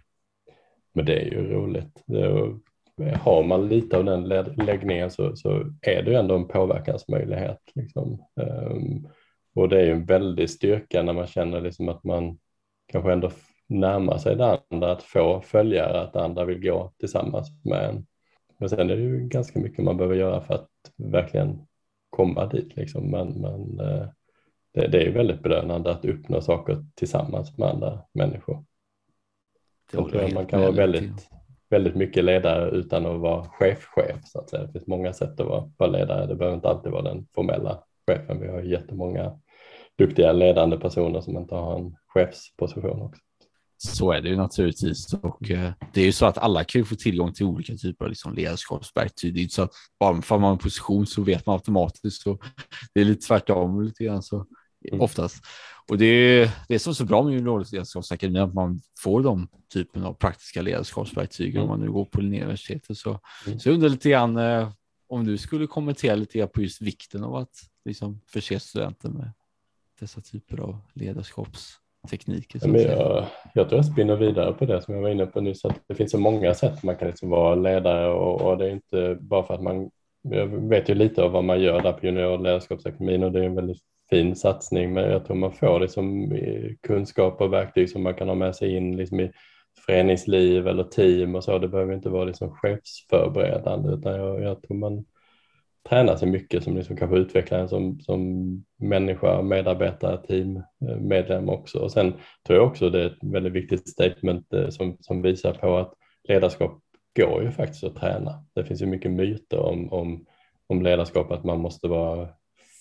Men 0.94 1.06
det 1.06 1.22
är 1.22 1.26
ju 1.26 1.54
roligt. 1.54 2.04
Är, 2.08 3.16
har 3.16 3.44
man 3.44 3.68
lite 3.68 3.98
av 3.98 4.06
den 4.06 4.24
läggningen 4.56 5.12
så, 5.12 5.36
så 5.36 5.50
är 5.82 6.04
det 6.04 6.12
ju 6.12 6.18
ändå 6.18 6.36
en 6.36 6.48
påverkansmöjlighet. 6.48 7.62
Liksom. 7.76 8.26
Um, 8.36 9.08
och 9.56 9.70
det 9.70 9.82
är 9.82 9.86
ju 9.86 9.92
en 9.92 10.06
väldig 10.06 10.50
styrka 10.50 11.04
när 11.04 11.14
man 11.14 11.28
känner 11.28 11.62
liksom 11.62 11.90
att 11.90 12.04
man 12.04 12.38
kanske 12.92 13.14
ändå 13.14 13.32
närmar 13.68 14.18
sig 14.18 14.36
det 14.36 14.60
andra, 14.70 14.92
att 14.92 15.04
få 15.04 15.42
följare, 15.42 16.02
att 16.02 16.16
andra 16.16 16.46
vill 16.46 16.62
gå 16.62 16.92
tillsammans 17.00 17.52
med 17.64 17.90
en. 17.90 18.06
Men 18.58 18.70
sen 18.70 18.90
är 18.90 18.96
det 18.96 19.02
ju 19.02 19.28
ganska 19.28 19.60
mycket 19.60 19.86
man 19.86 19.98
behöver 19.98 20.16
göra 20.16 20.42
för 20.42 20.54
att 20.54 20.70
verkligen 20.98 21.62
komma 22.10 22.46
dit. 22.46 22.76
Liksom. 22.76 23.12
Men, 23.12 23.28
men 23.28 23.80
eh, 23.80 24.08
det, 24.74 24.88
det 24.88 24.98
är 24.98 25.06
ju 25.06 25.12
väldigt 25.12 25.44
belönande 25.44 25.92
att 25.92 26.06
uppnå 26.06 26.42
saker 26.42 26.86
tillsammans 26.96 27.58
med 27.58 27.70
andra 27.70 28.00
människor. 28.14 28.64
Man 30.34 30.46
kan 30.46 30.62
vara 30.62 30.72
väldigt, 30.72 31.30
väldigt 31.70 31.96
mycket 31.96 32.24
ledare 32.24 32.70
utan 32.70 33.06
att 33.06 33.20
vara 33.20 33.44
chef-chef. 33.44 34.26
Så 34.26 34.40
att 34.40 34.50
säga. 34.50 34.64
Det 34.64 34.72
finns 34.72 34.88
många 34.88 35.14
sätt 35.14 35.40
att 35.40 35.48
vara, 35.48 35.72
vara 35.78 35.90
ledare. 35.90 36.26
Det 36.26 36.36
behöver 36.36 36.56
inte 36.56 36.70
alltid 36.70 36.92
vara 36.92 37.02
den 37.02 37.28
formella 37.36 37.84
chefen. 38.08 38.42
Vi 38.42 38.48
har 38.48 38.62
jättemånga 38.62 39.40
duktiga 39.98 40.32
ledande 40.32 40.78
personer 40.78 41.22
som 41.22 41.38
inte 41.38 41.56
har 41.56 41.76
en 41.80 41.96
chefsposition 42.08 43.02
också. 43.02 43.22
Så 43.88 44.12
är 44.12 44.22
det 44.22 44.30
ju 44.30 44.36
naturligtvis 44.36 45.14
och 45.14 45.52
eh, 45.52 45.72
det 45.94 46.02
är 46.02 46.06
ju 46.06 46.12
så 46.12 46.26
att 46.26 46.38
alla 46.38 46.64
kan 46.64 46.82
ju 46.82 46.86
få 46.86 46.96
tillgång 46.96 47.34
till 47.34 47.46
olika 47.46 47.76
typer 47.76 48.06
av 48.06 48.10
liksom 48.10 48.34
ledarskapsverktyg. 48.34 49.34
Det 49.34 49.40
är 49.40 49.42
inte 49.42 49.56
så 49.56 49.62
att 49.62 49.74
bara 50.00 50.22
för 50.22 50.36
att 50.36 50.42
man 50.42 50.48
har 50.48 50.52
en 50.52 50.58
position 50.58 51.06
så 51.06 51.22
vet 51.22 51.46
man 51.46 51.54
automatiskt. 51.54 52.22
Så 52.22 52.40
det 52.94 53.02
är 53.02 53.06
lite 53.06 53.28
tvärtom 53.28 53.82
lite 53.82 54.04
grann 54.04 54.24
så 54.24 54.46
mm. 54.88 55.02
oftast. 55.02 55.44
Och 55.90 55.98
det 55.98 56.06
är 56.06 56.52
det 56.68 56.80
som 56.80 56.90
är 56.90 56.94
så 56.94 57.06
bra 57.06 57.24
med 57.24 57.34
Juniorledarskapsakademin 57.34 58.42
att 58.42 58.54
man 58.54 58.82
får 59.00 59.24
de 59.24 59.48
typen 59.74 60.04
av 60.04 60.14
praktiska 60.14 60.62
ledarskapsverktyg 60.62 61.56
mm. 61.56 61.64
om 61.64 61.70
man 61.70 61.80
nu 61.80 61.92
går 61.92 62.06
på 62.06 62.22
Linnéuniversitetet. 62.22 62.98
Så, 62.98 63.20
mm. 63.48 63.60
så 63.60 63.70
jag 63.70 63.74
undrar 63.74 63.90
lite 63.90 64.10
grann 64.10 64.38
eh, 64.38 64.70
om 65.08 65.26
du 65.26 65.38
skulle 65.38 65.68
kommentera 65.68 66.16
lite 66.16 66.38
grann 66.38 66.50
på 66.50 66.62
just 66.62 66.82
vikten 66.82 67.24
av 67.24 67.36
att 67.36 67.56
liksom 67.86 68.22
förse 68.28 68.60
studenter 68.60 69.10
med 69.10 69.32
dessa 70.00 70.22
typer 70.22 70.58
av 70.58 70.82
ledarskapstekniker. 72.12 72.68
Men 72.68 72.82
jag, 72.82 73.26
jag 73.54 73.70
tror 73.70 73.78
jag 73.80 73.86
spinner 73.86 74.16
vidare 74.16 74.54
på 74.54 74.66
det 74.66 74.82
som 74.82 74.94
jag 74.94 75.02
var 75.02 75.10
inne 75.10 75.26
på 75.26 75.42
nyss, 75.42 75.66
att 75.66 75.80
det 75.88 75.96
finns 75.96 76.12
så 76.12 76.18
många 76.18 76.54
sätt 76.54 76.84
man 76.84 76.96
kan 76.96 77.08
liksom 77.08 77.30
vara 77.30 77.56
ledare 77.56 78.08
och, 78.08 78.42
och 78.42 78.58
det 78.58 78.66
är 78.66 78.72
inte 78.72 79.18
bara 79.20 79.44
för 79.44 79.54
att 79.54 79.64
man 79.64 79.90
jag 80.30 80.48
vet 80.48 80.90
ju 80.90 80.94
lite 80.94 81.24
av 81.24 81.32
vad 81.32 81.44
man 81.44 81.62
gör 81.62 81.82
där 81.82 81.94
på 81.94 82.06
juniorledarskapsakademin 82.06 83.24
och 83.24 83.32
det 83.32 83.40
är 83.40 83.44
en 83.44 83.56
väldigt 83.56 83.82
fin 84.10 84.36
satsning 84.36 84.94
men 84.94 85.12
jag 85.12 85.26
tror 85.26 85.36
man 85.36 85.52
får 85.52 85.80
liksom 85.80 86.38
kunskap 86.88 87.42
och 87.42 87.54
verktyg 87.54 87.90
som 87.90 88.04
man 88.04 88.14
kan 88.14 88.28
ha 88.28 88.36
med 88.36 88.56
sig 88.56 88.76
in 88.76 88.98
liksom 88.98 89.20
i 89.20 89.32
föreningsliv 89.86 90.68
eller 90.68 90.84
team 90.84 91.36
och 91.36 91.44
så. 91.44 91.60
Det 91.60 91.68
behöver 91.68 91.94
inte 91.94 92.10
vara 92.10 92.24
liksom 92.24 92.56
chefsförberedande 92.56 93.94
utan 93.94 94.14
jag, 94.14 94.42
jag 94.42 94.62
tror 94.62 94.78
man 94.78 95.06
träna 95.90 96.18
sig 96.18 96.30
mycket 96.30 96.64
som 96.64 96.78
liksom 96.78 96.98
kanske 96.98 97.18
utvecklar 97.18 97.60
en 97.60 97.70
som, 97.70 98.00
som 98.00 98.44
människa, 98.78 99.42
medarbetare, 99.42 100.18
teammedlem 100.18 101.50
eh, 101.50 101.56
också. 101.56 101.80
Och 101.80 101.92
sen 101.92 102.14
tror 102.48 102.60
jag 102.60 102.68
också 102.68 102.90
det 102.90 103.02
är 103.02 103.06
ett 103.06 103.24
väldigt 103.24 103.54
viktigt 103.54 103.90
statement 103.90 104.54
eh, 104.54 104.70
som, 104.70 104.98
som 105.00 105.22
visar 105.22 105.54
på 105.54 105.78
att 105.78 105.94
ledarskap 106.28 106.80
går 107.16 107.44
ju 107.44 107.52
faktiskt 107.52 107.84
att 107.84 107.96
träna. 107.96 108.46
Det 108.56 108.66
finns 108.66 108.82
ju 108.82 108.86
mycket 108.86 109.12
myter 109.12 109.60
om, 109.60 109.94
om, 109.94 110.26
om 110.68 110.82
ledarskap, 110.82 111.32
att 111.32 111.44
man 111.44 111.60
måste 111.60 111.88
vara 111.88 112.30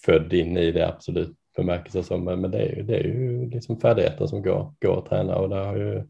född 0.05 0.33
in 0.33 0.57
i 0.57 0.73
det 0.73 0.88
absolut 0.88 1.37
bemärkelse 1.57 2.03
som, 2.03 2.25
men 2.25 2.51
det 2.51 2.59
är 2.59 2.77
ju, 2.77 2.83
det 2.83 2.97
är 2.97 3.05
ju 3.05 3.51
liksom 3.51 3.81
färdigheter 3.81 4.27
som 4.27 4.43
går, 4.43 4.75
går 4.81 4.99
att 4.99 5.07
träna 5.07 5.37
och 5.37 5.49
där 5.49 5.65
har 5.65 5.77
ju 5.77 6.05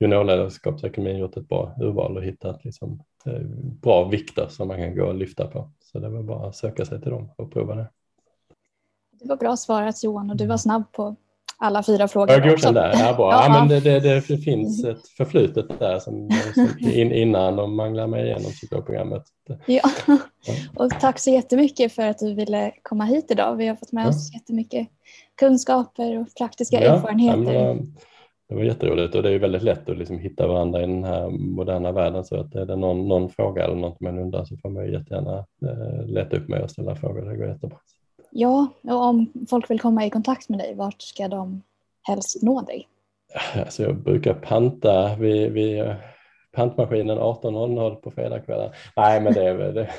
juniorledarskapsakademin 0.00 1.18
gjort 1.18 1.36
ett 1.36 1.48
bra 1.48 1.74
urval 1.80 2.16
och 2.16 2.24
hittat 2.24 2.64
liksom, 2.64 3.02
eh, 3.26 3.40
bra 3.82 4.08
vikter 4.08 4.46
som 4.48 4.68
man 4.68 4.76
kan 4.76 4.96
gå 4.96 5.04
och 5.04 5.14
lyfta 5.14 5.46
på. 5.46 5.70
Så 5.92 5.98
det 5.98 6.08
var 6.08 6.22
bara 6.22 6.48
att 6.48 6.56
söka 6.56 6.84
sig 6.84 7.00
till 7.00 7.10
dem 7.10 7.30
och 7.36 7.52
prova 7.52 7.74
det. 7.74 7.90
Det 9.12 9.28
var 9.28 9.36
bra 9.36 9.56
svarat 9.56 10.04
Johan 10.04 10.30
och 10.30 10.36
du 10.36 10.46
var 10.46 10.56
snabb 10.56 10.92
på 10.92 11.16
alla 11.62 11.82
fyra 11.82 12.08
frågor. 12.08 12.30
Jag 12.30 12.48
godkände 12.48 12.80
där, 12.80 12.92
ja, 12.98 13.14
bra. 13.14 13.32
Ja, 13.32 13.48
men 13.48 13.68
det, 13.68 13.80
det, 13.80 14.00
det, 14.00 14.38
finns 14.38 14.84
ett 14.84 15.08
förflutet 15.08 15.78
där 15.78 15.98
som, 15.98 16.30
som 16.54 16.88
in, 16.88 17.12
innan 17.12 17.56
de 17.56 17.76
manglar 17.76 18.06
mig 18.06 18.24
igenom 18.24 18.50
psykologprogrammet. 18.50 19.22
Ja, 19.66 19.82
och 20.76 20.90
tack 21.00 21.18
så 21.18 21.30
jättemycket 21.30 21.92
för 21.92 22.02
att 22.02 22.18
du 22.18 22.34
ville 22.34 22.72
komma 22.82 23.04
hit 23.04 23.30
idag. 23.30 23.56
Vi 23.56 23.66
har 23.66 23.76
fått 23.76 23.92
med 23.92 24.04
ja. 24.04 24.08
oss 24.08 24.34
jättemycket 24.34 24.88
kunskaper 25.34 26.18
och 26.18 26.26
praktiska 26.38 26.82
ja, 26.82 26.94
erfarenheter. 26.94 27.52
Ja, 27.52 27.76
det 28.48 28.54
var 28.54 28.62
jätteroligt 28.62 29.14
och 29.14 29.22
det 29.22 29.30
är 29.30 29.38
väldigt 29.38 29.62
lätt 29.62 29.88
att 29.88 29.98
liksom 29.98 30.18
hitta 30.18 30.46
varandra 30.46 30.82
i 30.82 30.86
den 30.86 31.04
här 31.04 31.30
moderna 31.30 31.92
världen 31.92 32.24
så 32.24 32.40
att 32.40 32.54
är 32.54 32.66
det 32.66 32.76
någon, 32.76 33.08
någon 33.08 33.30
fråga 33.30 33.64
eller 33.64 33.74
något 33.74 34.00
man 34.00 34.18
undrar 34.18 34.44
så 34.44 34.56
får 34.56 34.70
man 34.70 34.92
jättegärna 34.92 35.46
eh, 35.66 36.06
leta 36.06 36.36
upp 36.36 36.48
mig 36.48 36.62
och 36.62 36.70
ställa 36.70 36.94
frågor. 36.94 37.30
Det 37.30 37.36
går 37.36 37.46
jättebra. 37.46 37.78
Ja, 38.30 38.68
och 38.82 39.04
om 39.04 39.32
folk 39.50 39.70
vill 39.70 39.80
komma 39.80 40.06
i 40.06 40.10
kontakt 40.10 40.48
med 40.48 40.58
dig, 40.58 40.74
vart 40.74 41.02
ska 41.02 41.28
de 41.28 41.62
helst 42.02 42.42
nå 42.42 42.60
dig? 42.60 42.88
Alltså 43.54 43.82
jag 43.82 43.96
brukar 43.96 44.34
panta 44.34 45.16
vid, 45.16 45.52
vid 45.52 45.94
pantmaskinen 46.52 47.18
18.00 47.18 47.94
på 47.94 48.10
fredagskvällar. 48.10 48.76
Nej, 48.96 49.20
men 49.20 49.32
det 49.32 49.48
är 49.48 49.54
väl 49.54 49.74
det. 49.74 49.90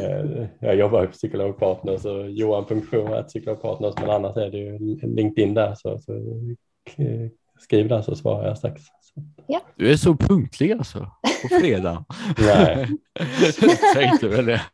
Eh, 0.00 0.46
jag 0.60 0.76
jobbar 0.76 1.00
ju 1.00 1.06
på 1.06 1.12
Psykologpartners 1.12 2.04
och 2.04 2.30
Johan.Funktion 2.30 3.12
är 3.12 3.22
Psykologpartners 3.22 3.94
men 4.00 4.10
annars 4.10 4.36
är 4.36 4.50
det 4.50 4.58
ju 4.58 4.78
LinkedIn 5.02 5.54
där 5.54 5.74
så, 5.74 5.98
så 5.98 6.12
skriv 7.58 7.88
där 7.88 8.02
så 8.02 8.16
svarar 8.16 8.48
jag 8.48 8.58
strax. 8.58 8.82
Ja. 9.46 9.60
Du 9.76 9.92
är 9.92 9.96
så 9.96 10.16
punktlig 10.16 10.72
alltså 10.72 11.10
på 11.42 11.60
fredag. 11.60 12.04
Nej. 12.38 12.88
tänkte 13.94 14.28
väl 14.28 14.46
det. 14.46 14.62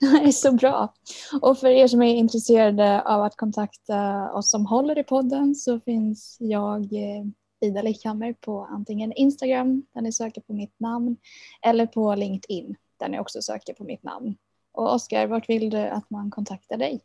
Det 0.00 0.06
är 0.06 0.32
så 0.32 0.52
bra. 0.52 0.94
Och 1.42 1.58
för 1.58 1.68
er 1.68 1.86
som 1.86 2.02
är 2.02 2.14
intresserade 2.14 3.02
av 3.02 3.22
att 3.22 3.36
kontakta 3.36 4.30
oss 4.32 4.50
som 4.50 4.66
håller 4.66 4.98
i 4.98 5.02
podden 5.02 5.54
så 5.54 5.80
finns 5.80 6.36
jag 6.40 6.92
eh, 6.92 7.24
Ida 7.60 7.82
Lickhammer 7.82 8.32
på 8.32 8.64
antingen 8.70 9.12
Instagram 9.12 9.82
där 9.94 10.00
ni 10.00 10.12
söker 10.12 10.40
på 10.40 10.52
mitt 10.52 10.80
namn 10.80 11.16
eller 11.62 11.86
på 11.86 12.14
LinkedIn 12.14 12.76
där 13.00 13.08
ni 13.08 13.18
också 13.18 13.42
söker 13.42 13.74
på 13.74 13.84
mitt 13.84 14.02
namn. 14.02 14.36
Och 14.72 14.94
Oskar, 14.94 15.26
vart 15.26 15.48
vill 15.48 15.70
du 15.70 15.78
att 15.78 16.10
man 16.10 16.30
kontaktar 16.30 16.76
dig? 16.76 17.00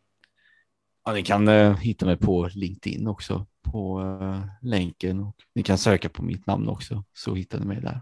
Ja, 1.05 1.13
ni 1.13 1.23
kan 1.23 1.47
uh, 1.47 1.77
hitta 1.77 2.05
mig 2.05 2.17
på 2.17 2.49
LinkedIn 2.53 3.07
också 3.07 3.45
på 3.61 3.99
uh, 3.99 4.41
länken 4.61 5.19
och 5.19 5.35
ni 5.55 5.63
kan 5.63 5.77
söka 5.77 6.09
på 6.09 6.23
mitt 6.23 6.47
namn 6.47 6.69
också 6.69 7.03
så 7.13 7.35
hittar 7.35 7.59
ni 7.59 7.65
mig 7.65 7.81
där. 7.81 8.01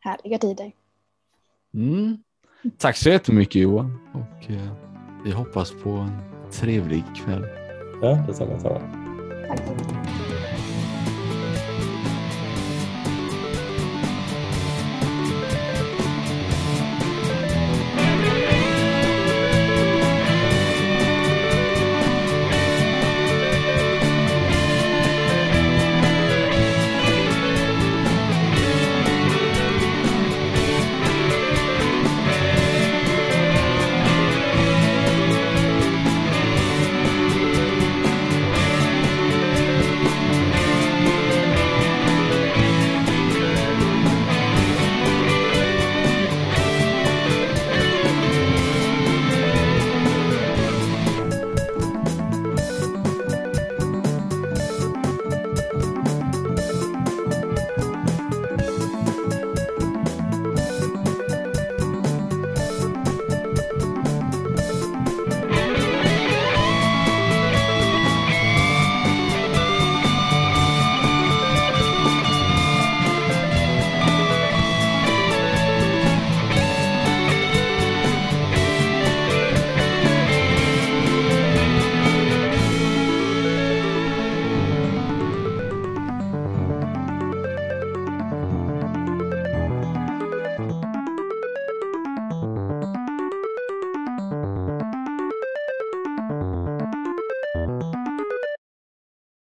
Härliga 0.00 0.38
tider. 0.38 0.72
Mm. 1.74 2.18
Tack 2.78 2.96
så 2.96 3.08
jättemycket 3.08 3.62
Johan 3.62 3.98
och 4.12 4.50
eh, 4.50 4.72
vi 5.24 5.30
hoppas 5.30 5.72
på 5.82 5.90
en 5.90 6.20
trevlig 6.52 7.04
kväll. 7.16 7.46
Ja, 8.02 8.24
detsamma. 8.26 8.58
Tack. 8.60 9.60